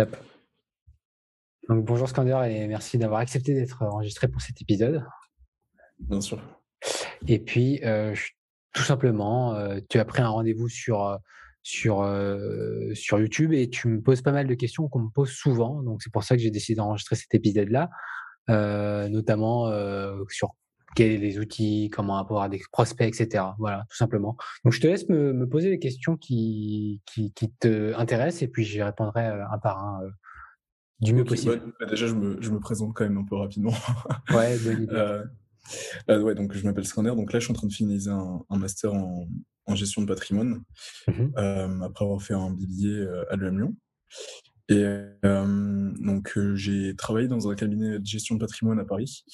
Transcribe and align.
Top. 0.00 0.16
Donc 1.68 1.84
bonjour 1.84 2.08
Scander 2.08 2.48
et 2.48 2.66
merci 2.66 2.96
d'avoir 2.96 3.20
accepté 3.20 3.52
d'être 3.52 3.82
enregistré 3.82 4.28
pour 4.28 4.40
cet 4.40 4.62
épisode. 4.62 5.04
Bien 5.98 6.22
sûr. 6.22 6.40
Et 7.28 7.38
puis, 7.38 7.84
euh, 7.84 8.14
tout 8.72 8.82
simplement, 8.82 9.54
euh, 9.56 9.78
tu 9.90 9.98
as 9.98 10.06
pris 10.06 10.22
un 10.22 10.30
rendez-vous 10.30 10.70
sur, 10.70 11.04
euh, 11.04 11.18
sur, 11.62 11.96
sur 12.94 13.20
YouTube 13.20 13.52
et 13.52 13.68
tu 13.68 13.88
me 13.88 14.00
poses 14.00 14.22
pas 14.22 14.32
mal 14.32 14.46
de 14.46 14.54
questions 14.54 14.88
qu'on 14.88 15.00
me 15.00 15.10
pose 15.10 15.32
souvent. 15.32 15.82
Donc 15.82 16.02
c'est 16.02 16.10
pour 16.10 16.24
ça 16.24 16.34
que 16.34 16.40
j'ai 16.40 16.50
décidé 16.50 16.76
d'enregistrer 16.76 17.16
cet 17.16 17.34
épisode-là, 17.34 17.90
notamment 18.48 19.70
sur 20.30 20.54
quels 20.94 21.20
les 21.20 21.38
outils, 21.38 21.90
comment 21.92 22.18
avoir 22.18 22.48
des 22.48 22.60
prospects, 22.72 23.06
etc. 23.06 23.44
Voilà, 23.58 23.84
tout 23.88 23.96
simplement. 23.96 24.36
Donc, 24.64 24.72
je 24.72 24.80
te 24.80 24.86
laisse 24.86 25.08
me, 25.08 25.32
me 25.32 25.48
poser 25.48 25.70
les 25.70 25.78
questions 25.78 26.16
qui, 26.16 27.02
qui, 27.06 27.32
qui 27.32 27.50
te 27.52 27.94
intéressent 27.94 28.42
et 28.42 28.48
puis 28.48 28.64
j'y 28.64 28.82
répondrai 28.82 29.26
un 29.26 29.58
par 29.58 29.84
un 29.84 30.00
du 31.00 31.14
mieux 31.14 31.24
possible. 31.24 31.72
Bah, 31.80 31.86
déjà, 31.86 32.06
je 32.06 32.14
me, 32.14 32.40
je 32.40 32.50
me, 32.50 32.60
présente 32.60 32.92
quand 32.94 33.04
même 33.04 33.18
un 33.18 33.24
peu 33.24 33.36
rapidement. 33.36 33.72
Ouais, 34.30 34.58
bonne 34.58 34.82
idée. 34.82 34.94
euh, 34.94 35.24
euh, 36.10 36.20
ouais, 36.22 36.34
donc 36.34 36.52
je 36.52 36.64
m'appelle 36.64 36.84
Scander. 36.84 37.10
Donc 37.10 37.32
là, 37.32 37.38
je 37.38 37.44
suis 37.44 37.52
en 37.52 37.54
train 37.54 37.66
de 37.66 37.72
finaliser 37.72 38.10
un, 38.10 38.44
un 38.48 38.58
master 38.58 38.92
en, 38.94 39.26
en, 39.66 39.74
gestion 39.74 40.02
de 40.02 40.06
patrimoine 40.06 40.62
mmh 41.06 41.12
euh, 41.38 41.80
après 41.82 42.04
avoir 42.04 42.22
fait 42.22 42.34
un 42.34 42.50
BBA 42.50 42.88
euh, 42.88 43.24
à 43.30 43.36
l'EM 43.36 43.58
Lyon. 43.58 43.76
Et 44.68 44.84
euh, 45.24 45.92
donc, 46.00 46.38
j'ai 46.54 46.94
travaillé 46.96 47.28
dans 47.28 47.48
un 47.48 47.54
cabinet 47.54 47.98
de 47.98 48.06
gestion 48.06 48.36
de 48.36 48.40
patrimoine 48.40 48.78
à 48.78 48.84
Paris. 48.84 49.24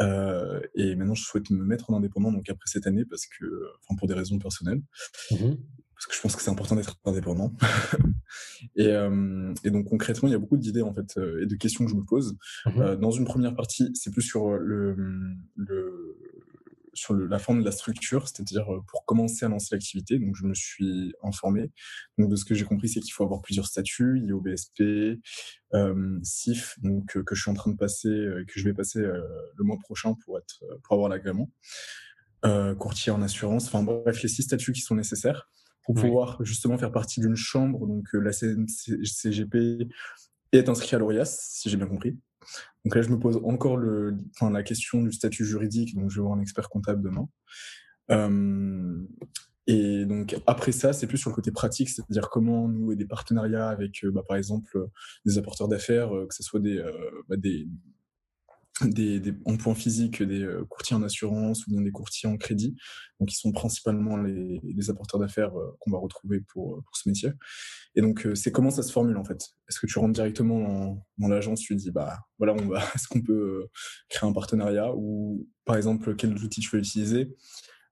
Euh, 0.00 0.60
et 0.74 0.94
maintenant, 0.96 1.14
je 1.14 1.24
souhaite 1.24 1.50
me 1.50 1.64
mettre 1.64 1.90
en 1.90 1.96
indépendant 1.96 2.32
donc 2.32 2.48
après 2.48 2.66
cette 2.66 2.86
année 2.86 3.04
parce 3.04 3.26
que, 3.26 3.44
enfin, 3.82 3.96
pour 3.96 4.08
des 4.08 4.14
raisons 4.14 4.38
personnelles. 4.38 4.82
Mmh 5.30 5.54
parce 5.98 6.08
que 6.08 6.14
je 6.14 6.20
pense 6.20 6.36
que 6.36 6.42
c'est 6.42 6.50
important 6.50 6.76
d'être 6.76 6.98
indépendant. 7.06 7.54
et, 8.76 8.88
euh, 8.88 9.54
et, 9.64 9.70
donc 9.70 9.88
concrètement, 9.88 10.28
il 10.28 10.32
y 10.32 10.34
a 10.34 10.38
beaucoup 10.38 10.58
d'idées 10.58 10.82
en 10.82 10.92
fait 10.92 11.18
et 11.40 11.46
de 11.46 11.56
questions 11.56 11.86
que 11.86 11.90
je 11.90 11.96
me 11.96 12.04
pose. 12.04 12.36
Mmh 12.66 12.96
dans 12.96 13.10
une 13.10 13.24
première 13.24 13.54
partie, 13.54 13.90
c'est 13.94 14.10
plus 14.10 14.20
sur 14.20 14.58
le, 14.58 14.94
le 15.56 16.18
sur 16.96 17.14
le, 17.14 17.26
la 17.26 17.38
forme 17.38 17.60
de 17.60 17.64
la 17.64 17.72
structure, 17.72 18.28
c'est-à-dire 18.28 18.72
euh, 18.72 18.80
pour 18.86 19.04
commencer 19.04 19.44
à 19.44 19.48
lancer 19.48 19.74
l'activité. 19.74 20.18
Donc, 20.18 20.34
je 20.36 20.44
me 20.44 20.54
suis 20.54 21.12
informé. 21.22 21.70
Donc, 22.18 22.30
de 22.30 22.36
ce 22.36 22.44
que 22.44 22.54
j'ai 22.54 22.64
compris, 22.64 22.88
c'est 22.88 23.00
qu'il 23.00 23.12
faut 23.12 23.24
avoir 23.24 23.42
plusieurs 23.42 23.66
statuts, 23.66 24.20
il 24.22 24.28
y 24.28 24.32
a 24.32 24.34
OBSP, 24.34 25.20
euh, 25.74 26.18
CIF, 26.22 26.78
donc 26.82 27.16
euh, 27.16 27.22
que 27.22 27.34
je 27.34 27.42
suis 27.42 27.50
en 27.50 27.54
train 27.54 27.70
de 27.70 27.76
passer, 27.76 28.08
euh, 28.08 28.44
que 28.46 28.58
je 28.58 28.64
vais 28.64 28.74
passer 28.74 29.00
le 29.00 29.64
mois 29.64 29.78
prochain 29.82 30.14
pour 30.24 30.38
être, 30.38 30.62
pour 30.82 30.94
avoir 30.94 31.08
l'agrément. 31.08 31.50
courtier 32.78 33.12
en 33.12 33.22
assurance. 33.22 33.66
Enfin 33.66 33.82
bref, 33.82 34.22
les 34.22 34.28
six 34.28 34.42
statuts 34.42 34.72
qui 34.72 34.80
sont 34.80 34.94
nécessaires 34.94 35.48
pour 35.84 35.94
pouvoir 35.94 36.38
justement 36.44 36.78
faire 36.78 36.92
partie 36.92 37.20
d'une 37.20 37.36
chambre. 37.36 37.86
Donc, 37.86 38.06
la 38.12 38.32
CGP 38.32 39.88
est 40.52 40.68
inscrit 40.68 40.96
à 40.96 40.98
l'ORIAS, 40.98 41.38
si 41.40 41.68
j'ai 41.70 41.76
bien 41.76 41.86
compris. 41.86 42.16
Donc 42.84 42.94
là, 42.94 43.02
je 43.02 43.08
me 43.08 43.18
pose 43.18 43.40
encore 43.44 43.76
le, 43.76 44.16
enfin, 44.34 44.50
la 44.50 44.62
question 44.62 45.02
du 45.02 45.12
statut 45.12 45.44
juridique, 45.44 45.94
donc 45.94 46.10
je 46.10 46.16
vais 46.16 46.22
voir 46.22 46.36
un 46.36 46.40
expert 46.40 46.68
comptable 46.68 47.02
demain. 47.02 47.28
Euh, 48.10 48.96
et 49.66 50.04
donc 50.04 50.36
après 50.46 50.70
ça, 50.72 50.92
c'est 50.92 51.06
plus 51.06 51.18
sur 51.18 51.30
le 51.30 51.34
côté 51.34 51.50
pratique, 51.50 51.88
c'est-à-dire 51.88 52.28
comment 52.30 52.68
nouer 52.68 52.94
des 52.94 53.06
partenariats 53.06 53.68
avec, 53.68 54.04
euh, 54.04 54.12
bah, 54.12 54.22
par 54.26 54.36
exemple, 54.36 54.88
des 55.24 55.38
apporteurs 55.38 55.66
d'affaires, 55.66 56.14
euh, 56.14 56.26
que 56.26 56.34
ce 56.34 56.44
soit 56.44 56.60
des, 56.60 56.78
euh, 56.78 56.92
bah, 57.28 57.36
des, 57.36 57.66
des, 58.82 59.20
des, 59.20 59.32
en 59.46 59.56
point 59.56 59.74
physique 59.74 60.22
des 60.22 60.42
euh, 60.42 60.64
courtiers 60.68 60.94
en 60.96 61.02
assurance 61.02 61.66
ou 61.66 61.70
bien 61.70 61.80
des 61.80 61.90
courtiers 61.90 62.28
en 62.28 62.36
crédit, 62.36 62.76
donc 63.18 63.32
ils 63.32 63.36
sont 63.36 63.52
principalement 63.52 64.16
les, 64.18 64.60
les 64.62 64.90
apporteurs 64.90 65.18
d'affaires 65.18 65.58
euh, 65.58 65.74
qu'on 65.80 65.90
va 65.90 65.98
retrouver 65.98 66.40
pour, 66.40 66.82
pour 66.84 66.96
ce 66.96 67.08
métier. 67.08 67.30
Et 67.94 68.02
donc 68.02 68.28
c'est 68.34 68.52
comment 68.52 68.70
ça 68.70 68.82
se 68.82 68.92
formule 68.92 69.16
en 69.16 69.24
fait? 69.24 69.38
Est-ce 69.68 69.80
que 69.80 69.86
tu 69.86 69.98
rentres 69.98 70.12
directement 70.12 70.60
dans, 70.60 71.06
dans 71.18 71.28
l'agence, 71.28 71.60
tu 71.60 71.74
dis 71.74 71.90
bah 71.90 72.18
voilà 72.38 72.52
on 72.54 72.68
va, 72.68 72.80
est-ce 72.94 73.08
qu'on 73.08 73.22
peut 73.22 73.66
créer 74.10 74.28
un 74.28 74.32
partenariat? 74.32 74.92
Ou 74.94 75.48
par 75.64 75.76
exemple 75.76 76.14
quels 76.14 76.34
outils 76.34 76.60
tu 76.60 76.70
veux 76.76 76.80
utiliser? 76.80 77.34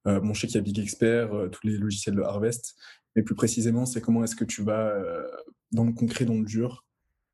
Euh, 0.06 0.20
Bon 0.20 0.34
je 0.34 0.42
sais 0.42 0.46
qu'il 0.46 0.56
y 0.56 0.58
a 0.58 0.62
Big 0.62 0.78
Expert, 0.78 1.30
tous 1.50 1.66
les 1.66 1.78
logiciels 1.78 2.14
de 2.14 2.22
Harvest, 2.22 2.76
mais 3.16 3.22
plus 3.22 3.34
précisément 3.34 3.86
c'est 3.86 4.02
comment 4.02 4.22
est-ce 4.22 4.36
que 4.36 4.44
tu 4.44 4.62
vas 4.62 4.92
dans 5.72 5.84
le 5.84 5.92
concret, 5.92 6.26
dans 6.26 6.34
le 6.34 6.44
dur, 6.44 6.84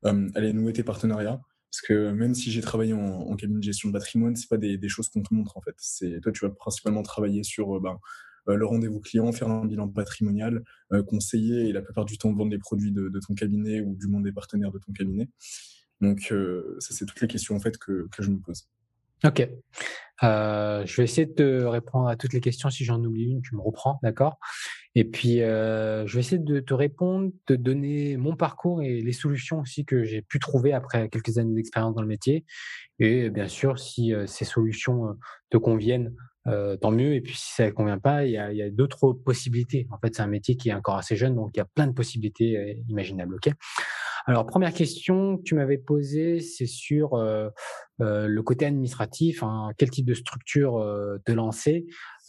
aller 0.03 0.53
nouer 0.53 0.71
tes 0.71 0.83
partenariats? 0.83 1.41
Parce 1.71 1.81
que 1.83 2.11
même 2.11 2.35
si 2.35 2.51
j'ai 2.51 2.59
travaillé 2.59 2.91
en, 2.91 3.33
cabinet 3.37 3.59
de 3.59 3.63
gestion 3.63 3.87
de 3.87 3.93
patrimoine, 3.93 4.35
c'est 4.35 4.49
pas 4.49 4.57
des, 4.57 4.89
choses 4.89 5.07
qu'on 5.07 5.21
te 5.21 5.33
montre 5.33 5.55
en 5.55 5.61
fait. 5.61 5.75
Toi, 6.21 6.31
tu 6.33 6.45
vas 6.45 6.51
principalement 6.51 7.01
travailler 7.01 7.43
sur 7.43 7.77
euh, 7.77 7.79
ben, 7.79 7.97
euh, 8.49 8.57
le 8.57 8.65
rendez-vous 8.65 8.99
client, 8.99 9.31
faire 9.31 9.49
un 9.49 9.65
bilan 9.65 9.87
patrimonial, 9.87 10.65
euh, 10.91 11.01
conseiller 11.01 11.69
et 11.69 11.71
la 11.71 11.81
plupart 11.81 12.03
du 12.03 12.17
temps 12.17 12.33
vendre 12.33 12.51
les 12.51 12.59
produits 12.59 12.91
de, 12.91 13.09
ton 13.25 13.35
cabinet 13.35 13.79
ou 13.79 13.95
du 13.95 14.07
monde 14.07 14.25
des 14.25 14.33
partenaires 14.33 14.71
de 14.73 14.79
ton 14.79 14.91
cabinet. 14.91 15.29
Donc 16.01 16.33
ça, 16.79 16.93
c'est 16.93 17.05
toutes 17.05 17.21
les 17.21 17.27
questions 17.27 17.55
en 17.55 17.59
fait 17.59 17.77
que, 17.77 18.07
je 18.19 18.29
me 18.29 18.39
pose. 18.39 18.67
Ok. 19.23 19.47
Je 20.21 20.97
vais 20.97 21.03
essayer 21.03 21.27
de 21.27 21.33
te 21.33 21.63
répondre 21.63 22.09
à 22.09 22.17
toutes 22.17 22.33
les 22.33 22.41
questions. 22.41 22.69
Si 22.69 22.83
j'en 22.83 23.01
oublie 23.01 23.31
une, 23.31 23.41
tu 23.41 23.55
me 23.55 23.61
reprends, 23.61 23.97
d'accord? 24.03 24.39
Et 24.95 25.05
puis, 25.05 25.41
euh, 25.41 26.05
je 26.05 26.15
vais 26.15 26.19
essayer 26.19 26.37
de 26.37 26.59
te 26.59 26.73
répondre, 26.73 27.31
de 27.47 27.55
donner 27.55 28.17
mon 28.17 28.35
parcours 28.35 28.81
et 28.81 29.01
les 29.01 29.13
solutions 29.13 29.61
aussi 29.61 29.85
que 29.85 30.03
j'ai 30.03 30.21
pu 30.21 30.39
trouver 30.39 30.73
après 30.73 31.07
quelques 31.09 31.37
années 31.37 31.55
d'expérience 31.55 31.95
dans 31.95 32.01
le 32.01 32.07
métier. 32.07 32.45
Et 32.99 33.29
bien 33.29 33.47
sûr, 33.47 33.79
si 33.79 34.13
euh, 34.13 34.27
ces 34.27 34.45
solutions 34.45 35.07
euh, 35.07 35.13
te 35.49 35.57
conviennent, 35.57 36.13
euh, 36.47 36.75
tant 36.75 36.91
mieux. 36.91 37.13
Et 37.13 37.21
puis, 37.21 37.35
si 37.35 37.53
ça 37.53 37.65
ne 37.67 37.71
convient 37.71 37.99
pas, 37.99 38.25
il 38.25 38.31
y 38.31 38.37
a, 38.37 38.51
y 38.51 38.63
a 38.63 38.69
d'autres 38.71 39.13
possibilités. 39.13 39.87
En 39.91 39.99
fait, 39.99 40.15
c'est 40.15 40.23
un 40.23 40.27
métier 40.27 40.57
qui 40.57 40.69
est 40.69 40.73
encore 40.73 40.97
assez 40.97 41.15
jeune, 41.15 41.35
donc 41.35 41.51
il 41.53 41.57
y 41.57 41.61
a 41.61 41.67
plein 41.75 41.85
de 41.87 41.93
possibilités 41.93 42.57
euh, 42.57 42.73
imaginables. 42.89 43.35
Ok? 43.35 43.53
Alors, 44.25 44.45
première 44.45 44.73
question 44.73 45.37
que 45.37 45.43
tu 45.43 45.55
m'avais 45.55 45.77
posée, 45.77 46.39
c'est 46.39 46.67
sur 46.67 47.15
euh, 47.15 47.49
le 47.99 48.41
côté 48.41 48.65
administratif. 48.65 49.43
Hein, 49.43 49.71
quel 49.77 49.89
type 49.89 50.05
de 50.05 50.13
structure 50.13 50.77
euh, 50.77 51.17
te 51.25 51.31
lancer? 51.31 51.85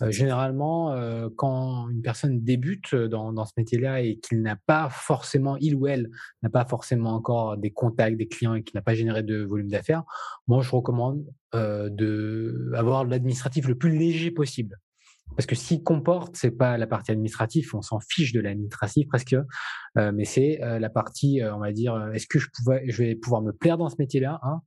Généralement, 0.09 0.95
quand 1.37 1.89
une 1.91 2.03
personne 2.03 2.43
débute 2.43 2.95
dans, 2.95 3.33
dans 3.33 3.45
ce 3.45 3.53
métier-là 3.57 4.01
et 4.01 4.19
qu'il 4.19 4.43
n'a 4.43 4.57
pas 4.67 4.89
forcément, 4.91 5.57
il 5.59 5.75
ou 5.75 5.87
elle 5.87 6.11
n'a 6.43 6.51
pas 6.51 6.65
forcément 6.65 7.15
encore 7.15 7.57
des 7.57 7.71
contacts, 7.71 8.17
des 8.17 8.29
clients 8.29 8.55
et 8.55 8.63
qui 8.63 8.75
n'a 8.77 8.83
pas 8.83 8.95
généré 8.95 9.23
de 9.23 9.43
volume 9.43 9.69
d'affaires, 9.69 10.03
moi, 10.49 10.63
je 10.63 10.71
recommande 10.71 11.25
de 11.53 12.73
avoir 12.75 13.05
l'administratif 13.05 13.69
le 13.69 13.77
plus 13.77 13.97
léger 13.97 14.31
possible. 14.31 14.79
Parce 15.37 15.47
que 15.47 15.55
s'il 15.55 15.83
comporte, 15.83 16.37
c'est 16.37 16.51
pas 16.51 16.77
la 16.77 16.87
partie 16.87 17.11
administrative, 17.11 17.71
on 17.75 17.83
s'en 17.83 18.01
fiche 18.01 18.33
de 18.33 18.41
l'administratif 18.41 19.09
presque, 19.09 19.37
euh, 19.99 20.13
mais 20.13 20.25
c'est 20.25 20.63
euh, 20.63 20.79
la 20.79 20.91
partie, 20.91 21.41
euh, 21.41 21.55
on 21.55 21.59
va 21.59 21.73
dire, 21.73 22.11
est-ce 22.13 22.27
que 22.27 22.39
je 22.39 22.49
pouvais, 22.55 22.85
je 22.89 23.03
vais 23.03 23.15
pouvoir 23.15 23.43
me 23.43 23.53
plaire 23.53 23.79
dans 23.79 23.89
ce 23.89 23.97
métier-là, 23.99 24.41
hein, 24.43 24.61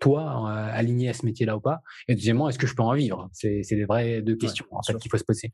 toi, 0.00 0.50
aligné 0.70 1.08
à 1.08 1.14
ce 1.14 1.24
métier-là 1.26 1.56
ou 1.56 1.60
pas, 1.60 1.80
et 2.08 2.14
deuxièmement, 2.14 2.48
est-ce 2.48 2.58
que 2.58 2.66
je 2.66 2.74
peux 2.74 2.82
en 2.82 2.94
vivre? 2.94 3.28
C'est 3.32 3.62
des 3.70 3.84
vraies 3.84 4.22
deux 4.22 4.36
questions 4.36 4.66
en 4.70 4.82
fait 4.82 4.96
qu'il 4.96 5.10
faut 5.10 5.18
se 5.18 5.24
poser. 5.24 5.52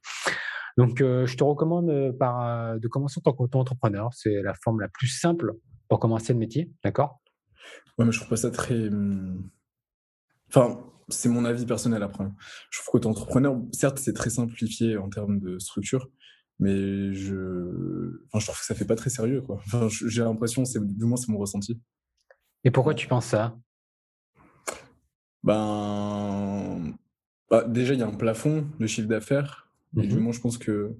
Donc, 0.79 0.99
je 0.99 1.37
te 1.37 1.45
recommande 1.45 2.17
par 2.19 2.79
de 2.79 2.89
commencer 2.89 3.19
en 3.19 3.23
tant 3.23 3.33
qu'auto-entrepreneur, 3.33 4.11
c'est 4.13 4.43
la 4.43 4.55
forme 4.55 4.81
la 4.81 4.89
plus 4.89 5.09
simple 5.09 5.55
pour 5.89 5.99
commencer 5.99 6.33
le 6.33 6.39
métier, 6.39 6.71
d'accord? 6.85 7.21
Ouais, 7.99 8.05
mais 8.05 8.13
je 8.13 8.19
trouve 8.19 8.31
pas 8.31 8.37
ça 8.37 8.51
très, 8.51 8.89
hum, 8.89 9.51
enfin 10.49 10.81
c'est 11.09 11.29
mon 11.29 11.45
avis 11.45 11.67
personnel 11.67 12.03
après. 12.03 12.25
Je 12.71 12.79
trouve 12.79 12.93
qu'auto-entrepreneur, 12.93 13.61
certes, 13.73 13.99
c'est 13.99 14.13
très 14.13 14.31
simplifié 14.31 14.97
en 14.97 15.09
termes 15.09 15.41
de 15.41 15.59
structure, 15.59 16.09
mais 16.61 17.13
je, 17.13 18.23
enfin, 18.27 18.39
je 18.39 18.47
trouve 18.47 18.59
que 18.59 18.65
ça 18.65 18.75
fait 18.75 18.85
pas 18.85 18.95
très 18.95 19.11
sérieux, 19.11 19.43
quoi. 19.43 19.57
Enfin, 19.67 19.89
j'ai 19.89 20.23
l'impression, 20.23 20.65
c'est 20.65 20.81
du 20.81 21.05
moins 21.05 21.17
c'est 21.17 21.33
mon 21.33 21.39
ressenti. 21.39 21.81
Et 22.63 22.71
pourquoi 22.71 22.95
tu 22.95 23.09
penses 23.09 23.27
ça? 23.27 23.59
Ben, 25.43 26.95
bah, 27.51 27.65
déjà 27.67 27.95
il 27.95 28.01
y 28.01 28.03
a 28.03 28.07
un 28.07 28.15
plafond 28.15 28.67
de 28.79 28.87
chiffre 28.87 29.09
d'affaires. 29.09 29.71
Et 29.97 30.07
du 30.07 30.17
mmh 30.17 30.21
moins, 30.21 30.33
je 30.33 30.41
pense 30.41 30.57
que 30.57 30.97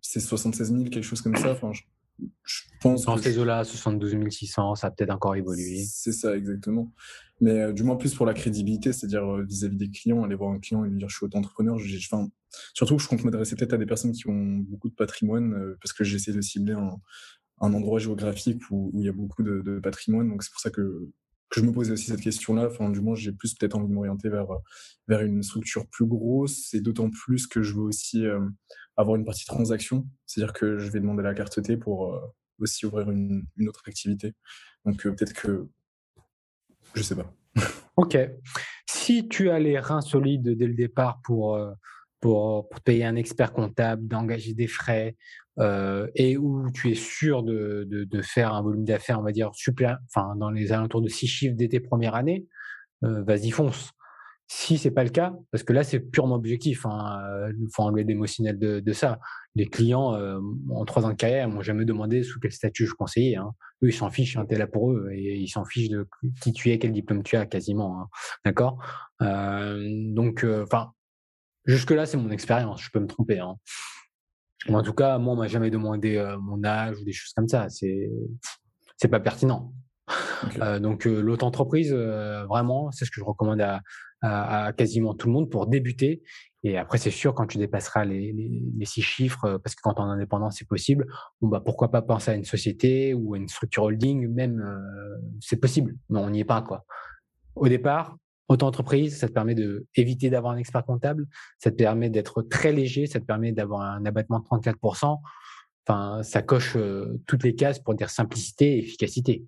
c'est 0.00 0.20
76 0.20 0.72
000, 0.72 0.84
quelque 0.84 1.02
chose 1.02 1.20
comme 1.20 1.36
ça. 1.36 1.52
Enfin, 1.52 1.72
je, 1.72 1.82
je 2.42 2.62
pense. 2.80 3.04
Dans 3.04 3.16
ces 3.16 3.38
eaux-là, 3.38 3.64
72 3.64 4.16
600, 4.28 4.76
ça 4.76 4.86
a 4.88 4.90
peut-être 4.90 5.10
encore 5.10 5.36
évolué. 5.36 5.84
C'est 5.86 6.12
ça, 6.12 6.36
exactement. 6.36 6.92
Mais 7.40 7.60
euh, 7.60 7.72
du 7.72 7.82
moins 7.82 7.96
plus 7.96 8.14
pour 8.14 8.26
la 8.26 8.34
crédibilité, 8.34 8.92
c'est-à-dire 8.92 9.24
euh, 9.24 9.44
vis-à-vis 9.44 9.76
des 9.76 9.90
clients, 9.90 10.24
aller 10.24 10.34
voir 10.34 10.52
un 10.52 10.58
client 10.58 10.84
et 10.84 10.88
lui 10.88 10.98
dire 10.98 11.08
je 11.08 11.16
suis 11.16 11.26
auto-entrepreneur. 11.26 11.76
Enfin, 11.76 12.28
surtout, 12.74 12.98
je 12.98 13.08
compte 13.08 13.24
m'adresser 13.24 13.56
peut-être 13.56 13.72
à 13.74 13.78
des 13.78 13.86
personnes 13.86 14.12
qui 14.12 14.28
ont 14.28 14.56
beaucoup 14.58 14.88
de 14.88 14.94
patrimoine 14.94 15.54
euh, 15.54 15.78
parce 15.80 15.92
que 15.92 16.04
j'essaie 16.04 16.32
de 16.32 16.40
cibler 16.40 16.74
un, 16.74 16.98
un, 17.60 17.72
endroit 17.72 17.98
géographique 17.98 18.62
où, 18.70 18.90
où, 18.92 19.00
il 19.00 19.06
y 19.06 19.08
a 19.08 19.12
beaucoup 19.12 19.42
de, 19.42 19.62
de 19.64 19.80
patrimoine. 19.80 20.28
Donc 20.28 20.42
c'est 20.42 20.50
pour 20.50 20.60
ça 20.60 20.70
que, 20.70 21.08
que 21.50 21.60
je 21.60 21.66
me 21.66 21.72
posais 21.72 21.92
aussi 21.92 22.06
cette 22.06 22.20
question-là. 22.20 22.70
Du 22.90 23.00
moins, 23.00 23.16
j'ai 23.16 23.32
plus 23.32 23.54
peut-être 23.54 23.76
envie 23.76 23.88
de 23.88 23.92
m'orienter 23.92 24.28
vers, 24.28 24.46
vers 25.08 25.20
une 25.20 25.42
structure 25.42 25.86
plus 25.88 26.06
grosse 26.06 26.72
et 26.74 26.80
d'autant 26.80 27.10
plus 27.10 27.46
que 27.46 27.60
je 27.60 27.74
veux 27.74 27.82
aussi 27.82 28.24
euh, 28.24 28.40
avoir 28.96 29.16
une 29.16 29.24
partie 29.24 29.44
transaction. 29.44 30.06
C'est-à-dire 30.26 30.52
que 30.52 30.78
je 30.78 30.90
vais 30.90 31.00
demander 31.00 31.24
la 31.24 31.34
carte 31.34 31.60
T 31.60 31.76
pour 31.76 32.14
euh, 32.14 32.20
aussi 32.60 32.86
ouvrir 32.86 33.10
une, 33.10 33.44
une, 33.56 33.68
autre 33.68 33.82
activité. 33.86 34.32
Donc 34.84 35.04
euh, 35.04 35.12
peut-être 35.12 35.32
que 35.32 35.66
je 36.94 37.02
sais 37.02 37.16
pas. 37.16 37.34
ok. 37.96 38.16
Si 38.88 39.28
tu 39.28 39.50
as 39.50 39.58
les 39.58 39.78
reins 39.78 40.00
solides 40.00 40.50
dès 40.56 40.66
le 40.66 40.74
départ 40.74 41.20
pour, 41.24 41.58
pour 42.20 42.68
payer 42.84 43.04
un 43.04 43.16
expert 43.16 43.52
comptable, 43.52 44.06
d'engager 44.06 44.54
des 44.54 44.68
frais, 44.68 45.16
et 46.14 46.36
où 46.36 46.70
tu 46.72 46.90
es 46.90 46.94
sûr 46.94 47.42
de, 47.42 47.86
de, 47.86 48.22
faire 48.22 48.54
un 48.54 48.62
volume 48.62 48.84
d'affaires, 48.84 49.20
on 49.20 49.22
va 49.22 49.32
dire, 49.32 49.50
super, 49.54 49.98
enfin, 50.08 50.34
dans 50.36 50.50
les 50.50 50.72
alentours 50.72 51.02
de 51.02 51.08
six 51.08 51.26
chiffres 51.26 51.56
dès 51.56 51.68
tes 51.68 51.80
premières 51.80 52.14
années, 52.14 52.46
vas-y, 53.02 53.50
fonce. 53.50 53.92
Si 54.52 54.78
c'est 54.78 54.90
pas 54.90 55.04
le 55.04 55.10
cas, 55.10 55.32
parce 55.52 55.62
que 55.62 55.72
là 55.72 55.84
c'est 55.84 56.00
purement 56.00 56.34
objectif, 56.34 56.84
hein, 56.84 57.22
il 57.56 57.68
faut 57.72 57.84
enlever 57.84 58.02
l'émotionnel 58.02 58.58
de, 58.58 58.80
de, 58.80 58.92
ça. 58.92 59.20
Les 59.54 59.66
clients 59.66 60.18
en 60.70 60.84
trois 60.86 61.06
ans 61.06 61.10
de 61.10 61.14
carrière 61.14 61.48
m'ont 61.48 61.62
jamais 61.62 61.84
demandé 61.84 62.24
sous 62.24 62.40
quel 62.40 62.50
statut 62.50 62.84
je 62.84 62.94
conseillais. 62.94 63.36
Hein. 63.36 63.52
Eux 63.84 63.90
ils 63.90 63.92
s'en 63.92 64.10
fichent, 64.10 64.36
hein, 64.36 64.46
t'es 64.46 64.58
là 64.58 64.66
pour 64.66 64.90
eux 64.90 65.08
et 65.12 65.36
ils 65.36 65.48
s'en 65.48 65.64
fichent 65.64 65.88
de 65.88 66.08
qui 66.42 66.52
tu 66.52 66.70
es, 66.72 66.80
quel 66.80 66.90
diplôme 66.90 67.22
tu 67.22 67.36
as 67.36 67.46
quasiment, 67.46 68.00
hein. 68.00 68.08
d'accord? 68.44 68.82
donc 69.20 70.44
enfin 70.44 70.94
jusque 71.64 71.92
là 71.92 72.04
c'est 72.04 72.16
mon 72.16 72.30
expérience, 72.30 72.82
je 72.82 72.90
peux 72.90 72.98
me 72.98 73.06
tromper. 73.06 73.38
Hein. 73.38 73.54
En 74.68 74.82
tout 74.82 74.92
cas 74.92 75.18
moi 75.18 75.34
on 75.34 75.36
m'a 75.36 75.48
jamais 75.48 75.70
demandé 75.70 76.22
mon 76.40 76.62
âge 76.64 76.98
ou 77.00 77.04
des 77.04 77.12
choses 77.12 77.32
comme 77.32 77.48
ça. 77.48 77.68
C'est 77.68 78.10
c'est 78.96 79.08
pas 79.08 79.20
pertinent. 79.20 79.72
donc 80.80 81.04
l'autre 81.04 81.44
entreprise 81.46 81.92
vraiment 81.92 82.90
c'est 82.90 83.04
ce 83.04 83.10
que 83.10 83.20
je 83.20 83.24
recommande 83.24 83.60
à, 83.60 83.80
à, 84.22 84.72
quasiment 84.72 85.14
tout 85.14 85.28
le 85.28 85.32
monde 85.32 85.50
pour 85.50 85.66
débuter. 85.66 86.22
Et 86.62 86.76
après, 86.76 86.98
c'est 86.98 87.10
sûr, 87.10 87.34
quand 87.34 87.46
tu 87.46 87.56
dépasseras 87.56 88.04
les, 88.04 88.32
les, 88.32 88.84
six 88.84 89.00
chiffres, 89.00 89.44
euh, 89.46 89.58
parce 89.58 89.74
que 89.74 89.80
quand 89.82 89.98
on 89.98 90.06
est 90.08 90.12
indépendant, 90.12 90.50
c'est 90.50 90.68
possible, 90.68 91.06
bon, 91.40 91.48
bah, 91.48 91.62
pourquoi 91.64 91.90
pas 91.90 92.02
penser 92.02 92.32
à 92.32 92.34
une 92.34 92.44
société 92.44 93.14
ou 93.14 93.32
à 93.34 93.38
une 93.38 93.48
structure 93.48 93.84
holding, 93.84 94.28
même, 94.28 94.60
euh, 94.60 95.16
c'est 95.40 95.56
possible, 95.56 95.96
mais 96.10 96.18
on 96.18 96.28
n'y 96.28 96.40
est 96.40 96.44
pas, 96.44 96.60
quoi. 96.60 96.84
Au 97.54 97.66
départ, 97.68 98.16
auto-entreprise, 98.50 99.18
ça 99.18 99.28
te 99.28 99.32
permet 99.32 99.54
d'éviter 99.54 100.28
d'avoir 100.28 100.52
un 100.52 100.56
expert 100.56 100.84
comptable, 100.84 101.26
ça 101.58 101.70
te 101.70 101.76
permet 101.76 102.10
d'être 102.10 102.42
très 102.42 102.72
léger, 102.72 103.06
ça 103.06 103.20
te 103.20 103.24
permet 103.24 103.52
d'avoir 103.52 103.82
un 103.82 104.04
abattement 104.04 104.40
de 104.40 104.44
34%. 104.44 105.18
Enfin, 105.86 106.22
ça 106.22 106.42
coche 106.42 106.76
euh, 106.76 107.20
toutes 107.26 107.44
les 107.44 107.54
cases 107.54 107.78
pour 107.78 107.94
dire 107.94 108.10
simplicité 108.10 108.76
et 108.76 108.78
efficacité. 108.80 109.44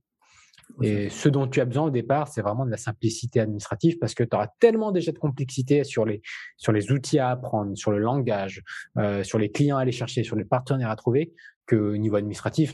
Et 0.80 1.10
ce 1.10 1.28
dont 1.28 1.46
tu 1.46 1.60
as 1.60 1.64
besoin 1.64 1.84
au 1.84 1.90
départ, 1.90 2.28
c'est 2.28 2.40
vraiment 2.40 2.64
de 2.64 2.70
la 2.70 2.76
simplicité 2.76 3.40
administrative 3.40 3.98
parce 3.98 4.14
que 4.14 4.22
tu 4.22 4.34
auras 4.34 4.48
tellement 4.58 4.90
déjà 4.90 5.12
de 5.12 5.18
complexité 5.18 5.84
sur 5.84 6.06
les, 6.06 6.22
sur 6.56 6.72
les 6.72 6.90
outils 6.92 7.18
à 7.18 7.30
apprendre, 7.30 7.76
sur 7.76 7.90
le 7.90 7.98
langage, 7.98 8.62
euh, 8.96 9.22
sur 9.22 9.38
les 9.38 9.50
clients 9.50 9.76
à 9.76 9.82
aller 9.82 9.92
chercher, 9.92 10.22
sur 10.22 10.36
les 10.36 10.44
partenaires 10.44 10.88
à 10.88 10.96
trouver, 10.96 11.34
que 11.66 11.94
niveau 11.96 12.16
administratif, 12.16 12.72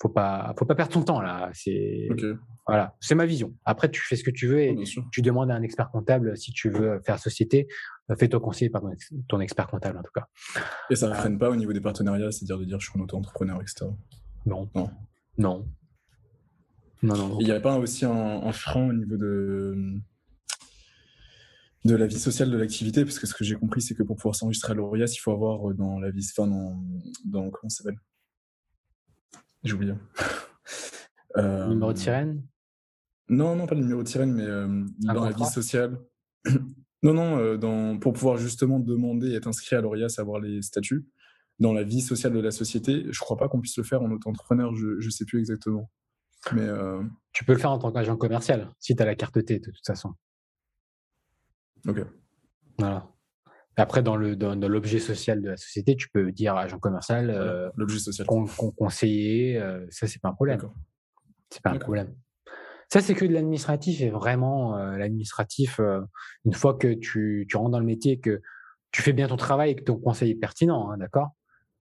faut 0.00 0.08
pas, 0.08 0.54
faut 0.58 0.64
pas 0.64 0.74
perdre 0.74 0.92
ton 0.92 1.02
temps 1.02 1.20
là. 1.20 1.50
C'est 1.52 2.08
voilà, 2.66 2.96
c'est 2.98 3.14
ma 3.14 3.26
vision. 3.26 3.54
Après, 3.64 3.88
tu 3.90 4.00
fais 4.02 4.16
ce 4.16 4.24
que 4.24 4.30
tu 4.30 4.48
veux 4.48 4.60
et 4.60 4.76
tu 5.12 5.22
demandes 5.22 5.50
à 5.52 5.54
un 5.54 5.62
expert 5.62 5.88
comptable 5.90 6.36
si 6.36 6.50
tu 6.50 6.68
veux 6.68 7.00
faire 7.04 7.18
société. 7.20 7.68
Euh, 8.10 8.16
fais-toi 8.16 8.40
conseiller 8.40 8.70
par 8.70 8.82
ton, 9.28 9.40
expert 9.40 9.68
comptable 9.68 9.98
en 9.98 10.02
tout 10.02 10.10
cas. 10.12 10.26
Et 10.90 10.96
ça 10.96 11.08
ne 11.08 11.14
freine 11.14 11.38
pas 11.38 11.48
au 11.48 11.56
niveau 11.56 11.72
des 11.72 11.80
partenariats, 11.80 12.32
c'est-à-dire 12.32 12.58
de 12.58 12.64
dire 12.64 12.80
je 12.80 12.90
suis 12.90 12.98
un 12.98 13.02
auto-entrepreneur, 13.02 13.60
etc. 13.60 13.86
Non. 14.46 14.68
Non. 14.74 14.90
Non. 15.38 15.64
Il 17.38 17.44
n'y 17.44 17.52
a 17.52 17.60
pas 17.60 17.78
aussi 17.78 18.04
un, 18.04 18.52
frein 18.52 18.88
au 18.88 18.92
niveau 18.92 19.16
de, 19.16 20.00
de 21.84 21.94
la 21.94 22.06
vie 22.06 22.18
sociale 22.18 22.50
de 22.50 22.56
l'activité, 22.56 23.04
parce 23.04 23.20
que 23.20 23.28
ce 23.28 23.34
que 23.34 23.44
j'ai 23.44 23.54
compris, 23.54 23.80
c'est 23.80 23.94
que 23.94 24.02
pour 24.02 24.16
pouvoir 24.16 24.34
s'enregistrer 24.34 24.72
à 24.72 24.74
l'ORIAS, 24.74 25.12
il 25.14 25.18
faut 25.18 25.30
avoir 25.30 25.70
euh, 25.70 25.74
dans 25.74 26.00
la 26.00 26.10
vie, 26.10 26.26
enfin, 26.36 26.48
dans, 26.48 26.82
dans 27.24 27.50
comment 27.50 27.68
ça 27.68 27.84
s'appelle? 27.84 28.00
J'ai 29.62 29.74
oublié. 29.74 29.94
Euh, 31.38 31.68
numéro 31.68 31.92
de 31.92 31.98
sirène? 31.98 32.42
Non, 33.28 33.56
non, 33.56 33.66
pas 33.66 33.74
le 33.74 33.80
numéro 33.82 34.02
de 34.02 34.08
sirène, 34.08 34.32
mais 34.32 34.44
euh, 34.44 34.84
dans 35.00 35.24
la 35.24 35.32
vie 35.32 35.44
sociale. 35.44 35.98
non, 37.02 37.14
non, 37.14 37.56
dans, 37.56 37.98
pour 37.98 38.12
pouvoir 38.12 38.36
justement 38.36 38.78
demander 38.78 39.30
et 39.30 39.34
être 39.34 39.48
inscrit 39.48 39.76
à 39.76 39.80
l'ORIAS, 39.80 40.16
avoir 40.18 40.40
les 40.40 40.62
statuts, 40.62 41.06
dans 41.58 41.72
la 41.72 41.82
vie 41.82 42.02
sociale 42.02 42.32
de 42.32 42.40
la 42.40 42.50
société, 42.50 43.06
je 43.10 43.18
crois 43.20 43.36
pas 43.36 43.48
qu'on 43.48 43.60
puisse 43.60 43.76
le 43.78 43.84
faire 43.84 44.02
en 44.02 44.10
auto-entrepreneur, 44.10 44.74
je 44.74 45.04
ne 45.04 45.10
sais 45.10 45.24
plus 45.24 45.38
exactement. 45.38 45.90
Mais 46.52 46.62
euh, 46.62 47.02
Tu 47.32 47.44
peux 47.44 47.52
le 47.52 47.58
faire 47.58 47.72
en 47.72 47.78
tant 47.78 47.92
qu'agent 47.92 48.16
commercial, 48.16 48.70
si 48.78 48.94
tu 48.94 49.02
as 49.02 49.06
la 49.06 49.14
carte 49.14 49.42
T, 49.44 49.58
de 49.58 49.70
toute 49.70 49.86
façon. 49.86 50.14
Ok. 51.88 52.04
Voilà. 52.78 53.10
Après, 53.76 54.02
dans 54.02 54.16
l'objet 54.16 54.98
social 54.98 55.42
de 55.42 55.50
la 55.50 55.56
société, 55.56 55.96
tu 55.96 56.08
peux 56.08 56.32
dire 56.32 56.56
agent 56.56 56.78
commercial, 56.78 57.30
euh, 57.30 57.70
l'objet 57.76 57.98
social, 57.98 58.26
conseiller, 58.26 59.58
euh, 59.60 59.86
ça 59.90 60.06
c'est 60.06 60.20
pas 60.20 60.30
un 60.30 60.32
problème. 60.32 60.60
C'est 61.50 61.62
pas 61.62 61.70
un 61.70 61.78
problème. 61.78 62.14
Ça 62.92 63.00
c'est 63.00 63.14
que 63.14 63.24
de 63.24 63.32
l'administratif 63.32 64.00
et 64.00 64.10
vraiment 64.10 64.76
l'administratif. 64.76 65.80
une 66.44 66.52
fois 66.52 66.74
que 66.74 66.94
tu, 66.94 67.46
tu 67.48 67.56
rentres 67.56 67.70
dans 67.70 67.80
le 67.80 67.86
métier, 67.86 68.20
que 68.20 68.40
tu 68.92 69.02
fais 69.02 69.12
bien 69.12 69.28
ton 69.28 69.36
travail 69.36 69.70
et 69.72 69.74
que 69.76 69.82
ton 69.82 69.96
conseil 69.96 70.30
est 70.30 70.36
pertinent, 70.36 70.90
hein, 70.90 70.96
d'accord, 70.96 71.30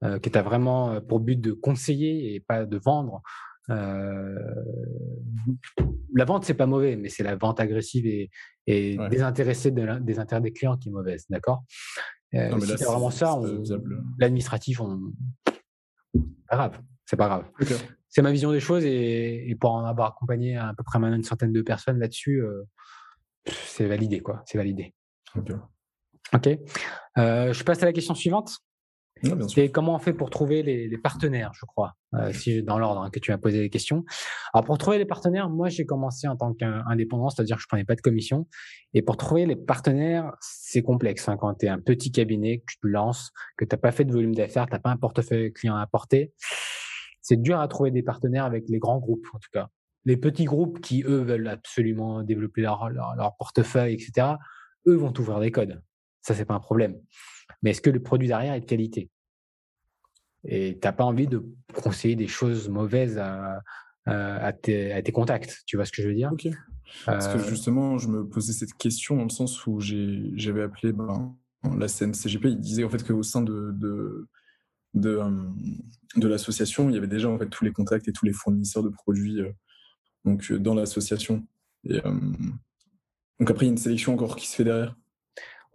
que 0.01 0.29
tu 0.29 0.37
as 0.37 0.41
vraiment 0.41 0.99
pour 1.01 1.19
but 1.19 1.39
de 1.39 1.51
conseiller 1.51 2.33
et 2.33 2.39
pas 2.39 2.65
de 2.65 2.77
vendre. 2.77 3.21
Euh, 3.69 4.63
la 6.13 6.25
vente, 6.25 6.45
c'est 6.45 6.53
pas 6.53 6.65
mauvais, 6.65 6.95
mais 6.95 7.09
c'est 7.09 7.23
la 7.23 7.35
vente 7.35 7.59
agressive 7.59 8.05
et, 8.05 8.29
et 8.67 8.97
désintéressée 9.09 9.71
des 9.71 10.19
intérêts 10.19 10.41
des 10.41 10.53
clients 10.53 10.77
qui 10.77 10.89
est 10.89 10.91
mauvaise, 10.91 11.25
d'accord? 11.29 11.63
Euh, 12.33 12.59
Si 12.59 12.77
c'est 12.77 12.85
vraiment 12.85 13.11
ça, 13.11 13.39
l'administratif, 14.19 14.81
on... 14.81 14.99
pas 16.47 16.55
grave, 16.55 16.81
c'est 17.05 17.15
pas 17.15 17.27
grave. 17.27 17.45
C'est 18.15 18.21
ma 18.21 18.31
vision 18.31 18.53
des 18.53 18.61
choses 18.61 18.85
et, 18.85 19.57
pour 19.59 19.71
en 19.71 19.83
avoir 19.83 20.07
accompagné 20.07 20.55
à, 20.55 20.73
peu 20.73 20.85
près 20.85 20.99
maintenant 20.99 21.17
une 21.17 21.25
centaine 21.25 21.51
de 21.51 21.61
personnes 21.61 21.99
là-dessus, 21.99 22.41
euh, 22.41 22.63
c'est 23.45 23.87
validé, 23.87 24.21
quoi. 24.21 24.41
C'est 24.45 24.57
validé. 24.57 24.93
Ok. 25.35 25.51
Ok. 26.33 26.47
je 27.17 27.63
passe 27.65 27.83
à 27.83 27.87
la 27.87 27.91
question 27.91 28.15
suivante. 28.15 28.53
C'est 29.49 29.69
comment 29.69 29.95
on 29.95 29.99
fait 29.99 30.13
pour 30.13 30.29
trouver 30.29 30.63
les, 30.63 30.97
partenaires, 30.97 31.51
je 31.59 31.65
crois, 31.65 31.95
euh, 32.13 32.31
si 32.31 32.63
dans 32.63 32.79
l'ordre 32.79 33.01
hein, 33.01 33.09
que 33.09 33.19
tu 33.19 33.31
m'as 33.31 33.37
posé 33.37 33.59
les 33.59 33.69
questions. 33.69 34.05
Alors 34.53 34.63
pour 34.63 34.77
trouver 34.77 34.97
les 34.97 35.05
partenaires, 35.05 35.49
moi 35.49 35.67
j'ai 35.67 35.85
commencé 35.85 36.25
en 36.29 36.37
tant 36.37 36.53
qu'indépendant, 36.53 37.29
c'est-à-dire 37.29 37.57
que 37.57 37.61
je 37.61 37.67
prenais 37.67 37.83
pas 37.83 37.95
de 37.95 38.01
commission. 38.01 38.47
Et 38.93 39.01
pour 39.01 39.17
trouver 39.17 39.45
les 39.45 39.57
partenaires, 39.57 40.31
c'est 40.39 40.83
complexe. 40.83 41.27
Hein, 41.27 41.35
quand 41.35 41.53
tu 41.55 41.65
es 41.65 41.69
un 41.69 41.79
petit 41.79 42.13
cabinet, 42.13 42.59
que 42.59 42.65
tu 42.67 42.77
te 42.79 42.87
lances, 42.87 43.31
que 43.57 43.65
tu 43.65 43.75
n'as 43.75 43.79
pas 43.79 43.91
fait 43.91 44.05
de 44.05 44.13
volume 44.13 44.35
d'affaires, 44.35 44.67
tu 44.67 44.73
n'as 44.73 44.79
pas 44.79 44.91
un 44.91 44.97
portefeuille 44.97 45.51
client 45.51 45.75
à 45.75 45.81
apporter, 45.81 46.33
c'est 47.25 47.41
dur 47.41 47.59
à 47.59 47.67
trouver 47.67 47.91
des 47.91 48.03
partenaires 48.03 48.45
avec 48.45 48.65
les 48.69 48.77
grands 48.77 48.99
groupes 48.99 49.25
en 49.33 49.39
tout 49.39 49.49
cas. 49.51 49.69
Les 50.05 50.17
petits 50.17 50.45
groupes 50.45 50.81
qui, 50.81 51.03
eux, 51.03 51.23
veulent 51.23 51.47
absolument 51.47 52.21
développer 52.21 52.61
leur, 52.61 52.89
leur, 52.89 53.15
leur 53.15 53.35
portefeuille, 53.37 53.95
etc., 53.95 54.35
eux 54.87 54.95
vont 54.95 55.11
t'ouvrir 55.11 55.39
des 55.39 55.49
codes. 55.49 55.81
Ça, 56.21 56.35
c'est 56.35 56.45
pas 56.45 56.53
un 56.53 56.59
problème 56.59 56.99
mais 57.61 57.71
est-ce 57.71 57.81
que 57.81 57.89
le 57.89 58.01
produit 58.01 58.27
derrière 58.27 58.53
est 58.53 58.61
de 58.61 58.65
qualité? 58.65 59.09
Et 60.43 60.77
tu 60.79 60.87
n'as 60.87 60.93
pas 60.93 61.03
envie 61.03 61.27
de 61.27 61.43
conseiller 61.73 62.15
des 62.15 62.27
choses 62.27 62.69
mauvaises 62.69 63.17
à, 63.17 63.61
à, 64.05 64.53
tes, 64.53 65.11
contacts, 65.11 65.63
tu 65.65 65.75
vois 65.75 65.85
ce 65.85 65.91
que 65.91 66.01
je 66.01 66.07
veux 66.07 66.13
dire? 66.13 66.31
Parce 67.05 67.27
que 67.27 67.37
euh 67.39 67.49
justement, 67.49 67.97
je 67.97 68.07
me 68.07 68.27
posais 68.27 68.53
cette 68.53 68.75
question 68.75 69.17
dans 69.17 69.23
le 69.23 69.29
sens 69.29 69.65
où 69.65 69.79
j'avais 69.79 70.61
appelé 70.61 70.93
ben, 70.93 71.35
la 71.75 71.87
CNCGP, 71.87 72.49
il 72.49 72.59
disait 72.59 72.83
en 72.83 72.89
fait 72.89 73.03
qu'au 73.03 73.23
sein 73.23 73.41
de, 73.41 73.71
de, 73.73 74.27
de, 74.95 75.21
de 76.15 76.27
l'association, 76.27 76.89
il 76.89 76.95
y 76.95 76.97
avait 76.97 77.07
déjà 77.07 77.29
en 77.29 77.37
fait 77.37 77.49
tous 77.49 77.63
les 77.63 77.71
contacts 77.71 78.07
et 78.07 78.13
tous 78.13 78.25
les 78.25 78.33
fournisseurs 78.33 78.83
de 78.83 78.89
produits 78.89 79.41
euh, 79.41 79.51
donc, 80.23 80.51
dans 80.51 80.73
l'association. 80.73 81.45
Et, 81.83 82.01
donc 83.39 83.51
après, 83.51 83.65
il 83.65 83.67
y 83.67 83.69
a 83.69 83.73
une 83.73 83.77
sélection 83.77 84.13
encore 84.13 84.35
qui 84.35 84.47
se 84.47 84.55
fait 84.55 84.63
derrière. 84.63 84.95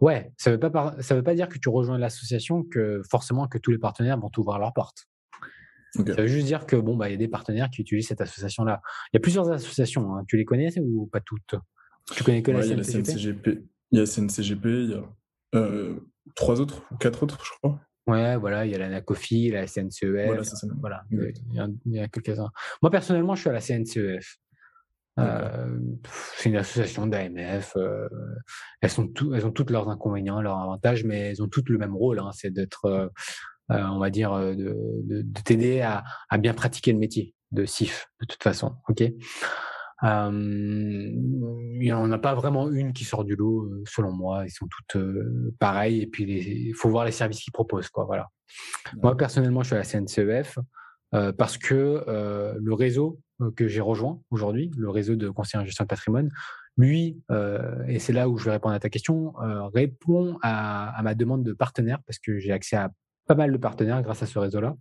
Ouais, 0.01 0.33
ça 0.35 0.51
veut 0.51 0.59
pas 0.59 0.95
ça 0.99 1.15
veut 1.15 1.23
pas 1.23 1.35
dire 1.35 1.47
que 1.47 1.59
tu 1.59 1.69
rejoins 1.69 1.99
l'association 1.99 2.63
que 2.63 3.01
forcément 3.09 3.47
que 3.47 3.59
tous 3.59 3.71
les 3.71 3.77
partenaires 3.77 4.19
vont 4.19 4.31
ouvrir 4.35 4.57
leurs 4.57 4.73
portes. 4.73 5.07
Ça 5.93 6.03
veut 6.03 6.27
juste 6.27 6.47
dire 6.47 6.65
que 6.65 6.75
bon 6.75 6.95
bah 6.95 7.09
il 7.09 7.11
y 7.11 7.15
a 7.15 7.17
des 7.17 7.27
partenaires 7.27 7.69
qui 7.69 7.81
utilisent 7.81 8.07
cette 8.07 8.21
association 8.21 8.63
là. 8.63 8.81
Il 9.13 9.17
y 9.17 9.19
a 9.19 9.19
plusieurs 9.19 9.51
associations. 9.51 10.15
Hein. 10.15 10.23
Tu 10.27 10.37
les 10.37 10.45
connais 10.45 10.69
ou 10.79 11.05
pas 11.05 11.19
toutes? 11.21 11.55
Tu 12.15 12.23
connais 12.23 12.41
que 12.41 12.51
la, 12.51 12.63
CNCGP 12.63 13.63
Il 13.91 13.97
y 13.97 14.01
a 14.01 14.01
la 14.01 14.07
CNCGP. 14.07 14.65
Il 14.65 14.89
y 14.89 14.93
a 14.95 15.03
euh, 15.55 15.99
trois 16.33 16.59
autres 16.61 16.83
ou 16.91 16.97
quatre 16.97 17.23
autres, 17.23 17.45
je 17.45 17.51
crois. 17.61 17.79
Ouais, 18.07 18.35
voilà, 18.35 18.65
il 18.65 18.71
y 18.71 18.75
a 18.75 18.79
la 18.79 18.89
NACOFI, 18.89 19.51
la 19.51 19.67
CNCEF. 19.67 20.25
Voilà, 20.25 20.43
ça, 20.43 20.67
voilà 20.79 21.03
il 21.11 21.33
y 21.53 21.99
a, 21.99 22.03
a 22.03 22.07
quelques-uns. 22.07 22.49
Moi 22.81 22.91
personnellement, 22.91 23.35
je 23.35 23.41
suis 23.41 23.49
à 23.49 23.53
la 23.53 23.61
CNCEF. 23.61 24.37
Euh, 25.19 25.79
c'est 26.37 26.49
une 26.49 26.55
association 26.55 27.05
d'AMF. 27.05 27.73
Euh, 27.75 28.07
elles, 28.81 28.89
sont 28.89 29.11
elles 29.33 29.45
ont 29.45 29.51
toutes 29.51 29.69
leurs 29.69 29.89
inconvénients, 29.89 30.41
leurs 30.41 30.57
avantages, 30.57 31.03
mais 31.03 31.31
elles 31.31 31.43
ont 31.43 31.47
toutes 31.47 31.69
le 31.69 31.77
même 31.77 31.95
rôle. 31.95 32.19
Hein, 32.19 32.31
c'est 32.33 32.51
d'être, 32.51 32.85
euh, 32.85 33.07
on 33.69 33.99
va 33.99 34.09
dire, 34.09 34.33
de, 34.35 34.55
de, 35.03 35.21
de 35.21 35.41
t'aider 35.41 35.81
à, 35.81 36.03
à, 36.29 36.37
bien 36.37 36.53
pratiquer 36.53 36.93
le 36.93 36.99
métier 36.99 37.35
de 37.51 37.65
SIF, 37.65 38.07
de 38.21 38.25
toute 38.25 38.41
façon. 38.41 38.75
Ok? 38.87 39.03
On 40.01 41.17
n'a 42.07 42.17
pas 42.17 42.33
vraiment 42.35 42.69
une 42.69 42.93
qui 42.93 43.03
sort 43.03 43.23
du 43.23 43.35
lot, 43.35 43.69
selon 43.85 44.11
moi. 44.11 44.45
Ils 44.45 44.51
sont 44.51 44.67
toutes 44.67 45.01
pareilles. 45.59 46.01
Et 46.01 46.07
puis, 46.07 46.23
il 46.23 46.73
faut 46.75 46.89
voir 46.89 47.05
les 47.05 47.11
services 47.11 47.41
qu'ils 47.41 47.53
proposent. 47.53 47.89
Quoi, 47.89 48.05
voilà. 48.05 48.29
Moi, 49.01 49.15
personnellement, 49.15 49.61
je 49.63 49.67
suis 49.67 49.75
à 49.75 49.79
la 49.79 49.83
CNCEF 49.85 50.57
parce 51.37 51.57
que 51.57 52.03
le 52.59 52.73
réseau 52.73 53.19
euh, 53.41 53.51
que 53.51 53.67
j'ai 53.67 53.81
rejoint 53.81 54.21
aujourd'hui, 54.29 54.71
le 54.77 54.89
réseau 54.89 55.15
de 55.15 55.29
conseillers 55.29 55.61
en 55.61 55.65
gestion 55.65 55.83
de 55.83 55.87
patrimoine, 55.87 56.29
lui, 56.77 57.21
euh, 57.31 57.83
et 57.87 57.99
c'est 57.99 58.13
là 58.13 58.29
où 58.29 58.37
je 58.37 58.45
vais 58.45 58.51
répondre 58.51 58.75
à 58.75 58.79
ta 58.79 58.89
question, 58.89 59.33
euh, 59.41 59.67
répond 59.67 60.37
à, 60.41 60.99
ma 61.03 61.15
demande 61.15 61.43
de 61.43 61.53
partenaire 61.53 61.99
parce 62.05 62.19
que 62.19 62.39
j'ai 62.39 62.51
accès 62.51 62.75
à 62.75 62.91
pas 63.27 63.35
mal 63.35 63.51
de 63.51 63.57
partenaires 63.57 64.01
grâce 64.01 64.23
à 64.23 64.25
ce 64.25 64.39
réseau-là, 64.39 64.75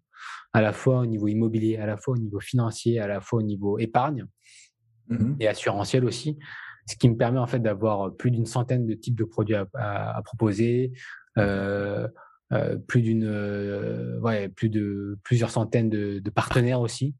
à 0.52 0.60
la 0.60 0.72
fois 0.72 1.00
au 1.00 1.06
niveau 1.06 1.28
immobilier, 1.28 1.76
à 1.76 1.86
la 1.86 1.96
fois 1.96 2.14
au 2.14 2.18
niveau 2.18 2.40
financier, 2.40 2.98
à 2.98 3.06
la 3.06 3.20
fois 3.20 3.40
au 3.40 3.42
niveau 3.42 3.78
épargne 3.78 4.26
mmh 5.10 5.36
et 5.40 5.48
assurantiel 5.48 6.04
aussi, 6.04 6.38
ce 6.90 6.96
qui 6.96 7.08
me 7.08 7.16
permet 7.16 7.38
en 7.38 7.46
fait 7.46 7.60
d'avoir 7.60 8.14
plus 8.14 8.30
d'une 8.30 8.46
centaine 8.46 8.86
de 8.86 8.94
types 8.94 9.14
de 9.14 9.24
produits 9.24 9.54
à, 9.54 10.20
proposer, 10.24 10.92
euh, 11.38 12.08
euh, 12.52 12.76
plus 12.76 13.02
d'une, 13.02 13.24
euh, 13.24 14.18
ouais, 14.20 14.48
plus 14.48 14.68
de 14.68 15.18
plusieurs 15.22 15.50
centaines 15.50 15.88
de, 15.88 16.30
partenaires 16.30 16.80
aussi. 16.80 17.14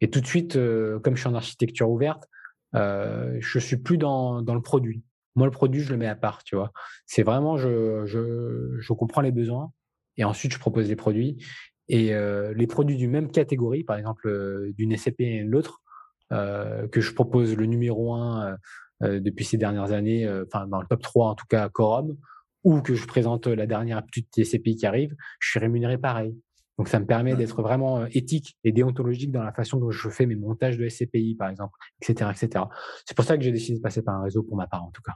Et 0.00 0.10
tout 0.10 0.20
de 0.20 0.26
suite, 0.26 0.54
comme 0.54 1.14
je 1.14 1.20
suis 1.20 1.28
en 1.28 1.34
architecture 1.34 1.88
ouverte, 1.88 2.28
je 2.74 3.58
suis 3.58 3.76
plus 3.76 3.98
dans, 3.98 4.42
dans 4.42 4.54
le 4.54 4.62
produit. 4.62 5.02
Moi, 5.36 5.46
le 5.46 5.52
produit, 5.52 5.82
je 5.82 5.92
le 5.92 5.98
mets 5.98 6.06
à 6.06 6.16
part, 6.16 6.42
tu 6.44 6.56
vois. 6.56 6.72
C'est 7.06 7.22
vraiment, 7.22 7.58
je, 7.58 8.06
je, 8.06 8.76
je 8.78 8.92
comprends 8.92 9.20
les 9.20 9.32
besoins 9.32 9.70
et 10.16 10.24
ensuite 10.24 10.52
je 10.52 10.58
propose 10.58 10.88
les 10.88 10.96
produits. 10.96 11.42
Et 11.88 12.12
les 12.54 12.66
produits 12.66 12.96
du 12.96 13.08
même 13.08 13.30
catégorie, 13.30 13.84
par 13.84 13.96
exemple 13.96 14.72
d'une 14.76 14.96
SCP 14.96 15.20
et 15.20 15.42
l'autre, 15.44 15.82
que 16.30 17.00
je 17.00 17.12
propose 17.12 17.56
le 17.56 17.66
numéro 17.66 18.14
1 18.14 18.56
depuis 19.00 19.44
ces 19.44 19.56
dernières 19.56 19.92
années, 19.92 20.28
enfin 20.46 20.66
dans 20.66 20.80
le 20.80 20.86
top 20.86 21.02
3 21.02 21.30
en 21.30 21.34
tout 21.34 21.46
cas, 21.48 21.68
Quorum, 21.68 22.16
ou 22.64 22.80
que 22.80 22.94
je 22.94 23.06
présente 23.06 23.46
la 23.46 23.66
dernière 23.66 24.04
petite 24.04 24.44
SCPI 24.44 24.76
qui 24.76 24.86
arrive, 24.86 25.14
je 25.40 25.50
suis 25.50 25.60
rémunéré 25.60 25.98
pareil. 25.98 26.36
Donc 26.78 26.88
ça 26.88 27.00
me 27.00 27.06
permet 27.06 27.36
d'être 27.36 27.62
vraiment 27.62 28.04
éthique 28.06 28.58
et 28.64 28.72
déontologique 28.72 29.32
dans 29.32 29.42
la 29.42 29.52
façon 29.52 29.78
dont 29.78 29.90
je 29.90 30.10
fais 30.10 30.26
mes 30.26 30.36
montages 30.36 30.76
de 30.76 30.86
SCPI, 30.88 31.36
par 31.36 31.48
exemple, 31.48 31.78
etc. 32.02 32.30
etc. 32.30 32.64
C'est 33.06 33.16
pour 33.16 33.24
ça 33.24 33.38
que 33.38 33.44
j'ai 33.44 33.52
décidé 33.52 33.78
de 33.78 33.82
passer 33.82 34.02
par 34.02 34.16
un 34.16 34.22
réseau 34.22 34.42
pour 34.42 34.56
ma 34.56 34.66
part, 34.66 34.84
en 34.84 34.90
tout 34.90 35.02
cas. 35.02 35.14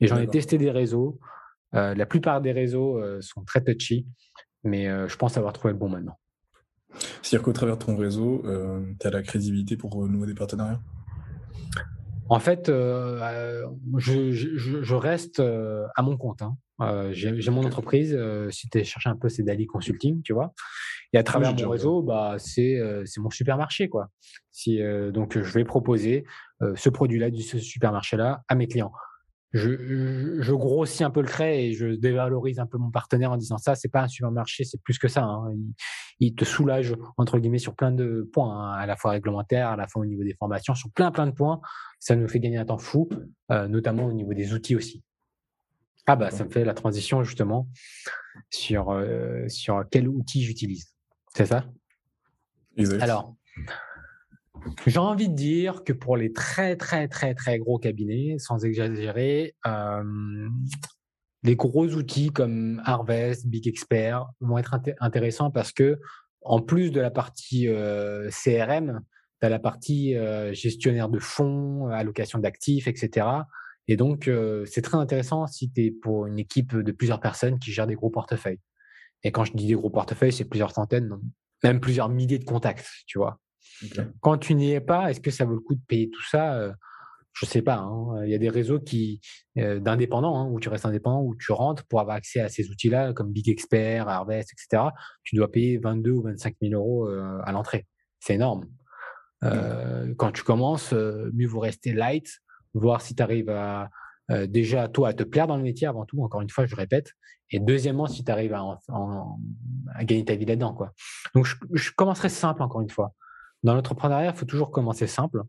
Et 0.00 0.06
j'en 0.06 0.18
ai 0.18 0.26
testé 0.26 0.56
des 0.56 0.70
réseaux. 0.70 1.18
la 1.72 2.06
plupart 2.06 2.40
des 2.40 2.52
réseaux 2.52 3.02
sont 3.20 3.44
très 3.44 3.62
touchy 3.62 4.06
mais 4.66 4.88
euh, 4.88 5.08
je 5.08 5.16
pense 5.16 5.36
avoir 5.38 5.52
trouvé 5.52 5.72
le 5.72 5.78
bon 5.78 5.88
maintenant. 5.88 6.18
C'est-à-dire 7.22 7.44
qu'au 7.44 7.52
travers 7.52 7.76
de 7.76 7.84
ton 7.84 7.96
réseau, 7.96 8.42
euh, 8.44 8.80
tu 9.00 9.06
as 9.06 9.10
la 9.10 9.22
crédibilité 9.22 9.76
pour 9.76 9.92
renouer 9.92 10.26
des 10.26 10.34
partenariats? 10.34 10.80
En 12.28 12.40
fait, 12.40 12.68
euh, 12.68 13.64
je, 13.98 14.94
reste 14.94 15.40
à 15.40 16.02
mon 16.02 16.16
compte. 16.16 16.42
Hein. 16.42 16.56
J'ai 17.12 17.50
mon 17.50 17.64
entreprise. 17.64 18.18
si 18.50 18.68
tu 18.68 18.84
cherches 18.84 19.06
un 19.06 19.16
peu, 19.16 19.28
c'est 19.28 19.44
Dali 19.44 19.66
Consulting, 19.66 20.22
tu 20.22 20.32
vois. 20.32 20.52
Et 21.12 21.18
à 21.18 21.22
travers 21.22 21.54
mon 21.54 21.68
réseau, 21.68 22.02
bah, 22.02 22.36
c'est 22.38 22.80
mon 23.18 23.30
supermarché. 23.30 23.88
quoi. 23.88 24.10
Si, 24.50 24.80
donc, 25.12 25.38
je 25.40 25.52
vais 25.52 25.64
proposer 25.64 26.24
ce 26.74 26.88
produit-là, 26.88 27.28
ce 27.32 27.58
supermarché-là, 27.58 28.42
à 28.48 28.54
mes 28.56 28.66
clients 28.66 28.92
je, 29.56 30.52
grossis 30.52 31.04
un 31.04 31.10
peu 31.10 31.20
le 31.20 31.28
trait 31.28 31.64
et 31.64 31.72
je 31.72 31.86
dévalorise 31.86 32.58
un 32.58 32.66
peu 32.66 32.78
mon 32.78 32.90
partenaire 32.90 33.32
en 33.32 33.36
disant 33.36 33.58
ça, 33.58 33.74
c'est 33.74 33.88
pas 33.88 34.02
un 34.02 34.08
supermarché, 34.08 34.64
c'est 34.64 34.80
plus 34.82 34.98
que 34.98 35.08
ça. 35.08 35.24
Hein. 35.24 35.54
Il, 36.20 36.34
te 36.34 36.44
soulage 36.44 36.94
entre 37.16 37.38
guillemets 37.38 37.58
sur 37.58 37.74
plein 37.74 37.92
de 37.92 38.28
points, 38.32 38.58
hein, 38.58 38.72
à 38.72 38.86
la 38.86 38.96
fois 38.96 39.12
réglementaires, 39.12 39.68
à 39.68 39.76
la 39.76 39.86
fois 39.86 40.02
au 40.02 40.06
niveau 40.06 40.22
des 40.22 40.34
formations, 40.34 40.74
sur 40.74 40.90
plein 40.90 41.10
plein 41.10 41.26
de 41.26 41.32
points. 41.32 41.60
Ça 41.98 42.16
nous 42.16 42.28
fait 42.28 42.40
gagner 42.40 42.58
un 42.58 42.66
temps 42.66 42.78
fou, 42.78 43.08
euh, 43.50 43.68
notamment 43.68 44.06
au 44.06 44.12
niveau 44.12 44.34
des 44.34 44.52
outils 44.52 44.76
aussi. 44.76 45.02
Ah 46.06 46.14
bah 46.14 46.30
ça 46.30 46.44
me 46.44 46.50
fait 46.50 46.64
la 46.64 46.74
transition 46.74 47.24
justement 47.24 47.68
sur 48.50 48.90
euh, 48.90 49.48
sur 49.48 49.84
quel 49.90 50.08
outil 50.08 50.42
j'utilise. 50.42 50.94
C'est 51.34 51.46
ça? 51.46 51.64
Exact. 52.76 53.02
Alors, 53.02 53.34
j'ai 54.86 54.98
envie 54.98 55.28
de 55.28 55.34
dire 55.34 55.84
que 55.84 55.92
pour 55.92 56.16
les 56.16 56.32
très 56.32 56.76
très 56.76 57.08
très 57.08 57.34
très 57.34 57.58
gros 57.58 57.78
cabinets, 57.78 58.36
sans 58.38 58.64
exagérer, 58.64 59.54
euh, 59.66 60.48
les 61.42 61.56
gros 61.56 61.86
outils 61.86 62.30
comme 62.30 62.82
Harvest, 62.84 63.46
Big 63.46 63.68
Expert 63.68 64.26
vont 64.40 64.58
être 64.58 64.78
intéressants 65.00 65.50
parce 65.50 65.72
que 65.72 65.98
en 66.42 66.60
plus 66.60 66.90
de 66.90 67.00
la 67.00 67.10
partie 67.10 67.68
euh, 67.68 68.30
CRM, 68.30 69.00
tu 69.40 69.46
as 69.46 69.48
la 69.48 69.58
partie 69.58 70.16
euh, 70.16 70.52
gestionnaire 70.52 71.08
de 71.08 71.18
fonds, 71.18 71.88
allocation 71.88 72.38
d'actifs, 72.38 72.86
etc. 72.86 73.26
Et 73.88 73.96
donc, 73.96 74.28
c'est 74.64 74.82
très 74.82 74.96
intéressant 74.96 75.46
si 75.46 75.70
tu 75.70 75.84
es 75.84 75.90
pour 75.92 76.26
une 76.26 76.40
équipe 76.40 76.76
de 76.76 76.90
plusieurs 76.90 77.20
personnes 77.20 77.60
qui 77.60 77.70
gèrent 77.70 77.86
des 77.86 77.94
gros 77.94 78.10
portefeuilles. 78.10 78.58
Et 79.22 79.30
quand 79.30 79.44
je 79.44 79.52
dis 79.52 79.68
des 79.68 79.74
gros 79.74 79.90
portefeuilles, 79.90 80.32
c'est 80.32 80.44
plusieurs 80.44 80.72
centaines, 80.72 81.10
même 81.62 81.80
plusieurs 81.80 82.08
milliers 82.08 82.38
de 82.38 82.44
contacts, 82.44 82.88
tu 83.06 83.18
vois. 83.18 83.38
Quand 84.20 84.38
tu 84.38 84.54
n'y 84.54 84.72
es 84.72 84.80
pas, 84.80 85.10
est-ce 85.10 85.20
que 85.20 85.30
ça 85.30 85.44
vaut 85.44 85.54
le 85.54 85.60
coup 85.60 85.74
de 85.74 85.80
payer 85.86 86.10
tout 86.10 86.24
ça 86.24 86.54
euh, 86.54 86.72
Je 87.32 87.46
ne 87.46 87.50
sais 87.50 87.62
pas. 87.62 87.78
Hein. 87.78 88.24
Il 88.24 88.30
y 88.30 88.34
a 88.34 88.38
des 88.38 88.48
réseaux 88.48 88.80
qui 88.80 89.20
euh, 89.58 89.80
d'indépendants 89.80 90.36
hein, 90.36 90.48
où 90.50 90.60
tu 90.60 90.68
restes 90.68 90.86
indépendant, 90.86 91.22
où 91.22 91.34
tu 91.36 91.52
rentres 91.52 91.84
pour 91.86 92.00
avoir 92.00 92.16
accès 92.16 92.40
à 92.40 92.48
ces 92.48 92.70
outils-là 92.70 93.12
comme 93.12 93.32
Big 93.32 93.48
Expert, 93.48 94.08
Harvest, 94.08 94.52
etc. 94.52 94.90
Tu 95.22 95.36
dois 95.36 95.50
payer 95.50 95.78
22 95.78 96.10
ou 96.10 96.22
25 96.22 96.54
000 96.62 96.74
euros 96.74 97.08
euh, 97.08 97.38
à 97.44 97.52
l'entrée. 97.52 97.86
C'est 98.20 98.34
énorme. 98.34 98.66
Quand 100.16 100.32
tu 100.32 100.42
commences, 100.42 100.92
mieux 100.92 101.46
vaut 101.46 101.60
rester 101.60 101.92
light, 101.92 102.26
voir 102.74 103.00
si 103.00 103.14
tu 103.14 103.22
arrives 103.22 103.50
à 103.50 103.90
déjà 104.48 104.88
toi 104.88 105.10
à 105.10 105.12
te 105.12 105.22
plaire 105.22 105.46
dans 105.46 105.56
le 105.56 105.62
métier 105.62 105.86
avant 105.86 106.04
tout. 106.04 106.20
Encore 106.20 106.40
une 106.40 106.50
fois, 106.50 106.66
je 106.66 106.74
répète. 106.74 107.12
Et 107.50 107.60
deuxièmement, 107.60 108.06
si 108.06 108.24
tu 108.24 108.32
arrives 108.32 108.54
à, 108.54 108.80
à, 108.88 110.04
gagner 110.04 110.24
ta 110.24 110.34
vie 110.34 110.46
là-dedans, 110.46 110.74
quoi. 110.74 110.92
Donc 111.34 111.46
je, 111.46 111.54
je 111.74 111.92
commencerai 111.92 112.28
simple 112.28 112.60
encore 112.62 112.80
une 112.80 112.90
fois. 112.90 113.14
Dans 113.66 113.74
l'entrepreneuriat, 113.74 114.30
il 114.30 114.36
faut 114.36 114.46
toujours 114.46 114.70
commencer 114.70 115.08
simple 115.08 115.42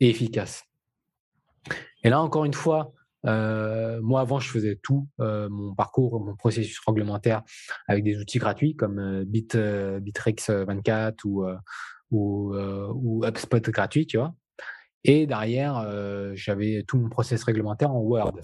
et 0.00 0.10
efficace. 0.10 0.64
Et 2.02 2.10
là, 2.10 2.20
encore 2.20 2.44
une 2.44 2.52
fois, 2.52 2.92
euh, 3.26 4.00
moi, 4.02 4.22
avant, 4.22 4.40
je 4.40 4.50
faisais 4.50 4.80
tout, 4.82 5.06
euh, 5.20 5.48
mon 5.48 5.72
parcours, 5.76 6.18
mon 6.18 6.34
processus 6.34 6.80
réglementaire 6.84 7.42
avec 7.86 8.02
des 8.02 8.18
outils 8.18 8.38
gratuits 8.38 8.74
comme 8.74 8.98
euh, 8.98 9.24
Bit, 9.24 9.56
Bittrex 9.56 10.50
24 10.50 11.24
ou, 11.26 11.46
ou, 12.10 12.56
ou 12.56 13.24
HubSpot 13.24 13.62
gratuit, 13.70 14.04
tu 14.04 14.16
vois. 14.16 14.34
Et 15.04 15.28
derrière, 15.28 15.86
j'avais 16.34 16.82
tout 16.88 16.98
mon 16.98 17.08
processus 17.08 17.44
réglementaire 17.44 17.92
en 17.92 18.00
Word. 18.00 18.40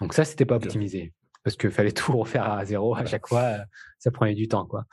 Donc 0.00 0.14
ça, 0.14 0.24
c'était 0.24 0.46
pas 0.46 0.56
optimisé 0.56 1.12
parce 1.44 1.56
qu'il 1.56 1.70
fallait 1.72 1.92
tout 1.92 2.16
refaire 2.16 2.50
à 2.50 2.64
zéro 2.64 2.96
à 2.96 3.04
chaque 3.04 3.28
fois. 3.28 3.58
Ça 3.98 4.10
prenait 4.10 4.34
du 4.34 4.48
temps, 4.48 4.64
quoi. 4.64 4.86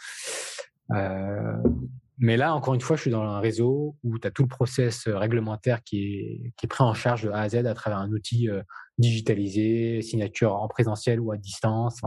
Mais 2.21 2.35
là, 2.35 2.53
encore 2.53 2.73
une 2.73 2.81
fois, 2.81 2.97
je 2.97 3.03
suis 3.03 3.11
dans 3.11 3.23
un 3.23 3.39
réseau 3.39 3.95
où 4.03 4.19
tu 4.19 4.27
as 4.27 4.31
tout 4.31 4.43
le 4.43 4.49
process 4.49 5.07
euh, 5.07 5.17
réglementaire 5.17 5.81
qui 5.83 6.03
est, 6.03 6.53
qui 6.57 6.65
est 6.65 6.67
pris 6.67 6.83
en 6.83 6.93
charge 6.93 7.23
de 7.23 7.29
A 7.29 7.39
à 7.39 7.49
Z 7.49 7.65
à 7.65 7.73
travers 7.73 7.97
un 7.97 8.11
outil 8.11 8.49
euh, 8.49 8.61
digitalisé, 8.97 10.01
signature 10.01 10.53
en 10.53 10.67
présentiel 10.67 11.21
ou 11.21 11.31
à 11.31 11.37
distance. 11.37 12.01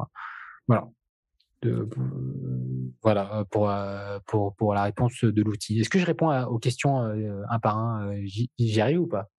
voilà. 0.69 0.87
De, 1.63 1.89
voilà 3.05 3.45
pour, 3.51 3.71
euh, 3.71 4.19
pour, 4.27 4.57
pour 4.57 4.75
la 4.75 4.83
réponse 4.83 5.23
de 5.23 5.43
l'outil. 5.43 5.79
Est-ce 5.81 5.89
que 5.89 6.01
je 6.01 6.07
réponds 6.07 6.31
aux 6.47 6.59
questions 6.59 6.99
un 6.99 7.59
par 7.61 7.79
un 7.79 8.11
arrive 8.81 9.01
ou 9.01 9.07
pas? 9.07 9.31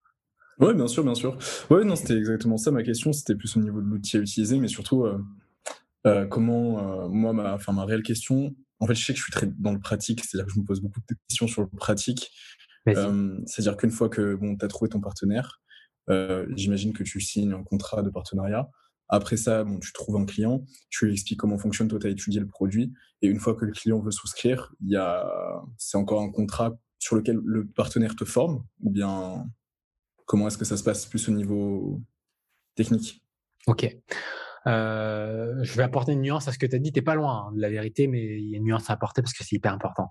Oui, 0.60 0.74
bien 0.74 0.88
sûr, 0.88 1.04
bien 1.04 1.16
sûr. 1.16 1.38
Oui, 1.70 1.86
non, 1.86 1.98
c'était 1.98 2.18
exactement 2.18 2.56
ça 2.56 2.72
ma 2.72 2.82
question. 2.82 3.12
C'était 3.12 3.36
plus 3.36 3.58
au 3.58 3.60
niveau 3.60 3.82
de 3.82 3.88
l'outil 3.88 4.16
à 4.16 4.22
utiliser, 4.22 4.58
mais 4.58 4.70
surtout 4.70 5.06
comment, 6.30 7.10
moi, 7.10 7.34
ma, 7.34 7.58
ma 7.74 7.86
réelle 7.86 8.04
question, 8.04 8.56
en 8.84 8.88
fait, 8.88 8.96
je 8.96 9.06
sais 9.06 9.14
que 9.14 9.18
je 9.18 9.24
suis 9.24 9.32
très 9.32 9.48
dans 9.48 9.72
le 9.72 9.80
pratique, 9.80 10.22
c'est-à-dire 10.24 10.46
que 10.46 10.54
je 10.54 10.60
me 10.60 10.66
pose 10.66 10.82
beaucoup 10.82 11.00
de 11.00 11.16
questions 11.30 11.48
sur 11.48 11.62
le 11.62 11.70
pratique. 11.70 12.30
Euh, 12.90 13.40
c'est-à-dire 13.46 13.78
qu'une 13.78 13.92
fois 13.92 14.10
que 14.10 14.36
bon, 14.36 14.58
tu 14.58 14.66
as 14.66 14.68
trouvé 14.68 14.90
ton 14.90 15.00
partenaire, 15.00 15.62
euh, 16.10 16.46
j'imagine 16.58 16.92
que 16.92 17.04
tu 17.04 17.22
signes 17.22 17.54
un 17.54 17.64
contrat 17.64 18.02
de 18.04 18.10
partenariat. 18.10 18.70
Après 19.08 19.38
ça, 19.38 19.64
bon, 19.64 19.80
tu 19.80 19.94
trouves 19.94 20.18
un 20.18 20.26
client, 20.26 20.66
tu 20.90 21.06
lui 21.06 21.14
expliques 21.14 21.40
comment 21.40 21.58
fonctionne, 21.58 21.88
toi, 21.88 21.98
tu 21.98 22.08
as 22.08 22.10
étudié 22.10 22.42
le 22.42 22.48
produit. 22.48 22.92
Et 23.22 23.28
une 23.28 23.40
fois 23.40 23.56
que 23.56 23.64
le 23.64 23.72
client 23.72 24.00
veut 24.02 24.12
souscrire, 24.12 24.74
il 24.82 24.90
y 24.90 24.98
a, 24.98 25.26
c'est 25.78 25.98
encore 25.98 26.22
un 26.22 26.30
contrat 26.30 26.78
sur 27.00 27.16
lequel 27.16 27.40
le 27.46 27.66
partenaire 27.66 28.18
te 28.18 28.26
forme 28.26 28.66
ou 28.82 28.90
bien 28.90 29.46
comment 30.26 30.48
est-ce 30.48 30.58
que 30.58 30.66
ça 30.66 30.76
se 30.76 30.84
passe 30.84 31.06
plus 31.06 31.30
au 31.30 31.32
niveau 31.32 32.02
technique? 32.76 33.24
Ok. 33.66 33.98
Euh, 34.68 35.56
je 35.64 35.76
vais 35.76 35.84
apporter 35.84 36.14
une 36.14 36.22
nuance 36.22 36.48
à 36.48 36.52
ce 36.52 36.58
que 36.58 36.66
tu 36.66 36.76
as 36.76 36.80
dit. 36.80 36.92
Tu 36.92 37.02
pas 37.02 37.16
loin 37.16 37.48
hein, 37.48 37.52
de 37.56 37.62
la 37.62 37.70
vérité, 37.70 38.08
mais 38.08 38.22
il 38.22 38.50
y 38.50 38.56
a 38.56 38.58
une 38.58 38.66
nuance 38.66 38.90
à 38.90 38.94
apporter 38.94 39.22
parce 39.22 39.34
que 39.34 39.44
c'est 39.44 39.56
hyper 39.56 39.74
important. 39.74 40.10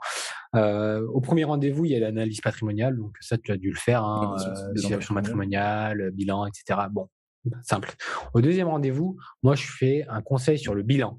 Euh, 0.55 1.07
au 1.13 1.21
premier 1.21 1.45
rendez-vous, 1.45 1.85
il 1.85 1.93
y 1.93 1.97
a 1.97 2.01
l'analyse 2.01 2.41
patrimoniale. 2.41 2.97
Donc 2.97 3.17
ça, 3.21 3.39
tu 3.39 3.53
as 3.53 3.57
dû 3.57 3.71
le 3.71 3.79
faire. 3.79 4.05
Hein, 4.05 4.37
euh, 4.39 4.77
situation 4.77 5.15
patrimoniale, 5.15 6.11
bilan, 6.13 6.47
etc. 6.47 6.81
Bon, 6.91 7.09
simple. 7.63 7.93
Au 8.35 8.41
deuxième 8.41 8.69
rendez-vous, 8.69 9.17
moi, 9.43 9.55
je 9.55 9.67
fais 9.67 10.05
un 10.09 10.23
conseil 10.23 10.59
sur 10.59 10.75
le 10.75 10.83
bilan. 10.83 11.19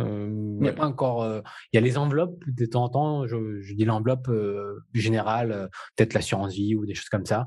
Euh, 0.00 0.28
il 0.30 0.62
n'y 0.62 0.68
a 0.68 0.72
pas 0.72 0.86
encore. 0.86 1.22
Euh, 1.22 1.40
il 1.72 1.76
y 1.76 1.78
a 1.78 1.80
les 1.80 1.98
enveloppes 1.98 2.42
de 2.46 2.66
temps 2.66 2.84
en 2.84 2.88
temps. 2.88 3.26
Je, 3.26 3.60
je 3.60 3.74
dis 3.74 3.84
l'enveloppe 3.84 4.28
euh, 4.28 4.84
générale, 4.94 5.68
peut-être 5.96 6.14
l'assurance 6.14 6.54
vie 6.54 6.74
ou 6.74 6.86
des 6.86 6.94
choses 6.94 7.08
comme 7.08 7.26
ça. 7.26 7.46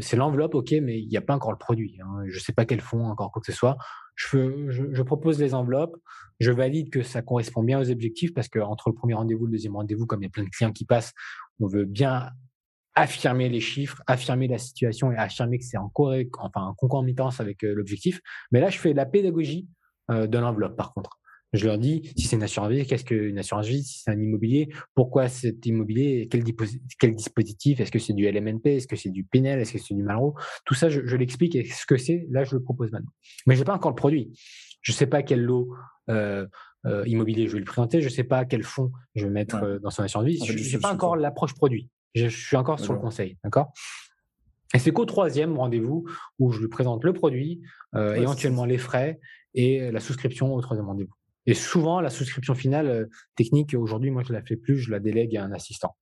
C'est 0.00 0.16
l'enveloppe, 0.16 0.54
ok, 0.54 0.74
mais 0.82 1.00
il 1.00 1.08
n'y 1.08 1.16
a 1.16 1.22
pas 1.22 1.34
encore 1.34 1.52
le 1.52 1.58
produit. 1.58 1.98
Hein. 2.02 2.24
Je 2.26 2.34
ne 2.34 2.40
sais 2.40 2.52
pas 2.52 2.66
quel 2.66 2.80
fonds, 2.80 3.06
encore 3.06 3.32
quoi 3.32 3.40
que 3.40 3.50
ce 3.50 3.56
soit 3.56 3.78
je, 4.18 5.02
propose 5.02 5.38
les 5.38 5.54
enveloppes, 5.54 5.96
je 6.40 6.50
valide 6.50 6.90
que 6.90 7.02
ça 7.02 7.22
correspond 7.22 7.62
bien 7.62 7.80
aux 7.80 7.90
objectifs 7.90 8.34
parce 8.34 8.48
que 8.48 8.58
entre 8.58 8.90
le 8.90 8.94
premier 8.94 9.14
rendez-vous 9.14 9.44
et 9.44 9.46
le 9.46 9.52
deuxième 9.52 9.76
rendez-vous, 9.76 10.06
comme 10.06 10.22
il 10.22 10.26
y 10.26 10.28
a 10.28 10.30
plein 10.30 10.44
de 10.44 10.50
clients 10.50 10.72
qui 10.72 10.84
passent, 10.84 11.12
on 11.60 11.66
veut 11.66 11.84
bien 11.84 12.30
affirmer 12.94 13.48
les 13.48 13.60
chiffres, 13.60 14.02
affirmer 14.08 14.48
la 14.48 14.58
situation 14.58 15.12
et 15.12 15.16
affirmer 15.16 15.58
que 15.58 15.64
c'est 15.64 15.78
en, 15.78 15.92
enfin, 15.94 16.62
en 16.62 16.74
concomitance 16.74 17.40
avec 17.40 17.62
euh, 17.62 17.72
l'objectif. 17.74 18.20
Mais 18.50 18.60
là, 18.60 18.70
je 18.70 18.78
fais 18.78 18.92
la 18.92 19.06
pédagogie 19.06 19.68
euh, 20.10 20.26
de 20.26 20.38
l'enveloppe, 20.38 20.76
par 20.76 20.92
contre. 20.92 21.20
Je 21.54 21.66
leur 21.66 21.78
dis 21.78 22.12
si 22.16 22.26
c'est 22.26 22.36
une 22.36 22.42
assurance 22.42 22.70
vie, 22.70 22.86
qu'est-ce 22.86 23.04
qu'une 23.04 23.38
assurance 23.38 23.66
vie 23.66 23.82
Si 23.82 24.00
c'est 24.00 24.10
un 24.10 24.20
immobilier, 24.20 24.68
pourquoi 24.94 25.28
cet 25.28 25.64
immobilier 25.64 26.28
Quel, 26.30 26.44
quel 26.98 27.14
dispositif? 27.14 27.80
Est-ce 27.80 27.90
que 27.90 27.98
c'est 27.98 28.12
du 28.12 28.30
LMNP 28.30 28.66
Est-ce 28.66 28.86
que 28.86 28.96
c'est 28.96 29.08
du 29.08 29.24
Pinel 29.24 29.58
Est-ce 29.58 29.72
que 29.72 29.78
c'est 29.78 29.94
du 29.94 30.02
Malraux? 30.02 30.34
Tout 30.66 30.74
ça, 30.74 30.90
je, 30.90 31.00
l'explique 31.16 31.56
et 31.56 31.64
ce 31.64 31.86
que 31.86 31.96
c'est, 31.96 32.26
là, 32.30 32.44
je 32.44 32.54
le 32.54 32.62
propose 32.62 32.92
maintenant. 32.92 33.12
Mais 33.46 33.54
je 33.54 33.60
n'ai 33.60 33.64
pas 33.64 33.74
encore 33.74 33.90
le 33.90 33.96
produit. 33.96 34.30
Je 34.82 34.92
ne 34.92 34.96
sais 34.96 35.06
pas 35.06 35.22
quel 35.22 35.40
lot 35.40 35.70
euh, 36.10 36.46
euh, 36.86 37.02
immobilier 37.06 37.46
je 37.46 37.54
vais 37.54 37.60
le 37.60 37.64
présenter. 37.64 38.02
Je 38.02 38.08
ne 38.08 38.12
sais 38.12 38.24
pas 38.24 38.44
quel 38.44 38.62
fonds 38.62 38.92
je 39.14 39.24
vais 39.24 39.32
mettre 39.32 39.56
euh, 39.56 39.78
dans 39.78 39.90
son 39.90 40.02
assurance 40.02 40.26
vie. 40.26 40.38
je 40.44 40.52
n'ai 40.52 40.80
pas 40.80 40.92
encore 40.92 41.16
l'approche 41.16 41.54
produit. 41.54 41.88
Je, 42.14 42.28
suis 42.28 42.56
encore 42.56 42.78
sur 42.78 42.92
le 42.92 42.98
conseil. 42.98 43.38
D'accord? 43.42 43.72
Et 44.74 44.78
c'est 44.78 44.90
qu'au 44.90 45.06
troisième 45.06 45.56
rendez-vous 45.56 46.04
où 46.38 46.52
je 46.52 46.60
lui 46.60 46.68
présente 46.68 47.04
le 47.04 47.14
produit, 47.14 47.62
éventuellement 47.94 48.66
les 48.66 48.76
frais 48.76 49.18
et 49.54 49.90
la 49.90 50.00
souscription 50.00 50.54
au 50.54 50.60
troisième 50.60 50.86
rendez-vous. 50.86 51.17
Et 51.48 51.54
souvent, 51.54 52.02
la 52.02 52.10
souscription 52.10 52.54
finale 52.54 53.08
technique, 53.34 53.72
aujourd'hui, 53.72 54.10
moi, 54.10 54.22
je 54.22 54.34
ne 54.34 54.38
la 54.38 54.44
fais 54.44 54.56
plus, 54.56 54.76
je 54.76 54.90
la 54.90 55.00
délègue 55.00 55.34
à 55.34 55.44
un 55.44 55.52
assistant. 55.52 55.96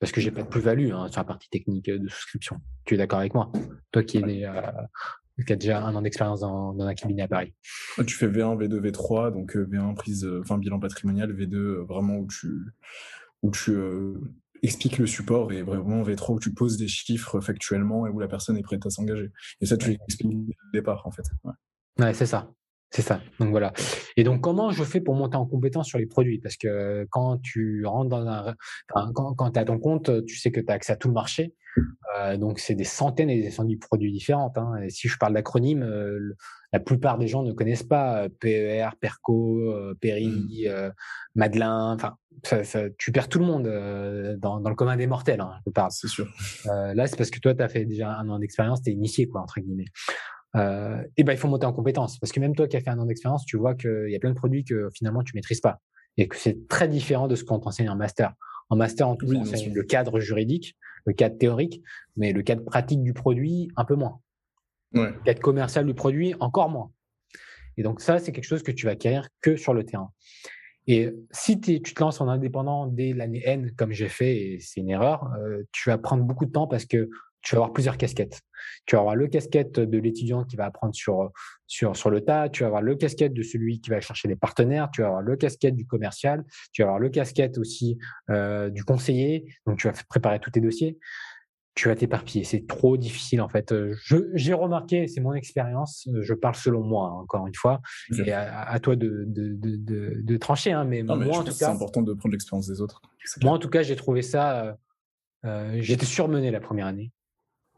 Parce 0.00 0.10
que 0.10 0.20
j'ai 0.20 0.32
pas 0.32 0.42
de 0.42 0.48
plus-value 0.48 0.90
hein, 0.90 1.06
sur 1.08 1.20
la 1.20 1.24
partie 1.24 1.48
technique 1.48 1.88
de 1.88 2.08
souscription. 2.08 2.56
Tu 2.84 2.94
es 2.94 2.96
d'accord 2.96 3.20
avec 3.20 3.32
moi? 3.32 3.52
Toi 3.92 4.02
qui, 4.02 4.18
es, 4.18 4.44
qui 5.46 5.52
as 5.52 5.56
déjà 5.56 5.84
un 5.84 5.94
an 5.94 6.02
d'expérience 6.02 6.40
dans, 6.40 6.76
un 6.80 6.94
cabinet 6.94 7.22
à 7.22 7.28
Paris. 7.28 7.54
Tu 8.04 8.16
fais 8.16 8.26
V1, 8.26 8.58
V2, 8.58 8.80
V3, 8.80 9.32
donc 9.32 9.54
V1 9.54 9.94
prise, 9.94 10.28
enfin 10.40 10.58
bilan 10.58 10.80
patrimonial, 10.80 11.32
V2 11.32 11.86
vraiment 11.86 12.16
où 12.16 12.26
tu, 12.26 12.52
où 13.42 13.52
tu 13.52 13.78
expliques 14.64 14.98
le 14.98 15.06
support 15.06 15.52
et 15.52 15.62
vraiment 15.62 16.02
V3 16.02 16.32
où 16.32 16.40
tu 16.40 16.52
poses 16.52 16.76
des 16.76 16.88
chiffres 16.88 17.38
factuellement 17.38 18.08
et 18.08 18.10
où 18.10 18.18
la 18.18 18.26
personne 18.26 18.56
est 18.56 18.62
prête 18.62 18.84
à 18.84 18.90
s'engager. 18.90 19.30
Et 19.60 19.66
ça, 19.66 19.76
tu 19.76 19.90
l'expliques 19.90 20.44
dès 20.44 20.56
le 20.64 20.72
départ 20.72 21.06
en 21.06 21.12
fait. 21.12 21.22
Ouais, 21.44 21.52
ouais 22.00 22.14
c'est 22.14 22.26
ça. 22.26 22.52
C'est 22.92 23.02
ça. 23.02 23.20
Donc 23.40 23.50
voilà. 23.50 23.72
Et 24.18 24.22
donc 24.22 24.42
comment 24.42 24.70
je 24.70 24.84
fais 24.84 25.00
pour 25.00 25.14
monter 25.14 25.36
en 25.36 25.46
compétence 25.46 25.88
sur 25.88 25.98
les 25.98 26.06
produits? 26.06 26.38
Parce 26.38 26.56
que 26.56 27.06
quand 27.10 27.38
tu 27.38 27.84
rentres 27.86 28.10
dans 28.10 28.26
un, 28.26 28.54
quand, 28.88 29.34
quand 29.34 29.50
tu 29.50 29.58
as 29.58 29.64
ton 29.64 29.78
compte, 29.78 30.24
tu 30.26 30.36
sais 30.36 30.50
que 30.50 30.60
tu 30.60 30.70
as 30.70 30.74
accès 30.74 30.92
à 30.92 30.96
tout 30.96 31.08
le 31.08 31.14
marché. 31.14 31.54
Euh, 32.18 32.36
donc 32.36 32.58
c'est 32.58 32.74
des 32.74 32.84
centaines 32.84 33.30
et 33.30 33.40
des 33.40 33.50
centaines 33.50 33.76
de 33.76 33.80
produits 33.80 34.12
différents. 34.12 34.52
Hein. 34.56 34.82
Et 34.82 34.90
si 34.90 35.08
je 35.08 35.16
parle 35.16 35.32
d'acronymes, 35.32 35.82
euh, 35.82 36.36
la 36.74 36.80
plupart 36.80 37.16
des 37.16 37.28
gens 37.28 37.42
ne 37.42 37.52
connaissent 37.52 37.82
pas 37.82 38.24
euh, 38.24 38.28
PER, 38.28 38.90
Perco, 39.00 39.60
euh, 39.60 39.94
Péri, 39.98 40.28
mmh. 40.28 40.92
Madelin. 41.34 41.94
Enfin, 41.94 42.16
ça, 42.44 42.62
ça, 42.62 42.82
tu 42.98 43.10
perds 43.10 43.30
tout 43.30 43.38
le 43.38 43.46
monde 43.46 43.64
dans, 44.38 44.60
dans, 44.60 44.68
le 44.68 44.76
commun 44.76 44.96
des 44.96 45.06
mortels. 45.06 45.40
Hein, 45.40 45.54
je 45.66 45.72
parle. 45.72 45.92
C'est 45.92 46.08
sûr. 46.08 46.26
là, 46.66 47.06
c'est 47.06 47.16
parce 47.16 47.30
que 47.30 47.38
toi, 47.38 47.54
tu 47.54 47.62
as 47.62 47.68
fait 47.68 47.86
déjà 47.86 48.18
un 48.18 48.28
an 48.28 48.38
d'expérience, 48.38 48.82
tu 48.82 48.90
es 48.90 48.92
initié, 48.92 49.28
quoi, 49.28 49.40
entre 49.40 49.60
guillemets 49.60 49.86
euh, 50.56 51.02
et 51.16 51.24
ben 51.24 51.32
il 51.32 51.38
faut 51.38 51.48
monter 51.48 51.66
en 51.66 51.72
compétence 51.72 52.18
parce 52.18 52.30
que 52.32 52.40
même 52.40 52.54
toi 52.54 52.68
qui 52.68 52.76
as 52.76 52.80
fait 52.80 52.90
un 52.90 52.98
an 52.98 53.06
d'expérience, 53.06 53.44
tu 53.46 53.56
vois 53.56 53.74
qu'il 53.74 54.08
y 54.08 54.16
a 54.16 54.18
plein 54.18 54.30
de 54.30 54.36
produits 54.36 54.64
que 54.64 54.90
finalement 54.94 55.22
tu 55.22 55.32
maîtrises 55.34 55.60
pas 55.60 55.80
et 56.18 56.28
que 56.28 56.36
c'est 56.36 56.68
très 56.68 56.88
différent 56.88 57.26
de 57.26 57.34
ce 57.34 57.44
qu'on 57.44 57.58
t'enseigne 57.58 57.88
en 57.88 57.96
master. 57.96 58.34
En 58.68 58.76
master, 58.76 59.08
on 59.08 59.16
t'enseigne 59.16 59.72
le 59.72 59.82
cadre 59.82 60.20
juridique, 60.20 60.76
le 61.04 61.12
cadre 61.14 61.36
théorique, 61.36 61.82
mais 62.16 62.32
le 62.32 62.42
cadre 62.42 62.62
pratique 62.64 63.02
du 63.02 63.12
produit 63.12 63.70
un 63.76 63.84
peu 63.84 63.94
moins. 63.94 64.20
Ouais. 64.94 65.10
Le 65.10 65.20
cadre 65.24 65.40
commercial 65.40 65.86
du 65.86 65.94
produit 65.94 66.34
encore 66.40 66.68
moins. 66.68 66.90
Et 67.76 67.82
donc 67.82 68.00
ça, 68.00 68.18
c'est 68.18 68.32
quelque 68.32 68.44
chose 68.44 68.62
que 68.62 68.72
tu 68.72 68.86
vas 68.86 68.92
acquérir 68.92 69.28
que 69.40 69.56
sur 69.56 69.72
le 69.72 69.84
terrain. 69.84 70.12
Et 70.86 71.10
si 71.30 71.60
tu 71.60 71.80
te 71.80 72.00
lances 72.00 72.20
en 72.20 72.28
indépendant 72.28 72.86
dès 72.86 73.12
l'année 73.12 73.42
N, 73.44 73.72
comme 73.76 73.92
j'ai 73.92 74.08
fait, 74.08 74.36
et 74.36 74.58
c'est 74.60 74.80
une 74.80 74.90
erreur, 74.90 75.32
euh, 75.38 75.62
tu 75.70 75.88
vas 75.88 75.96
prendre 75.96 76.24
beaucoup 76.24 76.44
de 76.44 76.50
temps 76.50 76.66
parce 76.66 76.86
que 76.86 77.08
tu 77.42 77.54
vas 77.54 77.60
avoir 77.60 77.72
plusieurs 77.72 77.96
casquettes. 77.96 78.40
Tu 78.86 78.94
vas 78.94 79.00
avoir 79.00 79.16
le 79.16 79.26
casquette 79.26 79.80
de 79.80 79.98
l'étudiant 79.98 80.44
qui 80.44 80.56
va 80.56 80.66
apprendre 80.66 80.94
sur, 80.94 81.30
sur, 81.66 81.96
sur 81.96 82.10
le 82.10 82.20
tas, 82.20 82.48
tu 82.48 82.62
vas 82.62 82.68
avoir 82.68 82.82
le 82.82 82.94
casquette 82.94 83.34
de 83.34 83.42
celui 83.42 83.80
qui 83.80 83.90
va 83.90 84.00
chercher 84.00 84.28
des 84.28 84.36
partenaires, 84.36 84.88
tu 84.92 85.02
vas 85.02 85.08
avoir 85.08 85.22
le 85.22 85.36
casquette 85.36 85.74
du 85.74 85.86
commercial, 85.86 86.44
tu 86.72 86.82
vas 86.82 86.88
avoir 86.88 87.00
le 87.00 87.08
casquette 87.08 87.58
aussi 87.58 87.98
euh, 88.30 88.70
du 88.70 88.84
conseiller, 88.84 89.52
donc 89.66 89.78
tu 89.78 89.88
vas 89.88 89.94
préparer 90.08 90.38
tous 90.40 90.50
tes 90.50 90.60
dossiers. 90.60 90.98
Tu 91.74 91.88
vas 91.88 91.96
t'éparpiller, 91.96 92.44
c'est 92.44 92.66
trop 92.66 92.98
difficile 92.98 93.40
en 93.40 93.48
fait. 93.48 93.74
J'ai 94.34 94.52
remarqué, 94.52 95.08
c'est 95.08 95.22
mon 95.22 95.32
expérience, 95.32 96.06
je 96.20 96.34
parle 96.34 96.54
selon 96.54 96.82
moi 96.82 97.06
hein, 97.06 97.20
encore 97.22 97.46
une 97.46 97.54
fois, 97.54 97.80
et 98.26 98.30
à, 98.30 98.78
toi 98.78 98.94
de, 98.94 99.24
de, 99.26 99.54
de, 99.54 100.20
de, 100.22 100.36
trancher. 100.36 100.72
Hein, 100.72 100.84
mais, 100.84 101.02
moi 101.02 101.16
en 101.16 101.38
tout 101.38 101.46
cas, 101.46 101.52
c'est 101.52 101.64
important 101.64 102.02
de 102.02 102.12
prendre 102.12 102.34
l'expérience 102.34 102.68
des 102.68 102.82
autres. 102.82 103.00
Moi 103.40 103.52
en 103.52 103.58
tout 103.58 103.70
cas, 103.70 103.82
j'ai 103.82 103.96
trouvé 103.96 104.20
ça, 104.20 104.66
euh, 104.66 104.72
euh, 105.46 105.78
j'étais 105.80 106.04
surmené 106.04 106.50
la 106.50 106.60
première 106.60 106.86
année. 106.86 107.10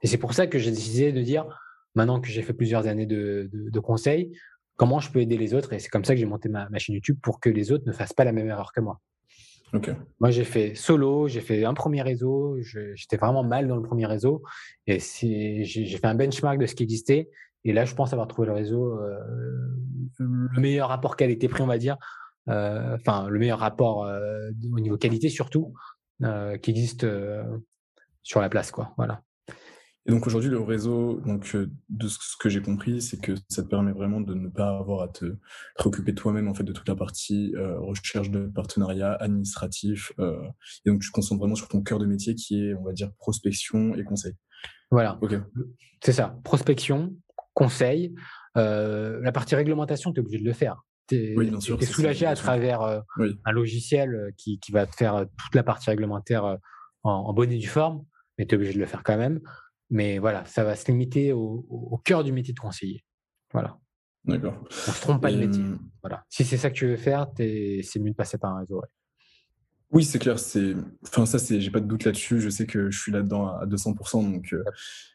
Et 0.04 0.06
c'est 0.06 0.18
pour 0.18 0.34
ça 0.34 0.46
que 0.46 0.58
j'ai 0.58 0.70
décidé 0.70 1.12
de 1.12 1.22
dire, 1.22 1.46
maintenant 1.94 2.20
que 2.20 2.28
j'ai 2.28 2.42
fait 2.42 2.52
plusieurs 2.52 2.86
années 2.86 3.06
de, 3.06 3.48
de, 3.50 3.80
conseils, 3.80 4.38
comment 4.76 5.00
je 5.00 5.10
peux 5.10 5.20
aider 5.20 5.38
les 5.38 5.54
autres? 5.54 5.72
Et 5.72 5.78
c'est 5.78 5.88
comme 5.88 6.04
ça 6.04 6.12
que 6.14 6.20
j'ai 6.20 6.26
monté 6.26 6.50
ma, 6.50 6.68
chaîne 6.76 6.94
YouTube 6.94 7.18
pour 7.22 7.40
que 7.40 7.48
les 7.48 7.72
autres 7.72 7.84
ne 7.86 7.92
fassent 7.92 8.12
pas 8.12 8.24
la 8.24 8.32
même 8.32 8.46
erreur 8.46 8.72
que 8.72 8.82
moi. 8.82 9.00
Moi, 10.20 10.30
j'ai 10.30 10.44
fait 10.44 10.74
solo, 10.74 11.26
j'ai 11.26 11.40
fait 11.40 11.64
un 11.64 11.72
premier 11.72 12.02
réseau, 12.02 12.58
j'étais 12.60 13.16
vraiment 13.16 13.42
mal 13.42 13.66
dans 13.66 13.76
le 13.76 13.82
premier 13.82 14.04
réseau. 14.04 14.42
Et 14.86 15.00
j'ai 15.00 15.86
fait 15.86 16.06
un 16.06 16.14
benchmark 16.14 16.58
de 16.58 16.66
ce 16.66 16.74
qui 16.74 16.82
existait. 16.82 17.30
Et 17.64 17.72
là, 17.72 17.86
je 17.86 17.94
pense 17.94 18.12
avoir 18.12 18.28
trouvé 18.28 18.46
le 18.46 18.52
réseau, 18.52 18.98
euh, 19.00 19.18
le 20.20 20.60
meilleur 20.60 20.90
rapport 20.90 21.16
qualité-prix, 21.16 21.62
on 21.62 21.66
va 21.66 21.78
dire. 21.78 21.96
Euh, 22.50 22.94
enfin, 22.96 23.26
le 23.30 23.38
meilleur 23.38 23.58
rapport 23.58 24.04
euh, 24.04 24.50
au 24.70 24.80
niveau 24.80 24.98
qualité 24.98 25.30
surtout, 25.30 25.72
qui 26.20 26.70
existe 26.70 27.06
sur 28.22 28.42
la 28.42 28.50
place. 28.50 28.70
Quoi. 28.70 28.92
Voilà. 28.98 29.22
Et 30.06 30.10
donc 30.10 30.26
aujourd'hui, 30.26 30.50
le 30.50 30.60
réseau, 30.60 31.20
donc 31.24 31.54
euh, 31.54 31.70
de 31.88 32.08
ce 32.08 32.18
que 32.38 32.50
j'ai 32.50 32.60
compris, 32.60 33.00
c'est 33.00 33.18
que 33.18 33.32
ça 33.48 33.62
te 33.62 33.68
permet 33.68 33.92
vraiment 33.92 34.20
de 34.20 34.34
ne 34.34 34.48
pas 34.48 34.76
avoir 34.76 35.00
à 35.00 35.08
te 35.08 35.36
préoccuper 35.76 36.14
toi-même 36.14 36.46
en 36.46 36.52
fait 36.52 36.62
de 36.62 36.72
toute 36.72 36.88
la 36.88 36.94
partie 36.94 37.54
euh, 37.56 37.78
recherche 37.80 38.30
de 38.30 38.46
partenariat 38.46 39.14
administratif. 39.14 40.12
Euh, 40.18 40.36
et 40.84 40.90
donc 40.90 41.00
tu 41.00 41.08
te 41.08 41.12
concentres 41.12 41.40
vraiment 41.40 41.54
sur 41.54 41.68
ton 41.68 41.82
cœur 41.82 41.98
de 41.98 42.04
métier 42.04 42.34
qui 42.34 42.66
est, 42.66 42.74
on 42.74 42.84
va 42.84 42.92
dire, 42.92 43.12
prospection 43.16 43.94
et 43.94 44.04
conseil. 44.04 44.34
Voilà. 44.90 45.18
Ok. 45.22 45.36
C'est 46.02 46.12
ça. 46.12 46.38
Prospection, 46.44 47.14
conseil. 47.54 48.14
la 48.54 49.32
partie 49.32 49.54
réglementation, 49.54 50.12
tu 50.12 50.20
es 50.20 50.22
obligé 50.22 50.38
de 50.38 50.44
le 50.44 50.52
faire. 50.52 50.82
Tu 51.08 51.16
es, 51.16 51.34
oui, 51.36 51.50
soulagé 51.82 52.26
à 52.26 52.34
travers 52.34 52.82
un 52.82 53.52
logiciel 53.52 54.32
qui, 54.36 54.58
qui, 54.58 54.70
va 54.70 54.86
te 54.86 54.94
faire 54.94 55.24
toute 55.38 55.54
la 55.54 55.62
partie 55.62 55.88
réglementaire 55.88 56.58
en, 57.02 57.10
en 57.10 57.32
bonne 57.32 57.52
et 57.52 57.58
due 57.58 57.66
forme, 57.66 58.04
mais 58.36 58.46
tu 58.46 58.54
es 58.54 58.56
obligé 58.56 58.74
de 58.74 58.78
le 58.78 58.86
faire 58.86 59.02
quand 59.02 59.16
même. 59.16 59.40
Mais 59.94 60.18
voilà, 60.18 60.44
ça 60.46 60.64
va 60.64 60.74
se 60.74 60.90
limiter 60.90 61.32
au, 61.32 62.00
cœur 62.04 62.24
du 62.24 62.32
métier 62.32 62.52
de 62.52 62.58
conseiller. 62.58 63.04
Voilà. 63.52 63.78
D'accord. 64.24 64.60
On 64.88 64.92
se 64.92 65.00
trompe 65.00 65.22
pas 65.22 65.30
de 65.30 65.36
métier. 65.36 65.62
Voilà. 66.02 66.24
Si 66.28 66.44
c'est 66.44 66.56
ça 66.56 66.68
que 66.68 66.74
tu 66.74 66.88
veux 66.88 66.96
faire, 66.96 67.28
c'est 67.38 68.00
mieux 68.00 68.10
de 68.10 68.16
passer 68.16 68.36
par 68.36 68.56
un 68.56 68.58
réseau. 68.58 68.82
Oui, 69.92 70.02
c'est 70.02 70.18
clair. 70.18 70.40
C'est, 70.40 70.74
enfin 71.04 71.26
ça, 71.26 71.38
c'est, 71.38 71.60
j'ai 71.60 71.70
pas 71.70 71.78
de 71.78 71.86
doute 71.86 72.02
là-dessus. 72.02 72.40
Je 72.40 72.48
sais 72.48 72.66
que 72.66 72.90
je 72.90 73.00
suis 73.00 73.12
là-dedans 73.12 73.46
à 73.46 73.66
200%. 73.66 74.32
Donc, 74.32 74.52
euh, 74.52 74.64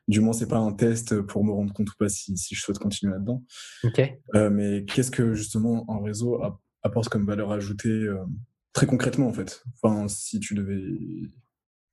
du 0.08 0.22
moins, 0.22 0.32
c'est 0.32 0.48
pas 0.48 0.60
un 0.60 0.72
test 0.72 1.20
pour 1.24 1.44
me 1.44 1.52
rendre 1.52 1.74
compte 1.74 1.90
ou 1.90 1.96
pas 2.00 2.08
si, 2.08 2.38
si 2.38 2.56
je 2.56 2.62
souhaite 2.62 2.80
continuer 2.80 3.12
là-dedans. 3.12 3.44
Ok. 3.84 4.00
Euh, 4.36 4.50
mais 4.50 4.86
qu'est-ce 4.86 5.12
que 5.12 5.34
justement 5.34 5.84
un 5.90 6.02
réseau 6.02 6.42
apporte 6.84 7.10
comme 7.10 7.26
valeur 7.26 7.52
ajoutée 7.52 7.90
euh, 7.90 8.24
très 8.72 8.86
concrètement 8.86 9.28
en 9.28 9.34
fait? 9.34 9.62
Enfin, 9.84 10.08
si 10.08 10.40
tu 10.40 10.56
devais 10.56 10.82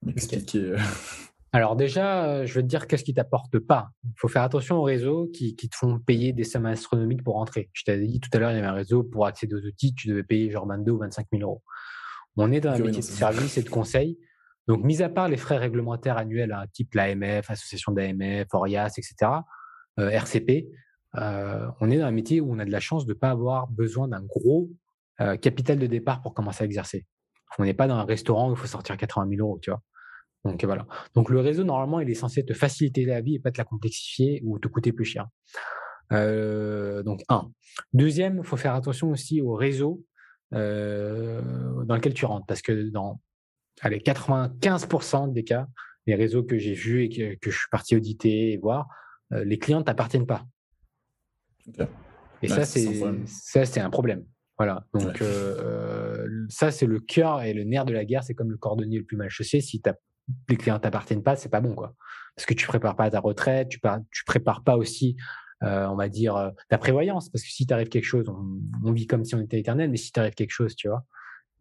m'expliquer. 0.03 0.77
Alors 1.57 1.75
déjà, 1.75 2.27
euh, 2.27 2.45
je 2.45 2.53
veux 2.53 2.61
te 2.61 2.67
dire 2.67 2.87
qu'est-ce 2.87 3.03
qui 3.03 3.15
t'apporte 3.15 3.59
pas? 3.59 3.89
Il 4.05 4.13
faut 4.19 4.29
faire 4.29 4.43
attention 4.43 4.77
aux 4.77 4.83
réseaux 4.83 5.31
qui, 5.33 5.57
te 5.57 5.75
font 5.75 5.99
payer 5.99 6.35
des 6.35 6.45
sommes 6.45 6.67
astronomiques 6.67 7.25
pour 7.25 7.37
rentrer. 7.37 7.71
Je 7.73 7.83
t'avais 7.85 8.07
dit 8.07 8.21
tout 8.21 8.29
à 8.35 8.39
l'heure, 8.39 8.51
il 8.51 8.57
y 8.57 8.59
avait 8.59 8.67
un 8.67 8.75
réseau 8.75 9.03
pour 9.03 9.25
accéder 9.25 9.55
aux 9.55 9.65
outils, 9.65 9.95
tu 9.95 10.09
devais 10.09 10.23
payer 10.23 10.51
genre 10.51 10.67
22 10.67 10.93
ou 10.93 10.99
25 10.99 11.29
000 11.33 11.43
euros. 11.45 11.63
On 12.37 12.53
est 12.53 12.61
dans 12.61 12.73
un 12.73 12.79
métier 12.79 13.01
de 13.01 13.07
service 13.07 13.57
et 13.57 13.63
de 13.63 13.71
conseil. 13.71 14.19
Donc, 14.69 14.85
mis 14.85 15.01
à 15.01 15.09
part 15.09 15.31
les 15.31 15.39
frais 15.39 15.57
réglementaires 15.57 16.19
annuels, 16.19 16.53
hein, 16.53 16.67
type 16.75 16.93
l'AMF, 16.93 17.51
Association 17.51 17.93
d'AMF, 17.93 18.49
ORIAS, 18.53 18.99
etc., 18.99 19.15
euh, 19.99 20.11
RCP, 20.11 20.69
euh, 21.17 21.71
on 21.81 21.91
est 21.91 21.97
dans 21.97 22.05
un 22.05 22.11
métier 22.11 22.43
où 22.43 22.53
on 22.53 22.59
a 22.59 22.67
de 22.67 22.71
la 22.71 22.81
chance 22.81 23.07
de 23.07 23.15
ne 23.15 23.19
pas 23.19 23.31
avoir 23.31 23.69
besoin 23.69 24.09
d'un 24.09 24.23
gros 24.23 24.69
capital 25.41 25.79
de 25.79 25.87
départ 25.87 26.21
pour 26.21 26.35
commencer 26.35 26.65
à 26.65 26.67
exercer. 26.67 27.07
On 27.59 27.65
n'est 27.65 27.73
pas 27.73 27.87
dans 27.87 27.97
un 27.97 28.05
restaurant 28.05 28.51
où 28.51 28.53
il 28.53 28.59
faut 28.59 28.67
sortir 28.67 28.99
80 28.99 29.31
000 29.31 29.41
euros, 29.41 29.59
tu 29.63 29.71
vois. 29.71 29.81
Donc 30.47 30.65
voilà. 30.65 30.87
Donc 31.15 31.31
le 31.31 31.41
réseau 31.41 31.65
normalement 31.65 32.01
il 32.01 32.09
est 32.09 32.15
censé 32.15 32.45
te 32.45 32.53
faciliter 32.53 33.05
la 33.05 33.21
vie 33.21 33.35
et 33.35 33.39
pas 33.39 33.51
te 33.51 33.59
la 33.59 33.65
complexifier 33.65 34.43
ou 34.45 34.59
te 34.59 34.69
coûter 34.69 34.93
plus 34.93 35.05
cher. 35.05 35.27
Euh, 36.13 37.03
donc 37.03 37.23
un. 37.29 37.51
Deuxième, 37.93 38.39
il 38.39 38.45
faut 38.45 38.57
faire 38.57 38.75
attention 38.75 39.11
aussi 39.11 39.41
au 39.41 39.55
réseau 39.55 40.05
euh, 40.55 41.85
dans 41.85 41.97
lequel 41.97 42.15
tu 42.15 42.25
rentres 42.25 42.47
parce 42.47 42.63
que 42.63 42.91
dans 42.91 43.21
allez 43.81 43.99
95% 43.99 45.33
des 45.33 45.45
cas, 45.45 45.67
les 46.07 46.15
réseaux 46.15 46.45
que 46.45 46.59
j'ai 46.59 46.75
vus 46.75 47.05
et 47.05 47.37
que, 47.39 47.51
je 47.51 47.57
suis 47.57 47.69
parti 47.71 47.97
auditer 47.97 48.53
et 48.53 48.57
voir, 48.57 48.89
euh, 49.33 49.45
les 49.45 49.59
clients 49.59 49.81
ne 49.81 49.85
t'appartiennent 49.85 50.27
pas. 50.27 50.47
Et 52.43 52.49
ça 52.49 52.65
c'est 52.65 53.03
ça 53.27 53.65
c'est 53.65 53.81
un 53.81 53.91
problème. 53.91 54.25
Voilà. 54.59 54.87
Donc 54.95 55.23
ça 56.49 56.71
c'est 56.71 56.87
le 56.87 57.01
cœur 57.01 57.43
et 57.43 57.53
le 57.53 57.65
nerf 57.65 57.85
de 57.85 57.93
la 57.93 58.05
guerre. 58.05 58.23
C'est 58.23 58.35
comme 58.35 58.51
le 58.51 58.57
cordonnier 58.57 58.99
le 58.99 59.05
plus 59.05 59.17
mal 59.17 59.29
chaussé. 59.29 59.61
Si 59.61 59.83
tu 59.83 59.91
les 60.49 60.57
clients 60.57 60.79
t'appartiennent 60.79 61.23
pas, 61.23 61.37
c'est 61.37 61.49
pas 61.49 61.61
bon, 61.61 61.75
quoi. 61.75 61.95
Parce 62.35 62.47
que 62.47 62.55
tu 62.55 62.67
prépares 62.67 62.97
pas 62.97 63.11
ta 63.11 63.21
retraite, 63.21 63.69
tu, 63.69 63.81
tu 64.11 64.25
prépares 64.25 64.63
pas 64.63 64.77
aussi 64.77 65.17
on 65.63 65.97
va 65.97 66.09
dire, 66.09 66.53
ta 66.69 66.79
prévoyance. 66.79 67.31
Parce 67.31 67.43
que 67.43 67.51
si 67.51 67.67
t'arrive 67.67 67.89
quelque 67.89 68.05
chose, 68.05 68.29
on, 68.29 68.93
vit 68.93 69.07
comme 69.07 69.25
si 69.25 69.35
on 69.35 69.41
était 69.41 69.59
éternel, 69.59 69.91
mais 69.91 69.97
si 69.97 70.13
t'arrive 70.13 70.35
quelque 70.35 70.51
chose, 70.51 70.77
tu 70.77 70.89
vois, 70.89 71.05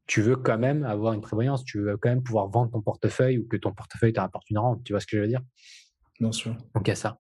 tu 0.08 0.22
veux 0.22 0.36
quand 0.36 0.58
même 0.58 0.84
avoir 0.84 1.14
une 1.14 1.22
prévoyance. 1.22 1.64
Tu 1.64 1.80
veux 1.80 1.98
quand 1.98 2.10
même 2.10 2.24
pouvoir 2.24 2.48
vendre 2.50 2.72
ton 2.72 2.82
portefeuille 2.82 3.38
ou 3.38 3.48
que 3.48 3.58
ton 3.58 3.74
portefeuille 3.74 4.14
te 4.14 4.20
rapporte 4.20 4.50
une 4.50 4.58
rente. 4.58 4.84
Tu 4.84 4.94
vois 4.94 5.00
ce 5.00 5.08
que 5.08 5.18
je 5.18 5.22
veux 5.22 5.28
dire? 5.28 5.42
Bien 6.20 6.32
sûr. 6.32 6.56
Donc, 6.74 6.88
il 6.88 6.90
y 6.90 6.92
a 6.92 6.96
ça. 6.96 7.20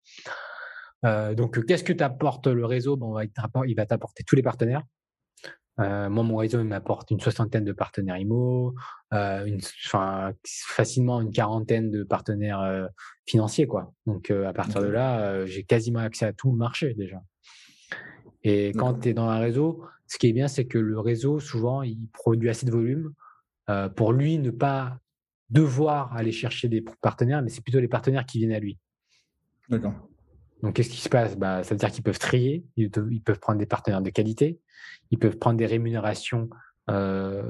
donc, 1.34 1.65
qu'est-ce 1.65 1.84
que 1.84 1.93
t'apporte 1.93 2.47
le 2.47 2.65
réseau? 2.65 2.97
Bon, 2.97 3.19
Il 3.19 3.75
va 3.75 3.86
t'apporter 3.86 4.23
tous 4.23 4.36
les 4.36 4.43
partenaires. 4.43 4.84
Euh, 5.79 6.09
moi, 6.09 6.23
mon 6.23 6.38
réseau 6.38 6.63
m'apporte 6.63 7.11
une 7.11 7.19
soixantaine 7.19 7.65
de 7.65 7.73
partenaires 7.73 8.17
IMO, 8.17 8.75
euh, 9.13 9.45
une, 9.45 9.59
facilement 10.43 11.21
une 11.21 11.31
quarantaine 11.31 11.91
de 11.91 12.03
partenaires 12.03 12.61
euh, 12.61 12.88
financiers, 13.25 13.67
quoi. 13.67 13.93
Donc, 14.05 14.31
à 14.31 14.53
partir 14.53 14.81
de 14.81 14.88
là, 14.88 15.45
j'ai 15.45 15.63
quasiment 15.63 15.99
accès 15.99 16.25
à 16.25 16.33
tout 16.33 16.51
le 16.51 16.57
marché 16.57 16.93
déjà. 16.93 17.21
Et 18.43 18.71
quand 18.73 19.01
tu 19.01 19.09
es 19.09 19.13
dans 19.13 19.27
un 19.27 19.39
réseau, 19.39 19.83
ce 20.07 20.17
qui 20.17 20.27
est 20.27 20.33
bien, 20.33 20.47
c'est 20.47 20.65
que 20.65 20.77
le 20.77 20.99
réseau, 20.99 21.39
souvent, 21.39 21.81
il 21.81 22.07
produit 22.13 22.49
assez 22.49 22.65
de 22.65 22.71
volume 22.71 23.13
pour 23.95 24.13
lui 24.13 24.38
ne 24.38 24.51
pas 24.51 24.99
devoir 25.49 26.15
aller 26.15 26.31
chercher 26.31 26.67
des 26.69 26.83
partenaires, 27.01 27.41
mais 27.41 27.49
c'est 27.49 27.61
plutôt 27.61 27.79
les 27.79 27.88
partenaires 27.88 28.25
qui 28.25 28.38
viennent 28.38 28.51
à 28.51 28.59
lui. 28.59 28.77
D'accord. 29.69 29.93
Donc, 30.63 30.75
qu'est-ce 30.75 30.89
qui 30.89 31.01
se 31.01 31.09
passe? 31.09 31.37
Bah, 31.37 31.63
Ça 31.63 31.75
veut 31.75 31.79
dire 31.79 31.91
qu'ils 31.91 32.03
peuvent 32.03 32.19
trier, 32.19 32.65
ils, 32.75 32.89
peuvent 32.89 33.39
prendre 33.39 33.59
des 33.59 33.65
partenaires 33.65 34.01
de 34.01 34.09
qualité, 34.09 34.59
ils 35.11 35.19
peuvent 35.19 35.37
prendre 35.37 35.57
des 35.57 35.65
rémunérations 35.65 36.49
euh, 36.89 37.41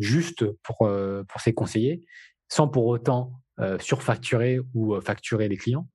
justes 0.00 0.44
pour, 0.62 0.82
euh, 0.82 1.22
pour 1.28 1.40
ces 1.40 1.54
conseillers, 1.54 2.04
sans 2.48 2.66
pour 2.68 2.86
autant 2.86 3.40
euh, 3.60 3.78
surfacturer 3.78 4.58
ou 4.74 5.00
facturer 5.00 5.48
les 5.48 5.56
clients. 5.56 5.88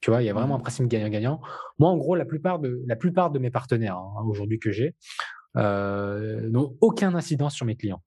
Tu 0.00 0.10
vois, 0.10 0.22
il 0.22 0.26
y 0.26 0.30
a 0.30 0.34
vraiment 0.34 0.56
un 0.56 0.58
mmh. 0.58 0.62
principe 0.62 0.86
gagnant-gagnant. 0.88 1.40
Moi, 1.78 1.90
en 1.90 1.96
gros, 1.96 2.14
la 2.14 2.24
plupart 2.24 2.58
de, 2.58 2.82
la 2.86 2.96
plupart 2.96 3.30
de 3.30 3.38
mes 3.38 3.50
partenaires 3.50 3.96
hein, 3.96 4.24
aujourd'hui 4.26 4.58
que 4.58 4.70
j'ai 4.70 4.94
n'ont 5.54 6.76
aucun 6.80 7.14
incidence 7.14 7.54
sur 7.54 7.64
mes 7.64 7.76
clients. 7.76 8.02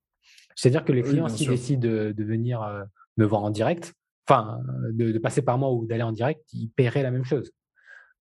C'est-à-dire 0.56 0.86
que 0.86 0.92
les 0.92 1.02
clients, 1.02 1.30
s'ils 1.30 1.50
décident 1.50 1.88
de, 1.88 2.12
de 2.12 2.24
venir 2.24 2.86
me 3.18 3.26
voir 3.26 3.44
en 3.44 3.50
direct, 3.50 3.94
enfin, 4.28 4.60
de, 4.92 5.12
de, 5.12 5.20
passer 5.20 5.42
par 5.42 5.58
moi 5.58 5.72
ou 5.72 5.88
d'aller 5.88 6.04
en 6.04 6.12
direct, 6.12 6.42
ils 6.54 6.70
paieraient 6.70 7.02
la 7.02 7.12
même 7.12 7.24
chose. 7.24 7.52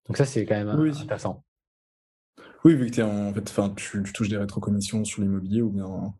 Donc 0.08 0.16
ça, 0.16 0.24
c'est 0.24 0.46
quand 0.46 0.54
même 0.54 0.68
intéressant. 0.68 1.44
Oui, 2.64 2.74
vu 2.74 2.90
que 2.90 3.00
es 3.00 3.02
en 3.02 3.32
fait, 3.32 3.74
tu, 3.76 4.02
touches 4.12 4.28
des 4.28 4.36
rétrocommissions 4.36 5.04
sur 5.04 5.22
l'immobilier 5.22 5.62
ou 5.62 5.70
bien 5.70 6.14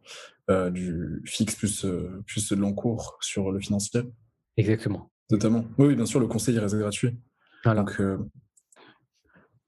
euh, 0.51 0.71
du 0.71 1.23
fixe 1.25 1.57
plus, 1.57 1.85
euh, 1.85 2.23
plus 2.27 2.51
de 2.51 2.57
l'encours 2.57 3.19
sur 3.21 3.51
le 3.51 3.61
financier. 3.61 4.03
Exactement. 4.57 5.11
Notamment. 5.31 5.65
Oui, 5.79 5.95
bien 5.95 6.07
sûr, 6.07 6.21
le 6.21 6.27
conseil 6.27 6.59
reste 6.59 6.77
gratuit. 6.77 7.19
Voilà. 7.65 7.83
Donc, 7.83 8.01
euh, 8.01 8.19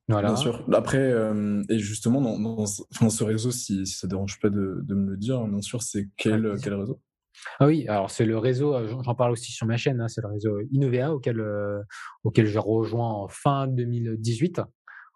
voilà. 0.08 0.28
Bien 0.28 0.36
sûr. 0.36 0.64
Après, 0.72 1.12
et 1.68 1.78
justement, 1.78 2.20
dans, 2.20 2.66
ce 2.66 3.24
réseau, 3.24 3.50
si, 3.50 3.86
si 3.86 3.94
ça 3.94 4.06
ne 4.06 4.10
dérange 4.10 4.40
pas 4.40 4.50
de, 4.50 4.84
me 4.88 5.10
le 5.10 5.16
dire, 5.16 5.44
bien 5.46 5.60
sûr, 5.60 5.82
c'est 5.82 6.08
quel, 6.16 6.56
quel 6.62 6.74
réseau? 6.74 7.00
Ah 7.58 7.66
oui, 7.66 7.86
alors 7.88 8.10
c'est 8.10 8.24
le 8.24 8.38
réseau, 8.38 8.76
j'en 9.02 9.14
parle 9.14 9.32
aussi 9.32 9.52
sur 9.52 9.66
ma 9.66 9.76
chaîne, 9.76 10.00
hein, 10.00 10.08
c'est 10.08 10.20
le 10.22 10.28
réseau 10.28 10.60
Innovea 10.70 11.12
auquel, 11.12 11.42
auquel 12.24 12.46
j'ai 12.46 12.58
rejoint 12.58 13.10
en 13.10 13.28
fin 13.28 13.66
2018 13.66 14.60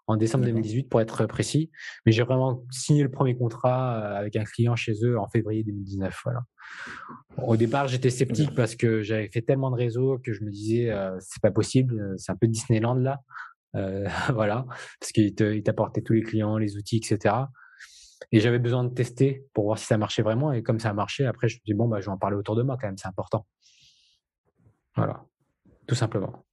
en 0.07 0.17
décembre 0.17 0.45
2018 0.45 0.89
pour 0.89 1.01
être 1.01 1.25
précis. 1.25 1.71
Mais 2.05 2.11
j'ai 2.11 2.23
vraiment 2.23 2.63
signé 2.69 3.03
le 3.03 3.09
premier 3.09 3.35
contrat 3.35 3.97
euh, 3.97 4.19
avec 4.19 4.35
un 4.35 4.43
client 4.43 4.75
chez 4.75 4.93
eux 5.03 5.17
en 5.19 5.27
février 5.27 5.63
2019. 5.63 6.21
Voilà. 6.23 6.41
Au 7.37 7.57
départ, 7.57 7.87
j'étais 7.87 8.09
sceptique 8.09 8.53
parce 8.55 8.75
que 8.75 9.01
j'avais 9.01 9.29
fait 9.29 9.41
tellement 9.41 9.71
de 9.71 9.75
réseaux 9.75 10.19
que 10.23 10.33
je 10.33 10.43
me 10.43 10.51
disais 10.51 10.89
euh, 10.91 11.15
c'est 11.19 11.41
pas 11.41 11.51
possible, 11.51 11.99
euh, 11.99 12.13
c'est 12.17 12.31
un 12.31 12.35
peu 12.35 12.47
Disneyland 12.47 12.95
là. 12.95 13.19
Euh, 13.75 14.07
voilà, 14.33 14.65
parce 14.99 15.11
qu'il 15.11 15.33
t'apportait 15.35 16.01
tous 16.01 16.13
les 16.13 16.23
clients, 16.23 16.57
les 16.57 16.77
outils, 16.77 16.97
etc. 16.97 17.35
Et 18.31 18.39
j'avais 18.39 18.59
besoin 18.59 18.83
de 18.83 18.89
tester 18.89 19.47
pour 19.53 19.65
voir 19.65 19.77
si 19.77 19.85
ça 19.85 19.97
marchait 19.97 20.21
vraiment. 20.21 20.51
Et 20.51 20.63
comme 20.63 20.79
ça 20.79 20.89
a 20.89 20.93
marché, 20.93 21.25
après, 21.25 21.47
je 21.47 21.55
me 21.55 21.59
suis 21.59 21.65
dit, 21.65 21.73
bon, 21.73 21.87
bah, 21.87 21.99
je 22.01 22.05
vais 22.05 22.11
en 22.11 22.17
parler 22.17 22.35
autour 22.35 22.55
de 22.55 22.63
moi 22.63 22.77
quand 22.79 22.87
même, 22.87 22.97
c'est 22.97 23.07
important. 23.07 23.45
Voilà, 24.95 25.25
tout 25.87 25.95
simplement. 25.95 26.45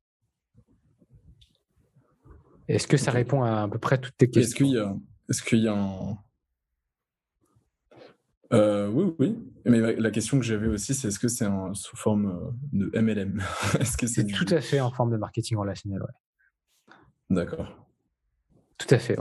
Est-ce 2.68 2.86
que 2.86 2.96
ça 2.96 3.10
répond 3.10 3.42
à 3.42 3.62
à 3.62 3.68
peu 3.68 3.78
près 3.78 3.98
toutes 3.98 4.16
tes 4.16 4.30
questions? 4.30 5.00
Est-ce 5.28 5.42
qu'il 5.42 5.58
y 5.58 5.68
a, 5.68 5.74
un. 5.74 6.18
Euh, 8.52 8.88
oui, 8.88 9.14
oui. 9.18 9.38
Mais 9.64 9.94
la 9.94 10.10
question 10.10 10.38
que 10.38 10.44
j'avais 10.44 10.66
aussi, 10.66 10.94
c'est 10.94 11.08
est-ce 11.08 11.18
que 11.18 11.28
c'est 11.28 11.46
sous 11.74 11.96
forme 11.96 12.26
euh, 12.26 12.50
de 12.72 13.00
MLM 13.00 13.42
Est-ce 13.80 13.96
que 13.96 14.06
c'est 14.06 14.26
tout 14.26 14.46
à 14.48 14.60
fait 14.60 14.80
en 14.80 14.90
forme 14.90 15.12
de 15.12 15.16
marketing 15.16 15.56
relationnel, 15.56 16.02
ouais. 16.02 16.94
D'accord. 17.30 17.86
Tout 18.78 18.94
à 18.94 18.98
fait. 18.98 19.16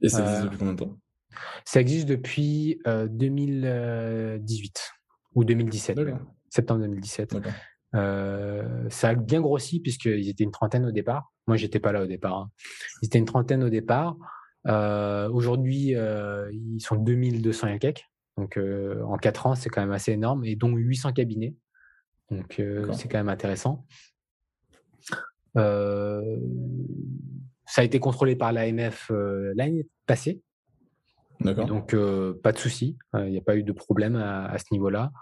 Et 0.00 0.08
ça 0.08 0.20
existe 0.20 0.40
euh, 0.40 0.44
depuis 0.44 0.58
combien 0.58 0.74
de 0.74 0.78
temps? 0.78 0.98
Ça 1.64 1.80
existe 1.80 2.08
depuis 2.08 2.80
2018 2.86 4.92
ou 5.34 5.44
2017, 5.44 5.98
septembre 6.50 6.82
2017. 6.82 7.36
Euh, 7.94 8.88
ça 8.88 9.10
a 9.10 9.14
bien 9.14 9.40
grossi 9.40 9.80
puisqu'ils 9.80 10.28
étaient 10.28 10.44
une 10.44 10.50
trentaine 10.50 10.84
au 10.84 10.90
départ. 10.90 11.32
Moi, 11.46 11.56
j'étais 11.56 11.80
pas 11.80 11.92
là 11.92 12.02
au 12.02 12.06
départ. 12.06 12.38
Hein. 12.38 12.50
Ils 13.02 13.06
étaient 13.06 13.18
une 13.18 13.24
trentaine 13.24 13.62
au 13.62 13.68
départ. 13.68 14.16
Euh, 14.66 15.28
Aujourd'hui, 15.30 15.94
euh, 15.94 16.50
ils 16.52 16.80
sont 16.80 16.96
2200 16.96 17.68
et 17.68 17.78
quelques. 17.78 18.04
Donc, 18.36 18.56
euh, 18.56 19.02
en 19.04 19.16
4 19.16 19.46
ans, 19.46 19.54
c'est 19.54 19.68
quand 19.68 19.80
même 19.80 19.92
assez 19.92 20.12
énorme. 20.12 20.44
Et 20.44 20.56
dont 20.56 20.74
800 20.74 21.12
cabinets. 21.12 21.54
Donc, 22.30 22.58
euh, 22.58 22.90
c'est 22.92 23.08
quand 23.08 23.18
même 23.18 23.28
intéressant. 23.28 23.84
Euh, 25.56 26.38
ça 27.66 27.82
a 27.82 27.84
été 27.84 28.00
contrôlé 28.00 28.34
par 28.34 28.52
l'AMF 28.52 29.10
l'année 29.54 29.86
passée. 30.06 30.42
Donc, 31.44 31.94
pas 32.42 32.52
de 32.52 32.58
souci. 32.58 32.96
Il 33.14 33.30
n'y 33.30 33.38
a 33.38 33.42
pas 33.42 33.56
eu 33.56 33.62
de 33.62 33.72
problème 33.72 34.16
à, 34.16 34.46
à 34.46 34.58
ce 34.58 34.64
niveau-là. 34.72 35.12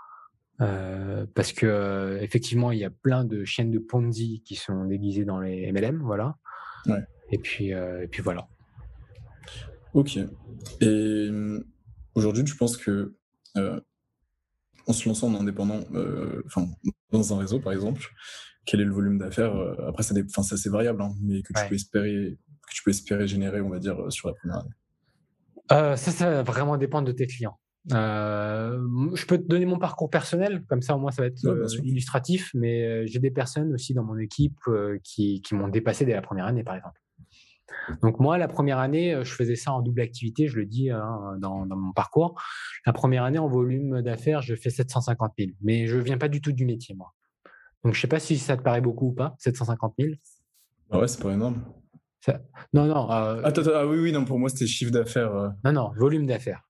Euh, 0.62 1.26
parce 1.34 1.52
que 1.52 1.66
euh, 1.66 2.20
effectivement, 2.20 2.72
il 2.72 2.78
y 2.78 2.84
a 2.84 2.90
plein 2.90 3.24
de 3.24 3.44
chaînes 3.44 3.70
de 3.70 3.78
Ponzi 3.78 4.42
qui 4.44 4.54
sont 4.54 4.84
déguisées 4.84 5.24
dans 5.24 5.40
les 5.40 5.70
MLM, 5.72 6.02
voilà. 6.02 6.36
Et 7.30 7.38
puis, 7.38 7.72
euh, 7.72 8.02
et 8.02 8.08
puis 8.08 8.22
voilà. 8.22 8.46
Ok. 9.94 10.18
Et 10.80 11.30
aujourd'hui, 12.14 12.44
tu 12.44 12.56
penses 12.56 12.76
que 12.76 13.14
en 14.86 14.92
se 14.92 15.08
lançant 15.08 15.28
en 15.28 15.40
indépendant, 15.40 15.80
enfin 16.46 16.66
dans 17.10 17.34
un 17.34 17.38
réseau 17.38 17.60
par 17.60 17.72
exemple, 17.72 18.02
quel 18.64 18.80
est 18.80 18.84
le 18.84 18.92
volume 18.92 19.18
d'affaires 19.18 19.54
Après, 19.86 20.02
ça, 20.02 20.14
c'est 20.14 20.54
assez 20.54 20.68
variable, 20.68 21.02
hein, 21.02 21.12
mais 21.20 21.42
que 21.42 21.52
tu 21.52 21.68
peux 21.68 21.74
espérer, 21.74 22.38
que 22.68 22.74
tu 22.74 22.82
peux 22.82 22.90
espérer 22.90 23.26
générer, 23.26 23.60
on 23.60 23.68
va 23.68 23.78
dire, 23.78 23.96
sur 24.10 24.28
la 24.28 24.34
première 24.34 24.58
année? 24.58 24.70
Ça, 25.72 25.96
ça 25.96 26.30
va 26.30 26.42
vraiment 26.42 26.76
dépendre 26.76 27.06
de 27.06 27.12
tes 27.12 27.26
clients. 27.26 27.58
Euh, 27.90 28.78
je 29.14 29.26
peux 29.26 29.38
te 29.38 29.46
donner 29.46 29.66
mon 29.66 29.78
parcours 29.78 30.08
personnel, 30.08 30.64
comme 30.68 30.82
ça 30.82 30.94
au 30.94 30.98
moins 30.98 31.10
ça 31.10 31.22
va 31.22 31.28
être 31.28 31.44
euh, 31.46 31.66
illustratif, 31.82 32.50
mais 32.54 32.84
euh, 32.84 33.06
j'ai 33.06 33.18
des 33.18 33.32
personnes 33.32 33.74
aussi 33.74 33.92
dans 33.92 34.04
mon 34.04 34.18
équipe 34.18 34.58
qui, 35.02 35.42
qui 35.42 35.54
m'ont 35.54 35.68
dépassé 35.68 36.04
dès 36.04 36.12
la 36.12 36.22
première 36.22 36.46
année, 36.46 36.62
par 36.62 36.76
exemple. 36.76 37.00
Donc 38.02 38.20
moi, 38.20 38.38
la 38.38 38.48
première 38.48 38.78
année, 38.78 39.18
je 39.24 39.32
faisais 39.32 39.56
ça 39.56 39.72
en 39.72 39.80
double 39.80 40.02
activité, 40.02 40.46
je 40.46 40.56
le 40.56 40.66
dis 40.66 40.90
hein, 40.90 41.36
dans, 41.38 41.66
dans, 41.66 41.76
mon 41.76 41.92
parcours. 41.92 42.40
La 42.86 42.92
première 42.92 43.24
année, 43.24 43.38
en 43.38 43.48
volume 43.48 44.02
d'affaires, 44.02 44.42
je 44.42 44.54
fais 44.54 44.70
750 44.70 45.32
000, 45.38 45.50
mais 45.62 45.86
je 45.86 45.98
viens 45.98 46.18
pas 46.18 46.28
du 46.28 46.40
tout 46.40 46.52
du 46.52 46.66
métier, 46.66 46.94
moi. 46.94 47.14
Donc 47.82 47.94
je 47.94 48.00
sais 48.00 48.06
pas 48.08 48.20
si 48.20 48.38
ça 48.38 48.56
te 48.56 48.62
paraît 48.62 48.82
beaucoup 48.82 49.08
ou 49.08 49.12
pas, 49.12 49.34
750 49.38 49.94
000. 49.98 50.12
Ah 50.90 51.00
ouais, 51.00 51.08
c'est 51.08 51.20
pas 51.20 51.32
énorme. 51.32 51.64
Non, 52.72 52.86
non. 52.86 53.08
Attends, 53.08 53.62
ah 53.74 53.86
oui, 53.86 53.98
oui, 53.98 54.12
non, 54.12 54.24
pour 54.24 54.38
moi, 54.38 54.48
c'était 54.48 54.66
chiffre 54.66 54.92
d'affaires. 54.92 55.52
Non, 55.64 55.72
non, 55.72 55.92
volume 55.96 56.26
d'affaires. 56.26 56.62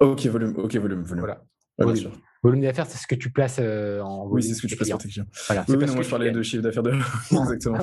Ok, 0.00 0.24
volume, 0.26 0.54
ok, 0.56 0.76
volume, 0.76 1.02
volume. 1.02 1.20
Voilà. 1.20 1.42
volume. 1.78 2.10
volume 2.42 2.62
d'affaires, 2.62 2.86
c'est 2.86 2.96
ce 2.96 3.06
que 3.06 3.14
tu 3.14 3.30
places 3.30 3.58
euh, 3.60 4.00
en 4.00 4.20
volume. 4.20 4.34
Oui, 4.34 4.42
c'est 4.42 4.54
ce 4.54 4.62
que 4.62 4.66
tu 4.66 4.74
places 4.74 4.90
en 4.92 4.96
tes 4.98 5.08
clients. 5.08 5.26
Voilà, 5.46 5.64
oui, 5.68 5.76
non, 5.76 5.94
moi, 5.94 6.02
je 6.02 6.08
parlais 6.08 6.30
de 6.30 6.42
chiffre 6.42 6.62
d'affaires 6.62 6.82
de. 6.82 6.92
Exactement. 7.30 7.78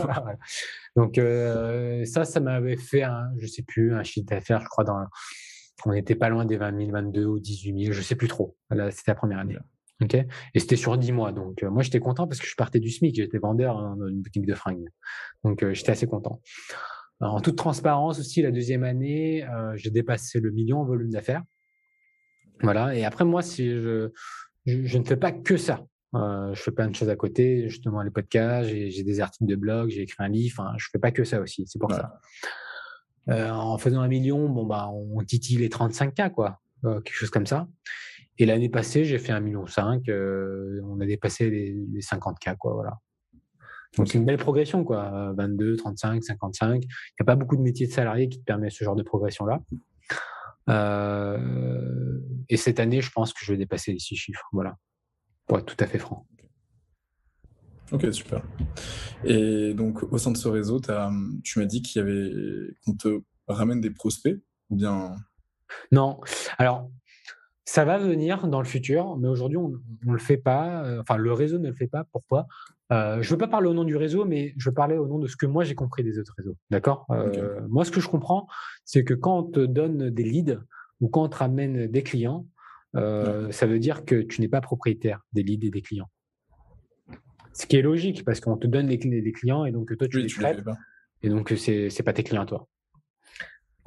Donc, 0.96 1.20
euh, 1.20 2.04
ça, 2.06 2.26
ça 2.26 2.40
m'avait 2.40 2.76
fait, 2.76 3.04
un, 3.04 3.30
je 3.38 3.46
sais 3.46 3.62
plus, 3.62 3.94
un 3.94 4.02
chiffre 4.02 4.26
d'affaires, 4.26 4.62
je 4.62 4.68
crois, 4.68 4.84
dans. 4.84 5.06
On 5.86 5.94
n'était 5.94 6.16
pas 6.16 6.30
loin 6.30 6.44
des 6.44 6.58
20 6.58 6.76
000, 6.76 6.92
22 6.92 7.26
ou 7.26 7.40
18 7.40 7.84
000, 7.84 7.94
je 7.94 8.02
sais 8.02 8.16
plus 8.16 8.28
trop. 8.28 8.58
C'était 8.72 9.12
la 9.12 9.16
première 9.16 9.38
année. 9.38 9.58
Ok. 10.02 10.16
Et 10.16 10.60
c'était 10.60 10.76
sur 10.76 10.98
10 10.98 11.12
mois. 11.12 11.32
Donc, 11.32 11.62
euh, 11.62 11.70
moi, 11.70 11.84
j'étais 11.84 12.00
content 12.00 12.28
parce 12.28 12.40
que 12.40 12.48
je 12.48 12.56
partais 12.56 12.80
du 12.80 12.90
SMIC. 12.90 13.16
J'étais 13.16 13.38
vendeur 13.38 13.78
hein, 13.78 13.96
dans 14.00 14.08
une 14.08 14.22
boutique 14.22 14.48
de 14.48 14.56
fringues. 14.56 14.90
Donc, 15.44 15.62
euh, 15.62 15.76
j'étais 15.76 15.92
assez 15.92 16.08
content. 16.08 16.42
En 17.20 17.42
toute 17.42 17.56
transparence 17.56 18.20
aussi, 18.20 18.42
la 18.42 18.52
deuxième 18.52 18.84
année, 18.84 19.46
j'ai 19.76 19.90
dépassé 19.90 20.40
le 20.40 20.52
million 20.52 20.82
en 20.82 20.86
volume 20.86 21.10
d'affaires. 21.10 21.44
Voilà. 22.62 22.96
Et 22.96 23.06
après, 23.06 23.26
moi, 23.26 23.42
si 23.42 23.70
je, 23.70 24.10
je, 24.66 24.98
ne 24.98 25.04
fais 25.04 25.18
pas 25.18 25.32
que 25.32 25.58
ça. 25.58 25.86
Euh, 26.16 26.54
je 26.54 26.62
fais 26.62 26.72
plein 26.72 26.88
de 26.88 26.96
choses 26.96 27.10
à 27.10 27.16
côté, 27.16 27.70
justement 27.70 28.02
les 28.02 28.12
podcasts, 28.12 28.70
j'ai 28.70 29.04
des 29.04 29.20
articles 29.20 29.46
de 29.46 29.56
blog, 29.56 29.90
j'ai 29.90 30.04
écrit 30.04 30.24
un 30.24 30.30
livre. 30.30 30.56
Enfin, 30.60 30.74
je 30.78 30.88
fais 30.92 31.00
pas 31.00 31.12
que 31.12 31.24
ça 31.24 31.42
aussi. 31.42 31.66
C'est 31.68 31.80
pour 31.80 31.92
ça. 31.92 32.20
Euh, 33.30 33.50
en 33.50 33.78
faisant 33.78 34.02
un 34.02 34.08
million, 34.08 34.48
bon 34.50 34.66
bah, 34.66 34.90
on 34.90 35.22
titille 35.24 35.58
les 35.58 35.68
35K, 35.68 36.32
quoi, 36.32 36.62
euh, 36.86 37.02
quelque 37.02 37.16
chose 37.16 37.30
comme 37.30 37.46
ça. 37.46 37.68
Et 38.38 38.46
l'année 38.46 38.70
passée, 38.70 39.04
j'ai 39.04 39.20
fait 39.20 39.34
un 39.34 39.42
million 39.42 39.66
cinq. 39.66 40.08
Euh, 40.08 40.80
on 40.86 41.02
a 41.02 41.06
dépassé 41.06 41.50
les, 41.50 41.74
les 41.92 42.02
50K, 42.02 42.56
quoi, 42.56 42.74
voilà. 42.74 43.00
Donc 43.98 44.08
c'est 44.08 44.18
une 44.18 44.26
belle 44.26 44.38
progression, 44.38 44.84
quoi. 44.84 45.34
22, 45.38 45.76
35, 45.78 46.24
55. 46.24 46.84
Il 46.84 46.88
n'y 46.88 46.88
a 47.22 47.26
pas 47.26 47.36
beaucoup 47.36 47.58
de 47.58 47.62
métiers 47.62 47.88
de 47.88 47.92
salariés 47.92 48.30
qui 48.30 48.40
te 48.40 48.44
permettent 48.44 48.74
ce 48.74 48.84
genre 48.84 48.96
de 48.96 49.04
progression-là. 49.04 49.62
Euh, 50.70 52.20
et 52.50 52.58
cette 52.58 52.80
année, 52.80 53.02
je 53.02 53.12
pense 53.12 53.34
que 53.34 53.40
je 53.44 53.52
vais 53.52 53.58
dépasser 53.58 53.94
les 53.94 54.00
six 54.00 54.16
chiffres. 54.16 54.48
Voilà. 54.52 54.78
Pour 55.48 55.58
être 55.58 55.66
tout 55.66 55.84
à 55.84 55.88
fait 55.88 56.00
franc. 56.00 56.28
Ok, 57.92 58.06
super. 58.14 58.42
Et 59.24 59.74
donc, 59.74 60.04
au 60.12 60.18
sein 60.18 60.32
de 60.32 60.38
ce 60.38 60.50
réseau, 60.50 60.82
tu 61.44 61.60
m'as 61.60 61.66
dit 61.66 61.82
qu'il 61.82 62.02
y 62.02 62.04
avait 62.04 62.32
qu'on 62.84 62.94
te 62.94 63.22
ramène 63.48 63.80
des 63.80 63.92
prospects 63.92 64.38
ou 64.70 64.76
bien? 64.76 65.16
Non. 65.92 66.20
Alors, 66.58 66.92
ça 67.64 67.86
va 67.86 67.98
venir 67.98 68.48
dans 68.48 68.60
le 68.60 68.68
futur, 68.68 69.18
mais 69.18 69.28
aujourd'hui, 69.28 69.58
on 69.58 69.70
ne 69.70 70.12
le 70.12 70.20
fait 70.20 70.38
pas. 70.38 70.84
Euh, 70.86 71.02
enfin, 71.02 71.18
le 71.18 71.32
réseau 71.32 71.60
ne 71.60 71.70
le 71.70 71.74
fait 71.74 71.88
pas. 71.88 72.04
Pourquoi? 72.12 72.48
Euh, 72.92 73.22
Je 73.22 73.28
ne 73.28 73.32
veux 73.32 73.38
pas 73.38 73.48
parler 73.48 73.68
au 73.68 73.74
nom 73.74 73.84
du 73.84 73.96
réseau, 73.96 74.26
mais 74.26 74.54
je 74.58 74.70
veux 74.70 74.74
parler 74.74 74.98
au 74.98 75.08
nom 75.08 75.20
de 75.20 75.28
ce 75.28 75.36
que 75.36 75.46
moi 75.46 75.64
j'ai 75.64 75.76
compris 75.76 76.04
des 76.04 76.20
autres 76.20 76.34
réseaux. 76.38 76.56
D'accord? 76.70 77.06
Euh, 77.12 77.62
Moi, 77.70 77.86
ce 77.86 77.92
que 77.92 78.00
je 78.00 78.08
comprends, 78.08 78.48
c'est 78.86 79.04
que 79.04 79.14
quand 79.14 79.40
on 79.40 79.44
te 79.44 79.60
donne 79.60 80.10
des 80.10 80.24
leads 80.24 80.60
ou 81.02 81.10
quand 81.10 81.24
on 81.24 81.30
te 81.30 81.38
ramène 81.38 81.88
des 81.88 82.04
clients, 82.04 82.46
ça 82.94 83.68
veut 83.68 83.80
dire 83.80 84.06
que 84.06 84.22
tu 84.22 84.42
n'es 84.42 84.48
pas 84.48 84.62
propriétaire 84.62 85.22
des 85.34 85.44
leads 85.44 85.68
et 85.68 85.70
des 85.70 85.82
clients. 85.82 86.10
Ce 87.54 87.66
qui 87.66 87.76
est 87.76 87.82
logique 87.82 88.24
parce 88.24 88.40
qu'on 88.40 88.58
te 88.58 88.68
donne 88.68 88.88
les, 88.88 88.98
des 88.98 89.32
clients 89.32 89.66
et 89.66 89.72
donc 89.72 89.96
toi 89.98 90.08
tu 90.08 90.20
les 90.20 90.28
traites. 90.28 90.64
Et 91.24 91.30
donc 91.30 91.54
c'est 91.58 91.88
n'est 91.88 92.04
pas 92.04 92.14
tes 92.14 92.24
clients 92.24 92.44
à 92.44 92.46
toi. 92.46 92.68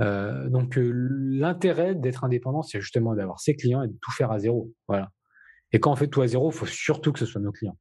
Euh, 0.01 0.49
donc 0.49 0.79
euh, 0.79 0.91
l'intérêt 0.91 1.95
d'être 1.95 2.25
indépendant, 2.25 2.63
c'est 2.63 2.81
justement 2.81 3.15
d'avoir 3.15 3.41
ses 3.41 3.55
clients 3.55 3.83
et 3.83 3.89
de 3.89 3.97
tout 4.01 4.11
faire 4.13 4.33
à 4.33 4.39
zéro. 4.39 4.73
Voilà. 4.89 5.11
Et 5.73 5.81
quand 5.81 5.93
on 5.93 5.97
fait 5.97 6.09
tout 6.09 6.23
à 6.23 6.27
zéro, 6.27 6.51
il 6.51 6.55
faut 6.55 6.67
surtout 6.67 7.13
que 7.13 7.19
ce 7.19 7.27
soit 7.27 7.41
nos 7.41 7.53
clients. 7.53 7.77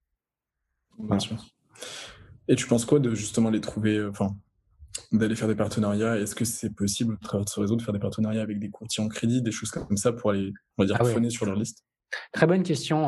Bien 1.00 1.20
sûr. 1.20 1.38
Et 2.48 2.56
tu 2.56 2.68
penses 2.68 2.86
quoi 2.86 3.00
de 3.00 3.14
justement 3.16 3.50
les 3.50 3.62
trouver, 3.62 3.98
euh, 3.98 4.10
enfin, 4.10 4.36
d'aller 5.12 5.36
faire 5.36 5.48
des 5.48 5.56
partenariats? 5.56 6.18
Est-ce 6.18 6.36
que 6.36 6.46
c'est 6.46 6.74
possible, 6.74 7.18
à 7.22 7.26
travers 7.26 7.48
ce 7.48 7.60
réseau, 7.60 7.76
de 7.76 7.82
faire 7.82 7.94
des 7.94 8.00
partenariats 8.00 8.42
avec 8.42 8.60
des 8.60 8.70
courtiers 8.70 9.04
en 9.04 9.08
crédit, 9.08 9.42
des 9.42 9.52
choses 9.52 9.72
comme 9.72 9.98
ça 9.98 10.12
pour 10.12 10.32
aller, 10.32 10.54
on 10.78 10.84
va 10.84 10.88
dire, 10.88 10.98
ah 11.00 11.30
sur 11.30 11.46
leur 11.46 11.56
liste? 11.56 11.86
Très 12.34 12.48
bonne 12.48 12.64
question. 12.64 13.08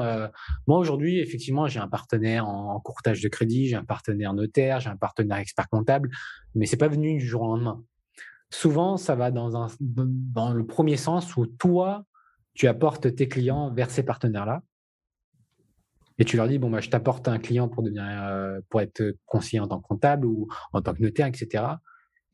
moi, 0.67 0.77
aujourd'hui, 0.77 1.19
effectivement, 1.19 1.67
j'ai 1.67 1.80
un 1.80 1.88
partenaire 1.88 2.47
en, 2.47 2.80
courtage 2.80 3.19
de 3.19 3.27
crédit, 3.30 3.67
j'ai 3.67 3.75
un 3.75 3.84
partenaire 3.84 4.34
notaire, 4.36 4.80
j'ai 4.80 4.89
un 4.89 4.95
partenaire 4.95 5.38
expert 5.38 5.67
comptable, 5.69 6.12
mais 6.54 6.67
c'est 6.67 6.77
pas 6.77 6.88
venu 6.88 7.17
du 7.17 7.25
jour 7.25 7.41
au 7.41 7.47
lendemain 7.47 7.84
souvent, 8.51 8.97
ça 8.97 9.15
va 9.15 9.32
dans, 9.32 9.56
un, 9.56 9.67
dans 9.80 10.51
le 10.51 10.65
premier 10.65 10.97
sens 10.97 11.36
où 11.36 11.45
toi, 11.45 12.06
tu 12.54 12.67
apportes 12.67 13.15
tes 13.15 13.27
clients 13.27 13.73
vers 13.73 13.89
ces 13.89 14.04
partenaires-là. 14.04 14.62
Et 16.21 16.23
tu 16.23 16.38
leur 16.38 16.47
dis, 16.47 16.60
bon, 16.60 16.69
bah, 16.69 16.81
je 16.81 16.89
t'apporte 16.91 17.27
un 17.27 17.39
client 17.39 17.67
pour, 17.67 17.81
devenir, 17.81 18.03
euh, 18.05 18.60
pour 18.69 18.79
être 18.79 19.15
conseiller 19.25 19.60
en 19.60 19.67
tant 19.67 19.79
que 19.79 19.88
comptable 19.88 20.27
ou 20.27 20.47
en 20.71 20.79
tant 20.79 20.93
que 20.93 21.01
notaire, 21.01 21.25
etc. 21.25 21.63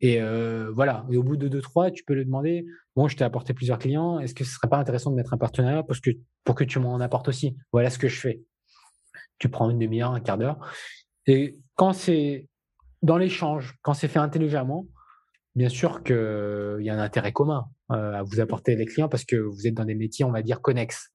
Et 0.02 0.22
euh, 0.22 0.70
voilà. 0.76 1.06
Et 1.10 1.16
au 1.16 1.24
bout 1.24 1.38
de 1.38 1.48
deux, 1.48 1.62
trois, 1.62 1.90
tu 1.90 2.04
peux 2.04 2.14
lui 2.14 2.26
demander, 2.26 2.66
bon, 2.98 3.08
je 3.08 3.16
t'ai 3.16 3.24
apporté 3.24 3.54
plusieurs 3.54 3.80
clients, 3.80 4.20
est-ce 4.20 4.36
que 4.36 4.44
ce 4.44 4.52
serait 4.52 4.68
pas 4.68 4.78
intéressant 4.78 5.10
de 5.10 5.16
mettre 5.16 5.34
un 5.34 5.38
partenariat 5.38 5.84
parce 5.84 6.02
que, 6.02 6.10
pour 6.44 6.54
que 6.56 6.66
tu 6.66 6.80
m'en 6.80 7.00
apportes 7.00 7.30
aussi? 7.30 7.56
Voilà 7.72 7.90
ce 7.90 7.98
que 7.98 8.10
je 8.10 8.20
fais. 8.20 8.42
Tu 9.40 9.48
prends 9.48 9.70
une 9.70 9.80
demi-heure, 9.80 10.12
un 10.12 10.20
quart 10.20 10.38
d'heure. 10.38 10.60
Et 11.26 11.58
quand 11.76 11.94
c'est 11.94 12.50
dans 13.04 13.18
l'échange, 13.18 13.78
quand 13.84 13.94
c'est 13.94 14.10
fait 14.10 14.20
intelligemment, 14.20 14.86
bien 15.56 15.70
sûr 15.70 16.04
qu'il 16.04 16.82
y 16.82 16.90
a 16.90 16.94
un 16.94 17.00
intérêt 17.00 17.32
commun 17.32 17.70
euh, 17.92 18.16
à 18.16 18.22
vous 18.22 18.42
apporter 18.42 18.76
les 18.76 18.86
clients 18.86 19.08
parce 19.08 19.24
que 19.24 19.38
vous 19.38 19.66
êtes 19.66 19.76
dans 19.76 19.86
des 19.86 19.96
métiers, 19.96 20.26
on 20.26 20.32
va 20.32 20.42
dire, 20.42 20.62
connexes, 20.62 21.14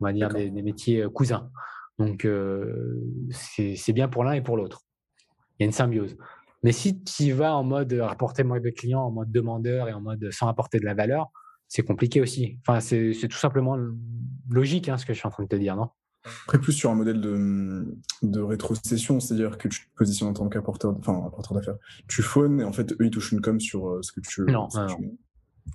on 0.00 0.06
va 0.06 0.14
dire 0.14 0.30
des, 0.30 0.50
métiers 0.50 1.02
euh, 1.02 1.10
cousins. 1.10 1.50
Donc, 1.98 2.24
euh, 2.24 3.00
c'est 3.30 3.92
bien 3.92 4.08
pour 4.08 4.24
l'un 4.24 4.32
et 4.32 4.42
pour 4.42 4.56
l'autre. 4.56 4.82
Il 5.58 5.62
y 5.62 5.64
a 5.64 5.66
une 5.66 5.72
symbiose. 5.72 6.16
Mais 6.62 6.72
si 6.72 7.02
tu 7.02 7.32
vas 7.32 7.54
en 7.54 7.64
mode 7.64 7.92
rapporter 7.92 8.44
moins 8.44 8.60
de 8.60 8.70
clients, 8.70 9.02
en 9.02 9.10
mode 9.10 9.30
demandeur 9.30 9.88
et 9.88 9.92
en 9.92 10.00
mode 10.00 10.30
sans 10.30 10.48
apporter 10.48 10.78
de 10.78 10.84
la 10.84 10.94
valeur, 10.94 11.30
c'est 11.68 11.82
compliqué 11.82 12.20
aussi. 12.20 12.58
Enfin, 12.66 12.80
c'est 12.80 13.28
tout 13.28 13.38
simplement 13.38 13.76
logique 14.48 14.88
hein, 14.88 14.96
ce 14.96 15.06
que 15.06 15.12
je 15.12 15.18
suis 15.18 15.26
en 15.26 15.30
train 15.30 15.42
de 15.42 15.48
te 15.48 15.56
dire, 15.56 15.76
non? 15.76 15.88
Après, 16.44 16.60
plus 16.60 16.72
sur 16.72 16.90
un 16.90 16.94
modèle 16.94 17.20
de, 17.20 17.96
de 18.22 18.40
rétrocession, 18.40 19.18
c'est-à-dire 19.18 19.58
que 19.58 19.66
tu 19.66 19.80
te 19.80 19.96
positionnes 19.96 20.28
en 20.28 20.34
tant 20.34 20.48
qu'apporteur 20.48 20.94
enfin, 20.98 21.20
apporteur 21.26 21.54
d'affaires. 21.54 21.78
Tu 22.06 22.22
faunes 22.22 22.60
et 22.60 22.64
en 22.64 22.72
fait, 22.72 22.92
eux, 22.92 23.06
ils 23.06 23.10
touchent 23.10 23.32
une 23.32 23.40
com 23.40 23.58
sur 23.58 23.88
euh, 23.88 24.02
ce 24.02 24.12
que 24.12 24.20
tu. 24.20 24.42
Non, 24.42 24.68
non, 24.74 24.86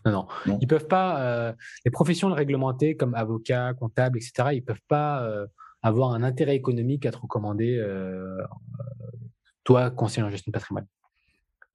non. 0.06 0.28
non. 0.46 0.58
Ils 0.62 0.68
peuvent 0.68 0.88
pas. 0.88 1.22
Euh, 1.22 1.54
les 1.84 1.92
professions 1.92 2.32
réglementées 2.32 2.96
comme 2.96 3.14
avocat, 3.14 3.74
comptable, 3.74 4.20
etc., 4.20 4.50
ils 4.54 4.64
peuvent 4.64 4.80
pas 4.88 5.24
euh, 5.24 5.48
avoir 5.82 6.12
un 6.12 6.24
intérêt 6.24 6.56
économique 6.56 7.06
à 7.06 7.12
te 7.12 7.18
recommander, 7.18 7.84
toi, 9.64 9.92
conseiller 9.92 10.26
en 10.26 10.30
gestion 10.30 10.50
de 10.50 10.54
patrimoine. 10.54 10.88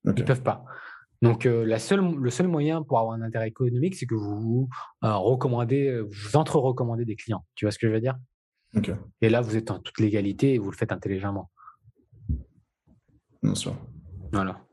Ils 0.05 0.15
Ils 0.17 0.25
peuvent 0.25 0.43
pas. 0.43 0.65
Donc, 1.21 1.45
la 1.45 1.79
seule, 1.79 2.01
le 2.17 2.31
seul 2.31 2.49
moyen 2.49 2.83
pour 2.83 2.99
avoir 2.99 3.15
un 3.15 3.23
intérêt 3.23 3.49
économique, 3.49 3.95
c'est 3.95 4.07
que 4.07 4.15
vous 4.15 4.41
vous 4.41 4.69
recommandez, 5.03 6.01
vous 6.01 6.37
entre-recommandez 6.37 7.05
des 7.05 7.17
clients. 7.17 7.45
Tu 7.55 7.65
vois 7.65 7.73
ce 7.73 7.79
que 7.79 7.89
je 7.89 7.93
veux 7.93 8.01
dire? 8.01 8.17
Et 9.21 9.29
là, 9.29 9.41
vous 9.41 9.57
êtes 9.57 9.71
en 9.71 9.79
toute 9.79 10.01
légalité 10.01 10.55
et 10.55 10.59
vous 10.59 10.71
le 10.71 10.77
faites 10.77 10.93
intelligemment. 10.93 11.51
Bien 13.43 13.55
sûr. 13.55 13.77
Voilà. 14.33 14.65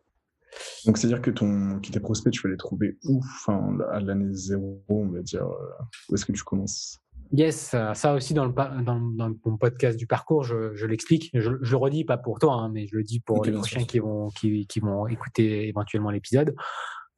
Donc, 0.85 0.97
c'est-à-dire 0.97 1.21
que 1.21 1.31
ton, 1.31 1.79
qui 1.79 1.91
tes 1.91 1.99
prospects, 1.99 2.31
tu 2.31 2.41
vas 2.41 2.49
les 2.49 2.57
trouver 2.57 2.97
où? 3.03 3.19
Enfin, 3.19 3.77
À 3.91 3.99
l'année 3.99 4.33
zéro, 4.33 4.81
on 4.87 5.07
va 5.07 5.21
dire. 5.21 5.45
Euh, 5.45 5.83
où 6.09 6.15
est-ce 6.15 6.25
que 6.25 6.31
tu 6.31 6.43
commences? 6.43 6.99
Yes, 7.31 7.75
ça 7.93 8.13
aussi 8.13 8.33
dans, 8.33 8.45
le, 8.45 8.51
dans, 8.51 8.99
dans 8.99 9.35
mon 9.45 9.57
podcast 9.57 9.97
du 9.97 10.07
parcours, 10.07 10.43
je, 10.43 10.73
je 10.73 10.87
l'explique. 10.87 11.29
Je, 11.33 11.51
je, 11.61 11.71
le 11.71 11.77
redis 11.77 12.03
pas 12.03 12.17
pour 12.17 12.39
toi, 12.39 12.55
hein, 12.55 12.71
mais 12.73 12.87
je 12.87 12.95
le 12.95 13.03
dis 13.03 13.19
pour 13.19 13.45
les 13.45 13.51
prochains 13.51 13.83
qui 13.83 13.99
vont, 13.99 14.29
qui, 14.29 14.65
qui, 14.65 14.79
vont 14.79 15.05
écouter 15.07 15.67
éventuellement 15.67 16.09
l'épisode. 16.09 16.55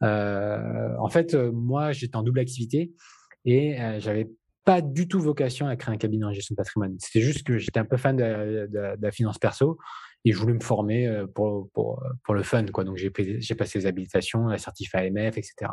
Euh, 0.04 0.96
en 1.00 1.10
fait, 1.10 1.34
euh, 1.34 1.52
moi, 1.54 1.92
j'étais 1.94 2.16
en 2.16 2.24
double 2.24 2.40
activité 2.40 2.92
et 3.46 3.80
euh, 3.80 4.00
j'avais 4.00 4.30
pas 4.66 4.82
du 4.82 5.08
tout 5.08 5.20
vocation 5.20 5.68
à 5.68 5.76
créer 5.76 5.96
un 5.96 5.98
cabinet 5.98 6.26
en 6.26 6.34
gestion 6.34 6.54
de 6.54 6.58
patrimoine. 6.58 6.96
C'était 7.00 7.22
juste 7.22 7.46
que 7.46 7.58
j'étais 7.58 7.80
un 7.80 7.86
peu 7.86 7.98
fan 7.98 8.16
de, 8.18 8.68
la 9.02 9.12
finance 9.12 9.40
perso 9.40 9.78
et 10.26 10.34
je 10.34 10.38
voulais 10.38 10.54
me 10.54 10.60
former 10.60 11.24
pour, 11.34 11.70
pour, 11.74 12.04
pour 12.24 12.34
le 12.34 12.44
fun. 12.44 12.66
Quoi. 12.66 12.84
Donc, 12.84 12.98
j'ai, 12.98 13.12
j'ai 13.40 13.56
passé 13.56 13.80
les 13.80 13.86
habilitations, 13.86 14.48
la 14.48 14.58
certif 14.58 14.94
AMF, 14.94 15.38
etc. 15.38 15.72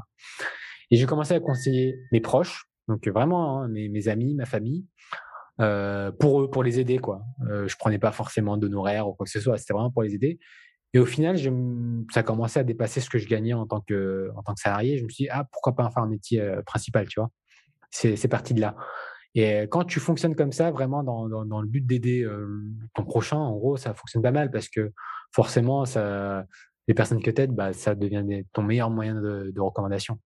Et 0.91 0.97
j'ai 0.97 1.07
commencé 1.07 1.35
à 1.35 1.41
conseiller 1.41 1.99
mes 2.13 2.21
proches, 2.21 2.65
donc 2.89 3.07
vraiment 3.09 3.63
hein, 3.63 3.69
mes, 3.69 4.09
amis, 4.09 4.35
ma 4.35 4.47
famille, 4.47 4.87
pour 5.59 6.43
eux, 6.43 6.51
pour 6.51 6.63
les 6.63 6.81
aider. 6.81 6.99
Quoi. 6.99 7.23
Euh, 7.49 7.69
je 7.69 7.77
prenais 7.77 7.99
pas 7.99 8.13
forcément 8.13 8.57
d'honoraires 8.57 9.09
ou 9.09 9.15
quoi 9.15 9.25
que 9.25 9.31
ce 9.31 9.41
soit, 9.41 9.59
c'était 9.59 9.75
vraiment 9.75 9.91
pour 9.91 10.03
les 10.03 10.15
aider. 10.15 10.39
Et 10.95 10.99
au 10.99 11.05
final, 11.05 11.37
ça 12.11 12.21
a 12.21 12.23
commencé 12.23 12.59
à 12.59 12.65
dépasser 12.65 13.01
ce 13.01 13.11
que 13.11 13.19
je 13.19 13.29
gagnais 13.29 13.53
en 13.53 13.67
tant 13.67 13.83
que, 13.83 14.31
en 14.37 14.43
tant 14.43 14.55
que 14.55 14.61
salarié. 14.61 14.97
Je 14.97 15.05
me 15.05 15.11
suis 15.11 15.25
dit, 15.25 15.31
ah, 15.31 15.45
pourquoi 15.53 15.77
pas 15.77 15.85
en 15.85 15.91
faire 15.91 16.03
un 16.03 16.09
métier 16.09 16.43
principal, 16.65 17.07
tu 17.09 17.21
vois? 17.21 17.31
C'est 17.91 18.29
parti 18.29 18.55
de 18.55 18.61
là. 18.63 18.75
Et 19.35 19.69
quand 19.71 19.85
tu 19.85 20.01
fonctionnes 20.01 20.35
comme 20.35 20.53
ça, 20.53 20.71
vraiment 20.71 21.03
dans, 21.05 21.27
le 21.27 21.67
but 21.69 21.87
d'aider 21.87 22.27
ton 22.95 23.05
prochain, 23.05 23.37
en 23.37 23.55
gros, 23.55 23.77
ça 23.77 23.93
fonctionne 23.93 24.23
pas 24.23 24.31
mal 24.31 24.51
parce 24.51 24.71
que 24.71 24.93
forcément, 25.33 25.85
ça, 25.85 26.47
les 26.89 26.95
personnes 26.95 27.23
que 27.23 27.31
tu 27.31 27.43
aides, 27.43 27.55
bah, 27.55 27.73
ça 27.73 27.95
devient 27.95 28.25
ton 28.53 28.63
meilleur 28.63 28.91
moyen 28.91 29.15
de, 29.15 29.61
recommandation. 29.61 30.19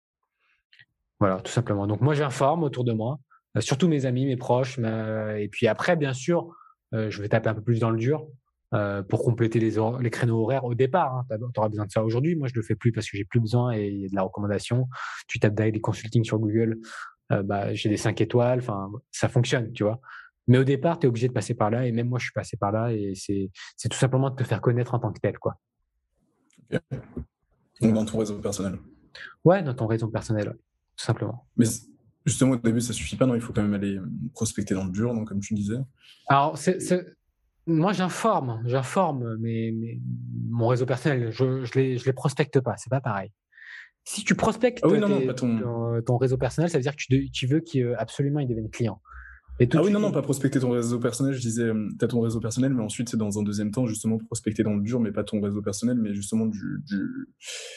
Voilà, 1.23 1.41
tout 1.41 1.53
simplement. 1.53 1.87
Donc 1.87 2.01
moi, 2.01 2.15
j'informe 2.15 2.65
autour 2.65 2.83
de 2.83 2.93
moi, 2.93 3.21
surtout 3.61 3.87
mes 3.87 4.07
amis, 4.07 4.27
mes 4.27 4.37
proches. 4.37 4.79
et 4.79 5.49
puis 5.53 5.69
après, 5.69 5.95
bien 5.95 6.13
sûr, 6.13 6.53
je 6.91 7.23
vais 7.23 7.29
taper 7.29 7.49
un 7.49 7.55
peu 7.55 7.63
plus 7.63 7.79
dans 7.79 7.91
le 7.91 7.97
dur 7.97 8.27
pour 9.09 9.23
compléter 9.23 9.61
les, 9.61 9.77
les, 10.01 10.11
créneaux 10.11 10.43
horaires 10.43 10.65
au 10.65 10.75
départ. 10.75 11.25
Hein. 11.31 11.37
Tu 11.55 11.61
auras 11.61 11.69
besoin 11.69 11.87
de 11.87 11.93
ça 11.93 12.03
aujourd'hui. 12.03 12.35
Moi, 12.35 12.49
je 12.49 12.55
le 12.57 12.63
fais 12.63 12.75
plus 12.75 12.91
parce 12.91 13.09
que 13.09 13.17
j'ai 13.17 13.25
plus 13.25 13.39
besoin 13.39 13.73
et 13.73 13.87
il 13.87 14.01
y 14.01 14.07
a 14.07 14.09
de 14.09 14.17
la 14.17 14.23
recommandation. 14.23 14.89
Tu 15.29 15.39
tapes 15.39 15.55
des 15.55 15.81
consulting 15.81 16.25
sur 16.25 16.41
Google. 16.41 16.81
Euh, 17.33 17.43
bah, 17.43 17.73
j'ai 17.75 17.89
des 17.89 17.97
5 17.97 18.21
étoiles, 18.21 18.59
enfin, 18.59 18.91
ça 19.11 19.29
fonctionne, 19.29 19.73
tu 19.73 19.85
vois. 19.85 20.01
Mais 20.49 20.59
au 20.59 20.65
départ, 20.65 20.99
tu 20.99 21.07
es 21.07 21.09
obligé 21.09 21.29
de 21.29 21.33
passer 21.33 21.55
par 21.55 21.71
là, 21.71 21.87
et 21.87 21.93
même 21.93 22.09
moi, 22.09 22.19
je 22.19 22.25
suis 22.25 22.33
passé 22.33 22.57
par 22.57 22.73
là, 22.73 22.93
et 22.93 23.13
c'est 23.15 23.51
tout 23.89 23.97
simplement 23.97 24.29
de 24.31 24.37
te 24.37 24.45
faire 24.45 24.61
connaître 24.61 24.95
en 24.95 24.99
tant 24.99 25.13
que 25.13 25.21
tel, 25.21 25.39
quoi. 25.39 25.57
Donc, 27.81 27.95
dans 27.95 28.05
ton 28.05 28.19
réseau 28.19 28.39
personnel 28.39 28.79
Ouais, 29.45 29.63
dans 29.63 29.75
ton 29.75 29.87
réseau 29.87 30.09
personnel, 30.09 30.55
tout 31.03 31.07
simplement. 31.07 31.45
Mais 31.57 31.67
justement, 32.25 32.53
au 32.53 32.57
début, 32.57 32.81
ça 32.81 32.93
suffit 32.93 33.17
pas, 33.17 33.27
non? 33.27 33.35
Il 33.35 33.41
faut 33.41 33.53
quand 33.53 33.63
même 33.63 33.75
aller 33.75 33.99
prospecter 34.35 34.73
dans 34.73 34.85
le 34.85 34.93
dur, 34.93 35.13
donc, 35.13 35.29
comme 35.29 35.41
tu 35.41 35.55
disais. 35.55 35.79
Alors, 36.29 36.57
c'est 36.57 36.79
moi, 37.67 37.93
j'informe, 37.93 38.61
j'informe 38.67 39.37
mais, 39.39 39.73
mon 40.49 40.69
réseau 40.69 40.87
personnel, 40.87 41.31
je, 41.31 41.65
je 41.65 41.75
les, 41.75 41.99
je 41.99 42.05
les 42.05 42.13
prospecte 42.13 42.61
pas, 42.61 42.77
c'est 42.77 42.91
pas 42.91 43.01
pareil. 43.01 43.31
Si 44.05 44.25
tu 44.25 44.35
prospectes 44.35 44.81
ah 44.83 44.89
ton... 46.05 46.17
réseau 46.19 46.37
personnel, 46.37 46.69
ça 46.71 46.79
veut 46.79 46.83
dire 46.83 46.97
que 46.97 47.31
tu, 47.31 47.47
veux 47.47 47.61
qu'il 47.61 47.95
absolument 47.99 48.41
il 48.41 48.49
devienne 48.49 48.69
client. 48.69 49.01
Ah 49.75 49.83
oui, 49.83 49.91
non, 49.91 50.01
non, 50.01 50.13
pas 50.13 50.23
prospecter 50.23 50.61
ton 50.61 50.71
réseau 50.71 50.99
personnel. 50.99 51.35
Je 51.35 51.41
disais, 51.41 51.65
euh, 51.65 51.89
tu 51.99 52.05
as 52.05 52.09
ton 52.09 52.21
réseau 52.21 52.41
personnel, 52.41 52.73
mais 52.75 52.83
ensuite, 52.83 53.09
c'est 53.09 53.17
dans 53.17 53.39
un 53.39 53.43
deuxième 53.43 53.71
temps, 53.71 53.87
justement, 53.87 54.19
prospecter 54.19 54.63
dans 54.63 54.75
le 54.75 54.83
dur, 54.83 55.01
mais 55.01 55.13
pas 55.13 55.25
ton 55.25 55.41
réseau 55.41 55.63
personnel, 55.63 55.99
mais 55.99 56.15
justement 56.15 56.47
du, 56.47 56.83
du, 56.87 57.29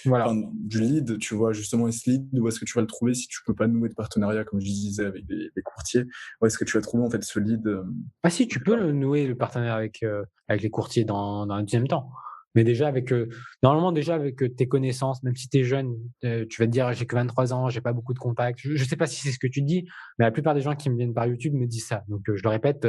voilà. 0.05 0.33
du 0.53 0.79
lead, 0.79 1.17
tu 1.19 1.35
vois, 1.35 1.53
justement, 1.53 1.91
ce 1.91 2.09
lead, 2.09 2.27
où 2.39 2.47
est-ce 2.47 2.59
que 2.59 2.65
tu 2.65 2.73
vas 2.73 2.81
le 2.81 2.87
trouver 2.87 3.13
si 3.13 3.27
tu 3.27 3.39
peux 3.45 3.53
pas 3.53 3.67
nouer 3.67 3.89
de 3.89 3.93
partenariat, 3.93 4.43
comme 4.43 4.59
je 4.59 4.65
disais, 4.65 5.05
avec 5.05 5.25
des, 5.25 5.51
courtiers 5.63 6.05
Où 6.41 6.45
est-ce 6.45 6.57
que 6.57 6.65
tu 6.65 6.77
vas 6.77 6.81
trouver, 6.81 7.03
en 7.03 7.09
fait, 7.09 7.23
ce 7.23 7.39
lead 7.39 7.65
euh, 7.67 7.83
Ah 8.23 8.29
si, 8.29 8.47
tu 8.47 8.59
peux 8.59 8.91
nouer 8.91 9.27
le 9.27 9.35
partenariat 9.35 9.75
avec, 9.75 10.03
euh, 10.03 10.23
avec 10.47 10.61
les 10.61 10.69
courtiers 10.69 11.03
dans, 11.03 11.45
dans 11.45 11.55
un 11.55 11.63
deuxième 11.63 11.87
temps. 11.87 12.09
Mais 12.55 12.63
déjà 12.63 12.87
avec 12.87 13.11
euh, 13.11 13.29
normalement 13.61 13.91
déjà 13.91 14.15
avec 14.15 14.41
euh, 14.41 14.49
tes 14.49 14.67
connaissances, 14.67 15.21
même 15.23 15.35
si 15.35 15.49
tu 15.49 15.59
es 15.59 15.63
jeune, 15.63 15.97
euh, 16.23 16.45
tu 16.49 16.61
vas 16.61 16.65
te 16.65 16.71
dire 16.71 16.91
j'ai 16.93 17.05
que 17.05 17.15
23 17.15 17.53
ans, 17.53 17.69
j'ai 17.69 17.81
pas 17.81 17.93
beaucoup 17.93 18.13
de 18.13 18.19
contacts. 18.19 18.59
Je, 18.59 18.71
ne 18.71 18.77
sais 18.77 18.95
pas 18.95 19.07
si 19.07 19.21
c'est 19.21 19.31
ce 19.31 19.39
que 19.39 19.47
tu 19.47 19.61
dis, 19.61 19.87
mais 20.17 20.25
la 20.25 20.31
plupart 20.31 20.55
des 20.55 20.61
gens 20.61 20.75
qui 20.75 20.89
me 20.89 20.97
viennent 20.97 21.13
par 21.13 21.27
YouTube 21.27 21.53
me 21.53 21.67
disent 21.67 21.87
ça. 21.87 22.03
Donc 22.07 22.21
je 22.25 22.41
le 22.41 22.49
répète 22.49 22.87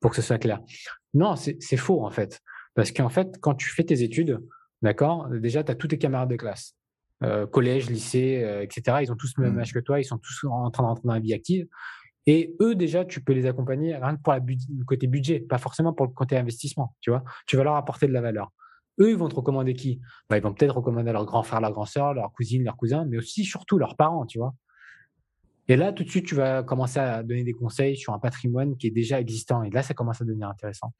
pour 0.00 0.10
que 0.10 0.16
ce 0.16 0.22
soit 0.22 0.38
clair. 0.38 0.60
Non, 1.12 1.34
c'est 1.36 1.76
faux 1.76 2.04
en 2.04 2.10
fait, 2.10 2.40
parce 2.74 2.92
qu'en 2.92 3.08
fait 3.08 3.36
quand 3.40 3.54
tu 3.54 3.68
fais 3.68 3.84
tes 3.84 4.02
études, 4.02 4.38
d'accord, 4.80 5.28
déjà 5.28 5.64
tu 5.64 5.72
as 5.72 5.74
tous 5.74 5.88
tes 5.88 5.98
camarades 5.98 6.30
de 6.30 6.36
classe, 6.36 6.76
collège, 7.50 7.90
lycée, 7.90 8.62
etc. 8.62 8.98
Ils 9.02 9.12
ont 9.12 9.16
tous 9.16 9.32
le 9.36 9.44
même 9.44 9.56
mmh. 9.56 9.60
âge 9.60 9.72
que 9.72 9.80
toi, 9.80 10.00
ils 10.00 10.04
sont 10.04 10.18
tous 10.18 10.44
en 10.48 10.70
train 10.70 10.84
d'entrer 10.84 11.02
dans 11.04 11.14
la 11.14 11.20
vie 11.20 11.34
active. 11.34 11.66
Et 12.26 12.54
eux, 12.60 12.74
déjà, 12.74 13.04
tu 13.04 13.22
peux 13.22 13.32
les 13.32 13.46
accompagner 13.46 13.96
rien 13.96 14.16
que 14.16 14.22
pour 14.22 14.32
la 14.32 14.38
le 14.40 14.84
côté 14.84 15.06
budget, 15.06 15.40
pas 15.40 15.58
forcément 15.58 15.92
pour 15.92 16.06
le 16.06 16.12
côté 16.12 16.36
investissement, 16.36 16.94
tu 17.00 17.10
vois. 17.10 17.24
Tu 17.46 17.56
vas 17.56 17.64
leur 17.64 17.76
apporter 17.76 18.06
de 18.06 18.12
la 18.12 18.20
valeur. 18.20 18.52
Eux, 18.98 19.10
ils 19.10 19.16
vont 19.16 19.28
te 19.28 19.34
recommander 19.34 19.74
qui? 19.74 20.00
Bah, 20.28 20.36
Ils 20.36 20.42
vont 20.42 20.52
peut-être 20.52 20.76
recommander 20.76 21.12
leur 21.12 21.24
grand 21.24 21.42
frère, 21.42 21.60
leur 21.60 21.72
grand 21.72 21.84
sœur, 21.84 22.14
leur 22.14 22.32
cousine, 22.32 22.64
leur 22.64 22.76
cousin, 22.76 23.04
mais 23.06 23.18
aussi, 23.18 23.44
surtout, 23.44 23.78
leurs 23.78 23.96
parents, 23.96 24.26
tu 24.26 24.38
vois. 24.38 24.54
Et 25.68 25.76
là, 25.76 25.92
tout 25.92 26.02
de 26.02 26.10
suite, 26.10 26.26
tu 26.26 26.34
vas 26.34 26.62
commencer 26.62 26.98
à 26.98 27.22
donner 27.22 27.44
des 27.44 27.52
conseils 27.52 27.96
sur 27.96 28.12
un 28.12 28.18
patrimoine 28.18 28.76
qui 28.76 28.88
est 28.88 28.90
déjà 28.90 29.20
existant. 29.20 29.62
Et 29.62 29.70
là, 29.70 29.82
ça 29.82 29.94
commence 29.94 30.20
à 30.20 30.24
devenir 30.24 30.48
intéressant. 30.48 30.92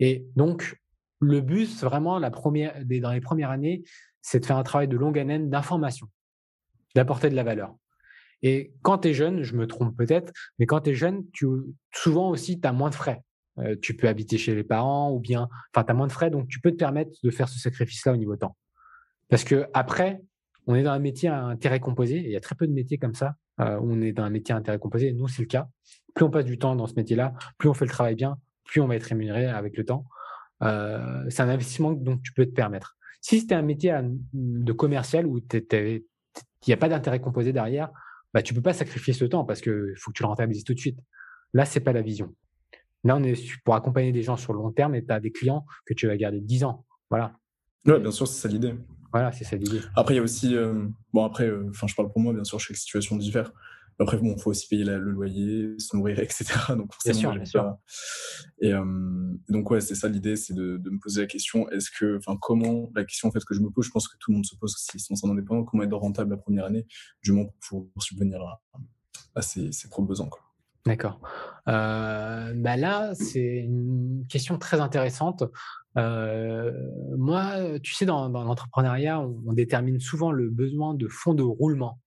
Et 0.00 0.26
donc, 0.34 0.76
le 1.20 1.40
but, 1.40 1.68
vraiment, 1.82 2.18
la 2.18 2.30
première, 2.30 2.74
dans 2.84 3.12
les 3.12 3.20
premières 3.20 3.50
années, 3.50 3.84
c'est 4.20 4.40
de 4.40 4.46
faire 4.46 4.56
un 4.56 4.62
travail 4.62 4.88
de 4.88 4.96
longue 4.96 5.18
haleine 5.18 5.48
d'information, 5.48 6.08
d'apporter 6.94 7.30
de 7.30 7.36
la 7.36 7.44
valeur. 7.44 7.74
Et 8.42 8.72
quand 8.82 8.98
tu 8.98 9.08
es 9.08 9.14
jeune, 9.14 9.42
je 9.42 9.54
me 9.54 9.66
trompe 9.66 9.96
peut-être, 9.96 10.32
mais 10.58 10.66
quand 10.66 10.80
tu 10.80 10.90
es 10.90 10.94
jeune, 10.94 11.24
tu, 11.32 11.46
souvent 11.92 12.30
aussi, 12.30 12.60
tu 12.60 12.66
as 12.66 12.72
moins 12.72 12.90
de 12.90 12.94
frais. 12.94 13.22
Euh, 13.62 13.76
tu 13.80 13.96
peux 13.96 14.08
habiter 14.08 14.38
chez 14.38 14.54
les 14.54 14.64
parents 14.64 15.12
ou 15.12 15.20
bien, 15.20 15.48
enfin, 15.74 15.84
tu 15.84 15.90
as 15.90 15.94
moins 15.94 16.06
de 16.06 16.12
frais, 16.12 16.30
donc 16.30 16.48
tu 16.48 16.60
peux 16.60 16.70
te 16.70 16.76
permettre 16.76 17.12
de 17.22 17.30
faire 17.30 17.48
ce 17.48 17.58
sacrifice-là 17.58 18.12
au 18.12 18.16
niveau 18.16 18.36
temps. 18.36 18.56
Parce 19.28 19.44
que 19.44 19.66
après, 19.74 20.22
on 20.66 20.74
est 20.74 20.82
dans 20.82 20.92
un 20.92 20.98
métier 20.98 21.28
à 21.28 21.44
intérêt 21.44 21.80
composé, 21.80 22.16
et 22.16 22.24
il 22.24 22.30
y 22.30 22.36
a 22.36 22.40
très 22.40 22.54
peu 22.54 22.66
de 22.66 22.72
métiers 22.72 22.98
comme 22.98 23.14
ça, 23.14 23.34
euh, 23.60 23.78
où 23.78 23.92
on 23.92 24.00
est 24.00 24.12
dans 24.12 24.24
un 24.24 24.30
métier 24.30 24.54
à 24.54 24.58
intérêt 24.58 24.78
composé, 24.78 25.12
nous, 25.12 25.28
c'est 25.28 25.42
le 25.42 25.48
cas. 25.48 25.68
Plus 26.14 26.24
on 26.24 26.30
passe 26.30 26.44
du 26.44 26.58
temps 26.58 26.76
dans 26.76 26.86
ce 26.86 26.94
métier-là, 26.94 27.34
plus 27.58 27.68
on 27.68 27.74
fait 27.74 27.84
le 27.84 27.90
travail 27.90 28.14
bien, 28.14 28.36
plus 28.64 28.80
on 28.80 28.86
va 28.86 28.96
être 28.96 29.04
rémunéré 29.04 29.46
avec 29.46 29.76
le 29.76 29.84
temps. 29.84 30.04
Euh, 30.62 31.24
c'est 31.28 31.42
un 31.42 31.48
investissement 31.48 31.92
dont 31.92 32.18
tu 32.18 32.32
peux 32.32 32.46
te 32.46 32.52
permettre. 32.52 32.96
Si 33.20 33.40
c'était 33.40 33.54
un 33.54 33.62
métier 33.62 33.98
de 34.32 34.72
commercial 34.72 35.26
où 35.26 35.38
il 35.38 36.02
n'y 36.66 36.72
a 36.72 36.76
pas 36.76 36.88
d'intérêt 36.88 37.20
composé 37.20 37.52
derrière, 37.52 37.90
bah, 38.32 38.42
tu 38.42 38.54
peux 38.54 38.62
pas 38.62 38.72
sacrifier 38.72 39.12
ce 39.12 39.24
temps 39.24 39.44
parce 39.44 39.60
qu'il 39.60 39.94
faut 39.96 40.10
que 40.10 40.16
tu 40.16 40.22
le 40.22 40.28
rentabilises 40.28 40.64
tout 40.64 40.74
de 40.74 40.78
suite. 40.78 41.00
Là, 41.52 41.64
c'est 41.64 41.80
pas 41.80 41.92
la 41.92 42.02
vision. 42.02 42.34
Là, 43.04 43.16
on 43.16 43.22
est 43.22 43.34
pour 43.64 43.74
accompagner 43.74 44.12
des 44.12 44.22
gens 44.22 44.36
sur 44.36 44.52
le 44.52 44.58
long 44.58 44.72
terme 44.72 44.94
et 44.94 45.04
tu 45.04 45.12
as 45.12 45.20
des 45.20 45.32
clients 45.32 45.64
que 45.86 45.94
tu 45.94 46.06
vas 46.06 46.16
garder 46.16 46.40
10 46.40 46.64
ans. 46.64 46.84
Voilà. 47.08 47.32
Oui, 47.86 47.98
bien 47.98 48.10
sûr, 48.10 48.28
c'est 48.28 48.40
ça 48.40 48.48
l'idée. 48.48 48.74
Voilà, 49.12 49.32
c'est 49.32 49.44
ça 49.44 49.56
l'idée. 49.56 49.80
Après, 49.96 50.14
il 50.14 50.18
y 50.18 50.20
a 50.20 50.22
aussi, 50.22 50.54
euh, 50.54 50.86
bon, 51.12 51.24
après, 51.24 51.46
euh, 51.46 51.68
enfin, 51.70 51.86
je 51.86 51.94
parle 51.94 52.10
pour 52.10 52.20
moi, 52.20 52.32
bien 52.32 52.44
sûr, 52.44 52.60
chaque 52.60 52.76
situation 52.76 53.16
diffère. 53.16 53.52
Après, 53.98 54.16
bon, 54.16 54.34
il 54.36 54.40
faut 54.40 54.50
aussi 54.50 54.66
payer 54.66 54.84
le 54.84 55.10
loyer, 55.10 55.74
se 55.78 55.94
nourrir, 55.94 56.18
etc. 56.20 56.44
Donc, 56.70 56.90
bien 57.04 57.12
sûr, 57.12 57.34
bien 57.34 57.44
sûr. 57.44 57.76
Et 58.60 58.72
euh, 58.72 58.84
donc, 59.48 59.70
ouais, 59.70 59.80
c'est 59.82 59.94
ça 59.94 60.08
l'idée, 60.08 60.36
c'est 60.36 60.54
de, 60.54 60.78
de, 60.78 60.90
me 60.90 60.98
poser 60.98 61.22
la 61.22 61.26
question, 61.26 61.68
est-ce 61.70 61.90
que, 61.90 62.16
enfin, 62.16 62.38
comment, 62.40 62.90
la 62.94 63.04
question 63.04 63.28
en 63.28 63.30
fait 63.30 63.44
que 63.44 63.54
je 63.54 63.60
me 63.60 63.68
pose, 63.68 63.84
je 63.84 63.90
pense 63.90 64.08
que 64.08 64.16
tout 64.18 64.30
le 64.30 64.36
monde 64.36 64.46
se 64.46 64.56
pose 64.56 64.74
s'ils 64.76 65.00
sont 65.00 65.30
indépendants, 65.30 65.64
comment 65.64 65.82
être 65.82 65.94
rentable 65.94 66.30
la 66.30 66.38
première 66.38 66.64
année, 66.64 66.86
du 67.22 67.32
moins 67.32 67.46
pour, 67.68 67.90
pour 67.90 68.02
subvenir 68.02 68.40
à, 68.40 68.62
à 69.34 69.42
ses, 69.42 69.70
ses 69.72 69.88
propres 69.88 70.08
besoins, 70.08 70.28
quoi. 70.28 70.49
D'accord. 70.86 71.20
Euh, 71.68 72.52
bah 72.56 72.76
là, 72.76 73.14
c'est 73.14 73.58
une 73.58 74.24
question 74.28 74.58
très 74.58 74.80
intéressante. 74.80 75.44
Euh, 75.98 76.72
moi, 77.18 77.78
tu 77.82 77.94
sais, 77.94 78.06
dans, 78.06 78.28
l'entrepreneuriat, 78.28 79.20
on, 79.20 79.52
détermine 79.52 80.00
souvent 80.00 80.32
le 80.32 80.48
besoin 80.48 80.94
de 80.94 81.06
fonds 81.08 81.34
de 81.34 81.42
roulement. 81.42 81.98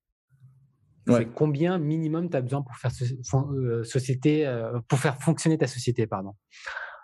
C'est 1.06 1.26
combien 1.26 1.76
minimum 1.76 2.30
tu 2.30 2.36
as 2.36 2.40
besoin 2.40 2.62
pour 2.62 2.76
faire 2.76 2.90
euh, 3.34 3.84
société, 3.84 4.50
pour 4.88 4.98
faire 4.98 5.20
fonctionner 5.20 5.58
ta 5.58 5.66
société, 5.66 6.06
pardon. 6.06 6.34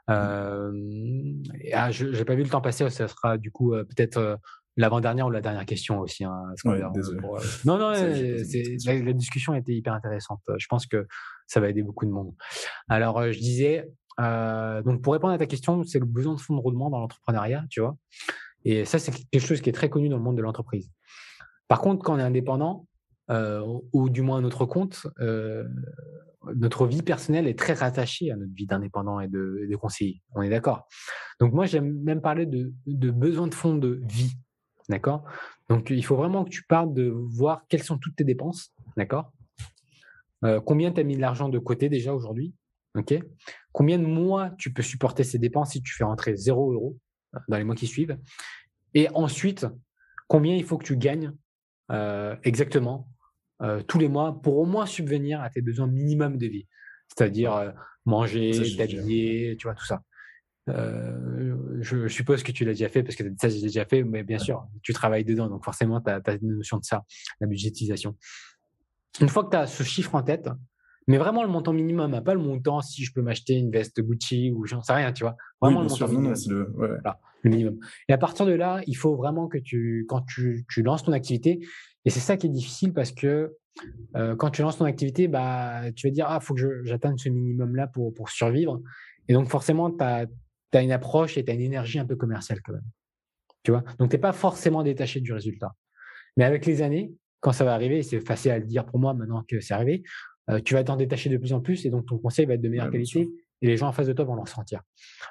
ah, 0.08 0.70
je 0.72 2.16
n'ai 2.16 2.24
pas 2.24 2.34
vu 2.34 2.42
le 2.42 2.48
temps 2.48 2.62
passer, 2.62 2.88
ça 2.88 3.08
sera 3.08 3.36
du 3.36 3.52
coup 3.52 3.72
peut-être 3.72 4.38
l'avant-dernière 4.76 5.26
ou 5.26 5.30
la 5.30 5.40
dernière 5.40 5.66
question 5.66 6.00
aussi. 6.00 6.24
Hein, 6.24 6.42
non, 6.64 7.78
non, 7.78 7.90
la, 7.90 8.94
la, 8.94 9.12
discussion 9.12 9.54
était 9.54 9.72
hyper 9.72 9.94
intéressante. 9.94 10.40
Je 10.58 10.66
pense 10.68 10.86
que 10.86 11.06
ça 11.46 11.60
va 11.60 11.68
aider 11.68 11.82
beaucoup 11.82 12.06
de 12.06 12.10
monde. 12.10 12.32
Alors, 12.88 13.18
euh, 13.18 13.32
je 13.32 13.38
disais, 13.38 13.88
euh, 14.20 14.82
donc 14.82 15.02
pour 15.02 15.12
répondre 15.12 15.32
à 15.32 15.38
ta 15.38 15.46
question, 15.46 15.82
c'est 15.84 15.98
le 15.98 16.06
besoin 16.06 16.34
de 16.34 16.40
fonds 16.40 16.56
de 16.56 16.60
roulement 16.60 16.90
dans 16.90 17.00
l'entrepreneuriat, 17.00 17.64
tu 17.70 17.80
vois. 17.80 17.96
Et 18.64 18.84
ça, 18.84 18.98
c'est 18.98 19.12
quelque 19.30 19.46
chose 19.46 19.60
qui 19.60 19.70
est 19.70 19.74
très 19.74 19.88
connu 19.88 20.08
dans 20.08 20.16
le 20.16 20.22
monde 20.22 20.36
de 20.36 20.42
l'entreprise. 20.42 20.90
Par 21.68 21.80
contre, 21.80 22.02
quand 22.04 22.14
on 22.14 22.18
est 22.18 22.22
indépendant, 22.22 22.86
euh, 23.30 23.64
ou 23.92 24.10
du 24.10 24.22
moins 24.22 24.38
à 24.38 24.40
notre 24.40 24.66
compte, 24.66 25.06
notre 26.54 26.86
vie 26.86 27.02
personnelle 27.02 27.46
est 27.46 27.58
très 27.58 27.74
rattachée 27.74 28.30
à 28.30 28.36
notre 28.36 28.52
vie 28.54 28.66
d'indépendant 28.66 29.20
et 29.20 29.28
de, 29.28 29.66
de, 29.70 29.76
conseiller. 29.76 30.22
On 30.34 30.42
est 30.42 30.48
d'accord. 30.48 30.88
Donc 31.38 31.52
moi, 31.52 31.66
j'aime 31.66 32.00
même 32.02 32.20
parler 32.20 32.46
de, 32.46 32.72
de 32.86 33.10
besoin 33.10 33.46
de 33.46 33.54
fonds 33.54 33.76
de 33.76 34.00
vie. 34.08 34.32
D'accord? 34.90 35.24
Donc 35.68 35.88
il 35.90 36.04
faut 36.04 36.16
vraiment 36.16 36.44
que 36.44 36.50
tu 36.50 36.64
parles 36.64 36.92
de 36.92 37.08
voir 37.08 37.64
quelles 37.68 37.84
sont 37.84 37.96
toutes 37.96 38.16
tes 38.16 38.24
dépenses. 38.24 38.74
D'accord? 38.96 39.32
Euh, 40.44 40.60
combien 40.60 40.90
tu 40.90 41.00
as 41.00 41.04
mis 41.04 41.14
de 41.14 41.20
l'argent 41.20 41.48
de 41.48 41.58
côté 41.58 41.88
déjà 41.88 42.12
aujourd'hui 42.12 42.52
Ok? 42.96 43.14
Combien 43.70 44.00
de 44.00 44.04
mois 44.04 44.50
tu 44.58 44.72
peux 44.72 44.82
supporter 44.82 45.22
ces 45.22 45.38
dépenses 45.38 45.72
si 45.72 45.82
tu 45.82 45.94
fais 45.94 46.02
rentrer 46.02 46.34
0 46.34 46.72
euros 46.72 46.98
euh, 47.36 47.38
dans 47.48 47.56
les 47.56 47.62
mois 47.62 47.76
qui 47.76 47.86
suivent? 47.86 48.18
Et 48.94 49.08
ensuite, 49.14 49.64
combien 50.26 50.56
il 50.56 50.64
faut 50.64 50.76
que 50.76 50.84
tu 50.84 50.96
gagnes 50.96 51.32
euh, 51.92 52.36
exactement 52.42 53.08
tous 53.88 53.98
les 53.98 54.08
mois 54.08 54.40
pour 54.40 54.56
au 54.56 54.64
moins 54.64 54.86
subvenir 54.86 55.42
à 55.42 55.50
tes 55.50 55.60
besoins 55.60 55.86
minimum 55.86 56.36
de 56.38 56.46
vie? 56.46 56.66
C'est-à-dire 57.08 57.74
manger, 58.06 58.52
t'habiller, 58.76 59.56
tu 59.58 59.66
vois, 59.66 59.74
tout 59.74 59.84
ça. 59.84 60.02
Je, 60.68 62.08
suppose 62.08 62.42
que 62.42 62.52
tu 62.52 62.64
l'as 62.64 62.72
déjà 62.72 62.88
fait 62.88 63.02
parce 63.02 63.16
que 63.16 63.24
ça, 63.40 63.48
j'ai 63.48 63.62
déjà 63.62 63.84
fait, 63.84 64.02
mais 64.04 64.22
bien 64.22 64.38
sûr, 64.38 64.66
tu 64.82 64.92
travailles 64.92 65.24
dedans, 65.24 65.48
donc 65.48 65.64
forcément, 65.64 66.00
tu 66.00 66.10
as, 66.10 66.20
as, 66.24 66.34
une 66.40 66.56
notion 66.56 66.78
de 66.78 66.84
ça, 66.84 67.04
la 67.40 67.46
budgétisation. 67.46 68.16
Une 69.20 69.28
fois 69.28 69.44
que 69.44 69.50
tu 69.50 69.56
as 69.56 69.66
ce 69.66 69.82
chiffre 69.82 70.14
en 70.14 70.22
tête, 70.22 70.48
mais 71.06 71.18
vraiment 71.18 71.42
le 71.42 71.48
montant 71.48 71.72
minimum, 71.72 72.14
hein, 72.14 72.22
pas 72.22 72.34
le 72.34 72.40
montant 72.40 72.80
si 72.82 73.04
je 73.04 73.12
peux 73.12 73.22
m'acheter 73.22 73.54
une 73.54 73.70
veste 73.70 74.00
Gucci 74.00 74.52
ou 74.52 74.64
j'en 74.66 74.82
sais 74.82 74.92
rien, 74.92 75.12
tu 75.12 75.24
vois. 75.24 75.36
Vraiment 75.60 75.82
le 75.82 75.88
montant 75.88 76.06
minimum. 76.06 76.34
le, 76.48 77.50
minimum. 77.50 77.78
Et 78.08 78.12
à 78.12 78.18
partir 78.18 78.46
de 78.46 78.52
là, 78.52 78.80
il 78.86 78.96
faut 78.96 79.16
vraiment 79.16 79.48
que 79.48 79.58
tu, 79.58 80.06
quand 80.08 80.20
tu, 80.22 80.64
tu 80.68 80.82
lances 80.82 81.02
ton 81.02 81.12
activité, 81.12 81.58
et 82.04 82.10
c'est 82.10 82.20
ça 82.20 82.36
qui 82.36 82.46
est 82.46 82.50
difficile 82.50 82.92
parce 82.92 83.12
que 83.12 83.56
euh, 84.16 84.36
quand 84.36 84.50
tu 84.50 84.62
lances 84.62 84.78
ton 84.78 84.84
activité, 84.84 85.28
bah, 85.28 85.90
tu 85.96 86.08
vas 86.08 86.12
dire, 86.12 86.26
ah, 86.28 86.40
faut 86.40 86.54
que 86.54 86.84
j'atteigne 86.84 87.16
ce 87.16 87.28
minimum-là 87.28 87.86
pour, 87.88 88.12
pour 88.14 88.28
survivre. 88.28 88.80
Et 89.28 89.32
donc, 89.32 89.48
forcément, 89.48 89.90
tu 89.90 90.02
as, 90.02 90.26
as, 90.78 90.82
une 90.82 90.92
approche 90.92 91.36
et 91.38 91.44
tu 91.44 91.50
as 91.50 91.54
une 91.54 91.60
énergie 91.60 91.98
un 91.98 92.06
peu 92.06 92.16
commerciale 92.16 92.60
quand 92.62 92.72
même. 92.72 92.86
Tu 93.62 93.70
vois? 93.70 93.82
Donc, 93.98 94.10
tu 94.10 94.16
n'es 94.16 94.20
pas 94.20 94.32
forcément 94.32 94.82
détaché 94.82 95.20
du 95.20 95.32
résultat. 95.32 95.74
Mais 96.36 96.44
avec 96.44 96.66
les 96.66 96.82
années, 96.82 97.12
quand 97.40 97.52
ça 97.52 97.64
va 97.64 97.74
arriver, 97.74 98.02
c'est 98.02 98.20
facile 98.20 98.52
à 98.52 98.58
le 98.58 98.66
dire 98.66 98.84
pour 98.86 98.98
moi 98.98 99.14
maintenant 99.14 99.44
que 99.48 99.60
c'est 99.60 99.74
arrivé, 99.74 100.02
euh, 100.50 100.60
tu 100.64 100.74
vas 100.74 100.84
t'en 100.84 100.96
détacher 100.96 101.30
de 101.30 101.36
plus 101.36 101.52
en 101.52 101.60
plus 101.60 101.84
et 101.84 101.90
donc 101.90 102.06
ton 102.06 102.18
conseil 102.18 102.46
va 102.46 102.54
être 102.54 102.60
de 102.60 102.68
meilleure 102.68 102.90
qualité 102.90 103.30
et 103.62 103.66
les 103.66 103.76
gens 103.76 103.88
en 103.88 103.92
face 103.92 104.06
de 104.06 104.12
toi 104.12 104.24
vont 104.24 104.34
le 104.34 104.40
ressentir. 104.40 104.82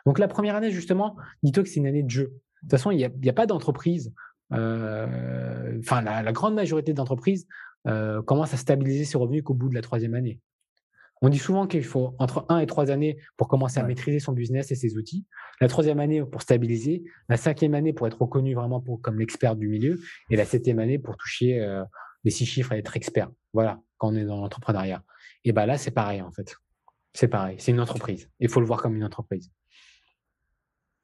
Donc 0.06 0.20
la 0.20 0.28
première 0.28 0.56
année, 0.56 0.72
justement, 0.72 1.16
dis-toi 1.44 1.64
que 1.64 1.70
c'est 1.70 1.80
une 1.80 1.88
année 1.88 2.04
de 2.04 2.10
jeu. 2.10 2.26
De 2.26 2.32
toute 2.62 2.72
façon, 2.72 2.92
il 2.92 2.98
n'y 2.98 3.06
a, 3.06 3.10
a, 3.32 3.34
pas 3.34 3.46
d'entreprise, 3.46 4.14
euh, 4.54 5.78
enfin 5.80 6.02
la, 6.02 6.32
grande 6.32 6.56
majorité 6.56 6.94
d'entreprises 6.94 7.48
euh, 7.88 8.22
commencent 8.22 8.54
à 8.54 8.58
stabiliser 8.58 9.06
ses 9.06 9.18
revenus 9.18 9.44
qu'au 9.44 9.54
bout 9.54 9.70
de 9.70 9.76
la 9.76 9.82
troisième 9.82 10.14
année. 10.14 10.40
On 11.22 11.30
dit 11.30 11.38
souvent 11.38 11.68
qu'il 11.68 11.84
faut 11.84 12.16
entre 12.18 12.46
un 12.48 12.60
et 12.60 12.66
trois 12.66 12.92
années 12.92 13.18
pour 13.36 13.50
commencer 13.50 13.80
à 13.80 13.84
maîtriser 13.84 14.20
son 14.20 14.32
business 14.32 14.72
et 14.72 14.76
ses 14.76 14.96
outils. 14.98 15.26
La 15.60 15.68
troisième 15.68 16.00
année 16.00 16.24
pour 16.24 16.42
stabiliser, 16.42 17.04
la 17.28 17.36
cinquième 17.36 17.74
année 17.74 17.92
pour 17.92 18.08
être 18.08 18.22
reconnu 18.22 18.54
vraiment 18.54 18.80
pour, 18.80 19.02
comme 19.02 19.20
l'expert 19.20 19.56
du 19.56 19.68
milieu, 19.68 20.00
et 20.30 20.38
la 20.38 20.46
septième 20.46 20.80
année 20.80 20.98
pour 20.98 21.18
toucher 21.18 21.60
euh, 21.60 21.84
les 22.24 22.32
six 22.32 22.46
chiffres 22.46 22.72
et 22.72 22.78
être 22.78 22.96
expert. 22.96 23.30
Voilà, 23.54 23.82
quand 23.98 24.14
on 24.14 24.16
est 24.16 24.26
dans 24.26 24.38
l'entrepreneuriat. 24.38 25.04
Et 25.44 25.52
ben 25.52 25.66
là, 25.66 25.78
c'est 25.78 25.92
pareil 25.92 26.22
en 26.22 26.32
fait. 26.32 26.56
C'est 27.14 27.28
pareil, 27.28 27.58
c'est 27.60 27.72
une 27.72 27.82
entreprise. 27.82 28.30
Il 28.40 28.48
faut 28.50 28.62
le 28.62 28.68
voir 28.68 28.82
comme 28.82 28.96
une 28.96 29.04
entreprise. 29.04 29.52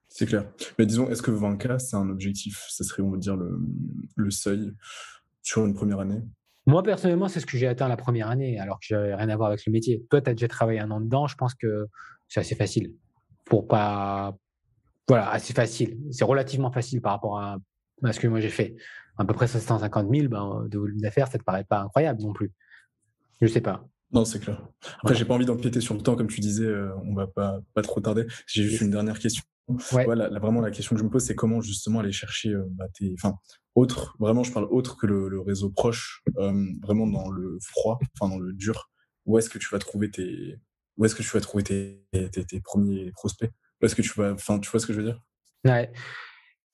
C'est 0.08 0.28
clair. 0.28 0.50
Mais 0.80 0.86
disons, 0.86 1.10
est-ce 1.10 1.22
que 1.22 1.32
20K, 1.32 1.78
c'est 1.80 1.98
un 1.98 2.10
objectif? 2.10 2.66
Ça 2.70 2.86
serait, 2.86 3.04
on 3.04 3.12
va 3.12 3.18
dire, 3.18 3.36
le, 3.36 3.60
le 4.16 4.32
seuil 4.32 4.72
sur 5.42 5.66
une 5.66 5.74
première 5.74 6.00
année? 6.00 6.22
Moi, 6.68 6.82
personnellement, 6.82 7.28
c'est 7.28 7.40
ce 7.40 7.46
que 7.46 7.58
j'ai 7.58 7.68
atteint 7.68 7.88
la 7.88 7.98
première 7.98 8.30
année, 8.30 8.60
alors 8.60 8.80
que 8.80 8.86
j'avais 8.88 9.14
rien 9.14 9.30
à 9.30 9.36
voir 9.36 9.50
avec 9.50 9.66
le 9.66 9.72
métier. 9.72 10.04
Toi, 10.10 10.22
tu 10.22 10.30
as 10.30 10.34
déjà 10.34 10.48
travaillé 10.48 10.80
un 10.80 10.90
an 10.92 11.00
dedans, 11.00 11.28
je 11.28 11.36
pense 11.36 11.54
que 11.54 11.88
c'est 12.28 12.40
assez 12.40 12.56
facile. 12.56 12.94
Pour 13.46 13.68
pas. 13.68 14.36
Voilà, 15.08 15.30
assez 15.30 15.54
facile. 15.54 16.00
C'est 16.12 16.26
relativement 16.26 16.72
facile 16.72 17.02
par 17.02 17.12
rapport 17.14 17.40
à, 17.40 17.58
ce 18.12 18.20
que 18.20 18.28
moi 18.28 18.40
j'ai 18.40 18.50
fait. 18.50 18.76
À 19.18 19.26
peu 19.26 19.34
près 19.34 19.48
750 19.48 20.10
000 20.10 20.28
ben, 20.28 20.66
de 20.68 20.78
volume 20.78 21.00
d'affaires, 21.00 21.28
ça 21.28 21.38
te 21.38 21.44
paraît 21.44 21.64
pas 21.64 21.82
incroyable 21.82 22.22
non 22.24 22.34
plus. 22.34 22.52
Je 23.40 23.48
sais 23.48 23.62
pas. 23.62 23.88
Non, 24.12 24.26
c'est 24.26 24.40
clair. 24.40 24.68
Après, 25.04 25.14
j'ai 25.14 25.26
pas 25.26 25.36
envie 25.36 25.46
d'empiéter 25.46 25.82
sur 25.82 25.94
le 25.94 26.02
temps, 26.02 26.16
comme 26.16 26.28
tu 26.28 26.40
disais, 26.40 26.66
euh, 26.66 26.96
on 27.04 27.14
va 27.14 27.28
pas, 27.28 27.60
pas 27.74 27.82
trop 27.82 28.00
tarder. 28.02 28.26
J'ai 28.48 28.64
juste 28.64 28.82
une 28.82 28.92
dernière 28.92 29.20
question. 29.20 29.44
Ouais. 29.68 30.06
vraiment, 30.06 30.62
la 30.62 30.70
question 30.70 30.96
que 30.96 31.00
je 31.00 31.06
me 31.06 31.10
pose, 31.10 31.24
c'est 31.24 31.36
comment 31.36 31.60
justement 31.60 32.00
aller 32.00 32.12
chercher 32.12 32.50
euh, 32.50 32.66
bah, 32.72 32.86
tes. 32.94 33.14
Enfin, 33.14 33.36
autre, 33.74 34.16
vraiment, 34.20 34.44
je 34.44 34.52
parle 34.52 34.68
autre 34.70 34.96
que 34.96 35.08
le, 35.08 35.40
réseau 35.40 35.70
proche, 35.70 36.22
euh, 36.38 36.54
vraiment 36.84 37.08
dans 37.08 37.30
le 37.30 37.58
froid, 37.62 38.00
enfin 38.16 38.30
dans 38.30 38.40
le 38.40 38.54
dur. 38.54 38.92
Où 39.26 39.38
est-ce 39.40 39.50
que 39.50 39.58
tu 39.58 39.68
vas 39.72 39.80
trouver 39.80 40.12
tes. 40.12 40.60
Où 40.98 41.06
est-ce 41.06 41.16
que 41.16 41.24
tu 41.24 41.30
vas 41.30 41.42
trouver 41.42 41.64
tes, 41.64 42.06
tes, 42.12 42.62
premiers 42.62 43.12
prospects? 43.12 43.52
Où 43.82 43.86
est-ce 43.86 43.96
que 43.96 44.04
tu 44.04 44.14
vas. 44.16 44.34
Enfin, 44.34 44.60
tu 44.60 44.70
vois 44.70 44.80
ce 44.80 44.86
que 44.86 44.94
je 44.94 45.00
veux 45.00 45.06
dire? 45.06 45.20
Ouais. 45.66 45.92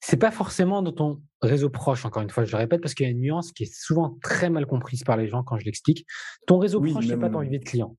C'est 0.04 0.18
pas 0.18 0.32
forcément 0.32 0.82
dans 0.82 0.92
ton 0.92 1.22
réseau 1.40 1.70
proche, 1.70 2.04
encore 2.04 2.22
une 2.22 2.30
fois, 2.30 2.44
je 2.44 2.50
le 2.50 2.58
répète, 2.58 2.82
parce 2.82 2.92
qu'il 2.92 3.06
y 3.06 3.08
a 3.08 3.12
une 3.12 3.20
nuance 3.20 3.52
qui 3.52 3.62
est 3.62 3.72
souvent 3.72 4.18
très 4.20 4.50
mal 4.50 4.66
comprise 4.66 5.04
par 5.04 5.16
les 5.16 5.28
gens 5.28 5.44
quand 5.44 5.58
je 5.58 5.64
l'explique. 5.64 6.04
Ton 6.46 6.58
réseau 6.58 6.80
proche, 6.80 7.06
c'est 7.06 7.16
pas 7.16 7.30
ton 7.30 7.40
levier 7.40 7.60
de 7.60 7.64
client. 7.64 7.96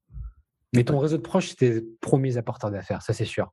Mais 0.76 0.84
ton 0.84 1.00
réseau 1.00 1.18
de 1.18 1.22
proche, 1.22 1.50
c'est 1.50 1.56
tes 1.56 1.82
premiers 2.02 2.38
apporteurs 2.38 2.72
d'affaires, 2.72 3.02
ça 3.02 3.14
c'est 3.14 3.26
sûr. 3.26 3.52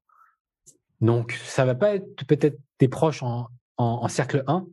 Donc, 1.00 1.32
ça 1.44 1.64
va 1.64 1.74
pas 1.74 1.94
être 1.94 2.24
peut-être 2.26 2.58
tes 2.78 2.88
proches 2.88 3.22
en, 3.22 3.48
en, 3.76 4.08
cercle 4.08 4.44
1, 4.46 4.66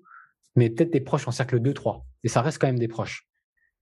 mais 0.56 0.70
peut-être 0.70 0.92
tes 0.92 1.00
proches 1.00 1.28
en 1.28 1.32
cercle 1.32 1.60
2, 1.60 1.74
3. 1.74 2.06
Et 2.24 2.28
ça 2.28 2.42
reste 2.42 2.60
quand 2.60 2.68
même 2.68 2.80
des 2.80 2.88
proches. 2.88 3.28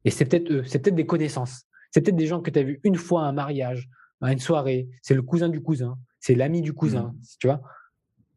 Et 0.03 0.11
c'est 0.11 0.25
peut-être 0.25 0.51
eux, 0.51 0.63
c'est 0.63 0.79
peut-être 0.79 0.95
des 0.95 1.05
connaissances. 1.05 1.63
C'est 1.91 2.01
peut-être 2.01 2.15
des 2.15 2.27
gens 2.27 2.41
que 2.41 2.51
tu 2.51 2.59
as 2.59 2.63
vus 2.63 2.79
une 2.83 2.95
fois 2.95 3.23
à 3.23 3.25
un 3.25 3.31
mariage, 3.31 3.89
à 4.21 4.31
une 4.31 4.39
soirée. 4.39 4.87
C'est 5.01 5.15
le 5.15 5.23
cousin 5.23 5.49
du 5.49 5.61
cousin, 5.61 5.97
c'est 6.19 6.35
l'ami 6.35 6.61
du 6.61 6.73
cousin, 6.73 7.13
mmh. 7.13 7.21
tu 7.39 7.47
vois. 7.47 7.61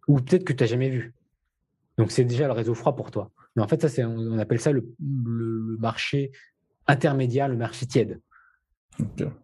Ou 0.07 0.21
peut-être 0.21 0.45
que 0.45 0.53
tu 0.53 0.63
n'as 0.63 0.69
jamais 0.69 0.89
vu. 0.89 1.15
Donc, 1.99 2.13
c'est 2.13 2.25
déjà 2.25 2.47
le 2.47 2.53
réseau 2.53 2.75
froid 2.75 2.97
pour 2.97 3.11
toi. 3.11 3.31
Mais 3.57 3.63
en 3.63 3.69
fait, 3.69 3.83
ça, 3.83 3.89
c'est, 3.89 4.05
on 4.05 4.39
appelle 4.39 4.61
ça 4.61 4.73
le, 4.73 4.95
marché 5.81 6.31
intermédiaire, 6.87 7.49
le 7.49 7.57
marché 7.57 7.87
tiède. 7.87 8.21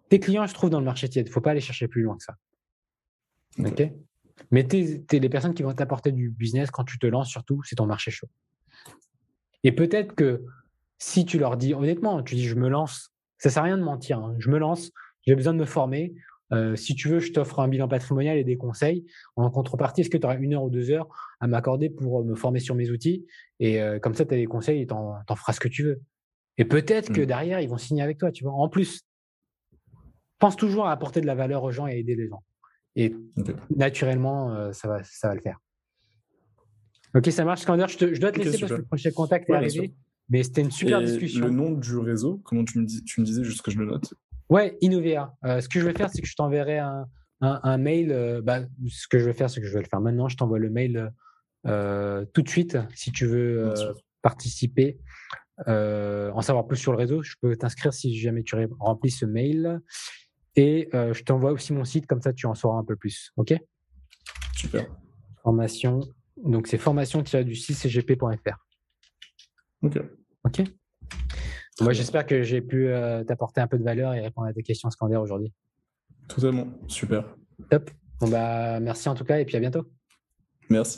Tes 0.08 0.20
clients, 0.20 0.46
je 0.46 0.54
trouve, 0.54 0.70
dans 0.70 0.78
le 0.78 0.84
marché 0.84 1.08
tiède. 1.08 1.26
Il 1.26 1.30
ne 1.30 1.34
faut 1.34 1.40
pas 1.40 1.50
aller 1.50 1.60
chercher 1.60 1.88
plus 1.88 2.02
loin 2.02 2.16
que 2.16 2.22
ça. 2.22 2.36
OK? 3.58 3.82
Mais 4.50 4.62
les 4.62 5.28
personnes 5.28 5.54
qui 5.54 5.62
vont 5.62 5.72
t'apporter 5.72 6.12
du 6.12 6.30
business 6.30 6.70
quand 6.70 6.84
tu 6.84 6.98
te 6.98 7.06
lances, 7.06 7.28
surtout, 7.28 7.62
c'est 7.64 7.76
ton 7.76 7.86
marché 7.86 8.10
chaud. 8.10 8.28
Et 9.62 9.72
peut-être 9.72 10.14
que 10.14 10.44
si 10.98 11.24
tu 11.24 11.38
leur 11.38 11.56
dis, 11.56 11.74
honnêtement, 11.74 12.22
tu 12.22 12.34
dis, 12.34 12.44
je 12.44 12.54
me 12.54 12.68
lance, 12.68 13.12
ça 13.38 13.50
sert 13.50 13.62
à 13.62 13.66
rien 13.66 13.78
de 13.78 13.82
mentir, 13.82 14.18
hein. 14.18 14.34
je 14.38 14.50
me 14.50 14.58
lance, 14.58 14.90
j'ai 15.26 15.34
besoin 15.34 15.52
de 15.52 15.58
me 15.58 15.64
former. 15.64 16.14
Euh, 16.52 16.76
si 16.76 16.94
tu 16.94 17.08
veux, 17.08 17.20
je 17.20 17.32
t'offre 17.32 17.60
un 17.60 17.68
bilan 17.68 17.88
patrimonial 17.88 18.36
et 18.36 18.44
des 18.44 18.56
conseils. 18.56 19.06
En 19.36 19.50
contrepartie, 19.50 20.02
est-ce 20.02 20.10
que 20.10 20.18
tu 20.18 20.26
auras 20.26 20.36
une 20.36 20.54
heure 20.54 20.62
ou 20.62 20.70
deux 20.70 20.90
heures 20.90 21.08
à 21.40 21.46
m'accorder 21.46 21.88
pour 21.88 22.24
me 22.24 22.34
former 22.34 22.60
sur 22.60 22.74
mes 22.74 22.90
outils? 22.90 23.26
Et 23.60 23.80
euh, 23.80 23.98
comme 23.98 24.14
ça, 24.14 24.24
tu 24.24 24.34
as 24.34 24.36
des 24.36 24.46
conseils 24.46 24.82
et 24.82 24.86
tu 24.86 24.92
en, 24.92 25.24
feras 25.36 25.52
ce 25.52 25.60
que 25.60 25.68
tu 25.68 25.82
veux. 25.84 26.02
Et 26.58 26.64
peut-être 26.64 27.12
que 27.12 27.22
mmh. 27.22 27.26
derrière, 27.26 27.60
ils 27.60 27.68
vont 27.68 27.78
signer 27.78 28.02
avec 28.02 28.18
toi, 28.18 28.30
tu 28.30 28.44
vois. 28.44 28.52
En 28.52 28.68
plus, 28.68 29.02
pense 30.38 30.56
toujours 30.56 30.86
à 30.86 30.92
apporter 30.92 31.22
de 31.22 31.26
la 31.26 31.34
valeur 31.34 31.62
aux 31.64 31.70
gens 31.70 31.86
et 31.86 31.92
à 31.92 31.96
aider 31.96 32.14
les 32.14 32.28
gens. 32.28 32.42
Et 32.96 33.14
naturellement, 33.74 34.52
euh, 34.52 34.72
ça, 34.72 34.88
va, 34.88 35.02
ça 35.02 35.28
va 35.28 35.34
le 35.34 35.40
faire. 35.40 35.58
Ok, 37.14 37.30
ça 37.30 37.44
marche, 37.44 37.60
Skander. 37.62 37.86
Je, 37.88 38.14
je 38.14 38.20
dois 38.20 38.32
te 38.32 38.38
laisser 38.38 38.58
parce 38.58 38.72
que 38.72 38.78
le 38.78 38.84
prochain 38.84 39.10
contact 39.10 39.48
est 39.50 39.54
arrivé. 39.54 39.94
Mais 40.28 40.42
c'était 40.42 40.62
une 40.62 40.70
super 40.70 41.02
discussion. 41.02 41.44
Le 41.44 41.50
nom 41.50 41.72
du 41.72 41.96
réseau, 41.98 42.40
comment 42.44 42.64
tu 42.64 42.78
me, 42.78 42.86
dis, 42.86 43.04
tu 43.04 43.20
me 43.20 43.26
disais, 43.26 43.44
juste 43.44 43.62
que 43.62 43.70
je 43.70 43.78
le 43.78 43.86
note? 43.86 44.14
Ouais, 44.48 44.76
Innovea. 44.80 45.34
Euh, 45.44 45.60
ce 45.60 45.68
que 45.68 45.80
je 45.80 45.86
vais 45.86 45.92
faire, 45.92 46.10
c'est 46.10 46.22
que 46.22 46.28
je 46.28 46.34
t'enverrai 46.34 46.78
un, 46.78 47.06
un, 47.40 47.78
mail. 47.78 48.10
Euh, 48.10 48.40
bah, 48.40 48.60
ce 48.88 49.06
que 49.06 49.18
je 49.18 49.26
vais 49.26 49.34
faire, 49.34 49.50
c'est 49.50 49.60
que 49.60 49.66
je 49.66 49.74
vais 49.74 49.82
le 49.82 49.88
faire 49.88 50.00
maintenant. 50.00 50.28
Je 50.28 50.36
t'envoie 50.36 50.58
le 50.58 50.70
mail 50.70 51.12
tout 51.64 52.42
de 52.42 52.48
suite 52.48 52.78
si 52.94 53.10
tu 53.10 53.26
veux 53.26 53.72
participer, 54.22 54.98
en 55.66 56.40
savoir 56.40 56.66
plus 56.66 56.78
sur 56.78 56.92
le 56.92 56.98
réseau. 56.98 57.22
Je 57.22 57.34
peux 57.40 57.56
t'inscrire 57.56 57.92
si 57.92 58.18
jamais 58.18 58.42
tu 58.42 58.56
remplis 58.78 59.10
ce 59.10 59.26
mail. 59.26 59.80
Et 60.56 60.88
euh, 60.94 61.12
je 61.12 61.24
t'envoie 61.24 61.52
aussi 61.52 61.72
mon 61.72 61.84
site, 61.84 62.06
comme 62.06 62.20
ça 62.20 62.32
tu 62.32 62.46
en 62.46 62.54
sauras 62.54 62.78
un 62.78 62.84
peu 62.84 62.96
plus. 62.96 63.32
OK? 63.36 63.54
Super. 64.54 64.86
Formation. 65.42 66.00
Donc 66.36 66.66
c'est 66.66 66.78
formation-du6cgp.fr. 66.78 68.56
OK. 69.82 69.98
OK? 70.44 70.62
Moi, 71.80 71.92
j'espère 71.92 72.24
que 72.24 72.42
j'ai 72.42 72.60
pu 72.60 72.88
euh, 72.88 73.24
t'apporter 73.24 73.60
un 73.60 73.66
peu 73.66 73.78
de 73.78 73.84
valeur 73.84 74.14
et 74.14 74.20
répondre 74.20 74.46
à 74.46 74.52
tes 74.52 74.62
questions 74.62 74.90
Scander 74.90 75.16
aujourd'hui. 75.16 75.52
Totalement. 76.28 76.68
Super. 76.86 77.36
Top. 77.68 77.90
Bon, 78.20 78.28
bah, 78.28 78.78
merci 78.80 79.08
en 79.08 79.14
tout 79.14 79.24
cas 79.24 79.40
et 79.40 79.44
puis 79.44 79.56
à 79.56 79.60
bientôt. 79.60 79.84
Merci. 80.70 80.92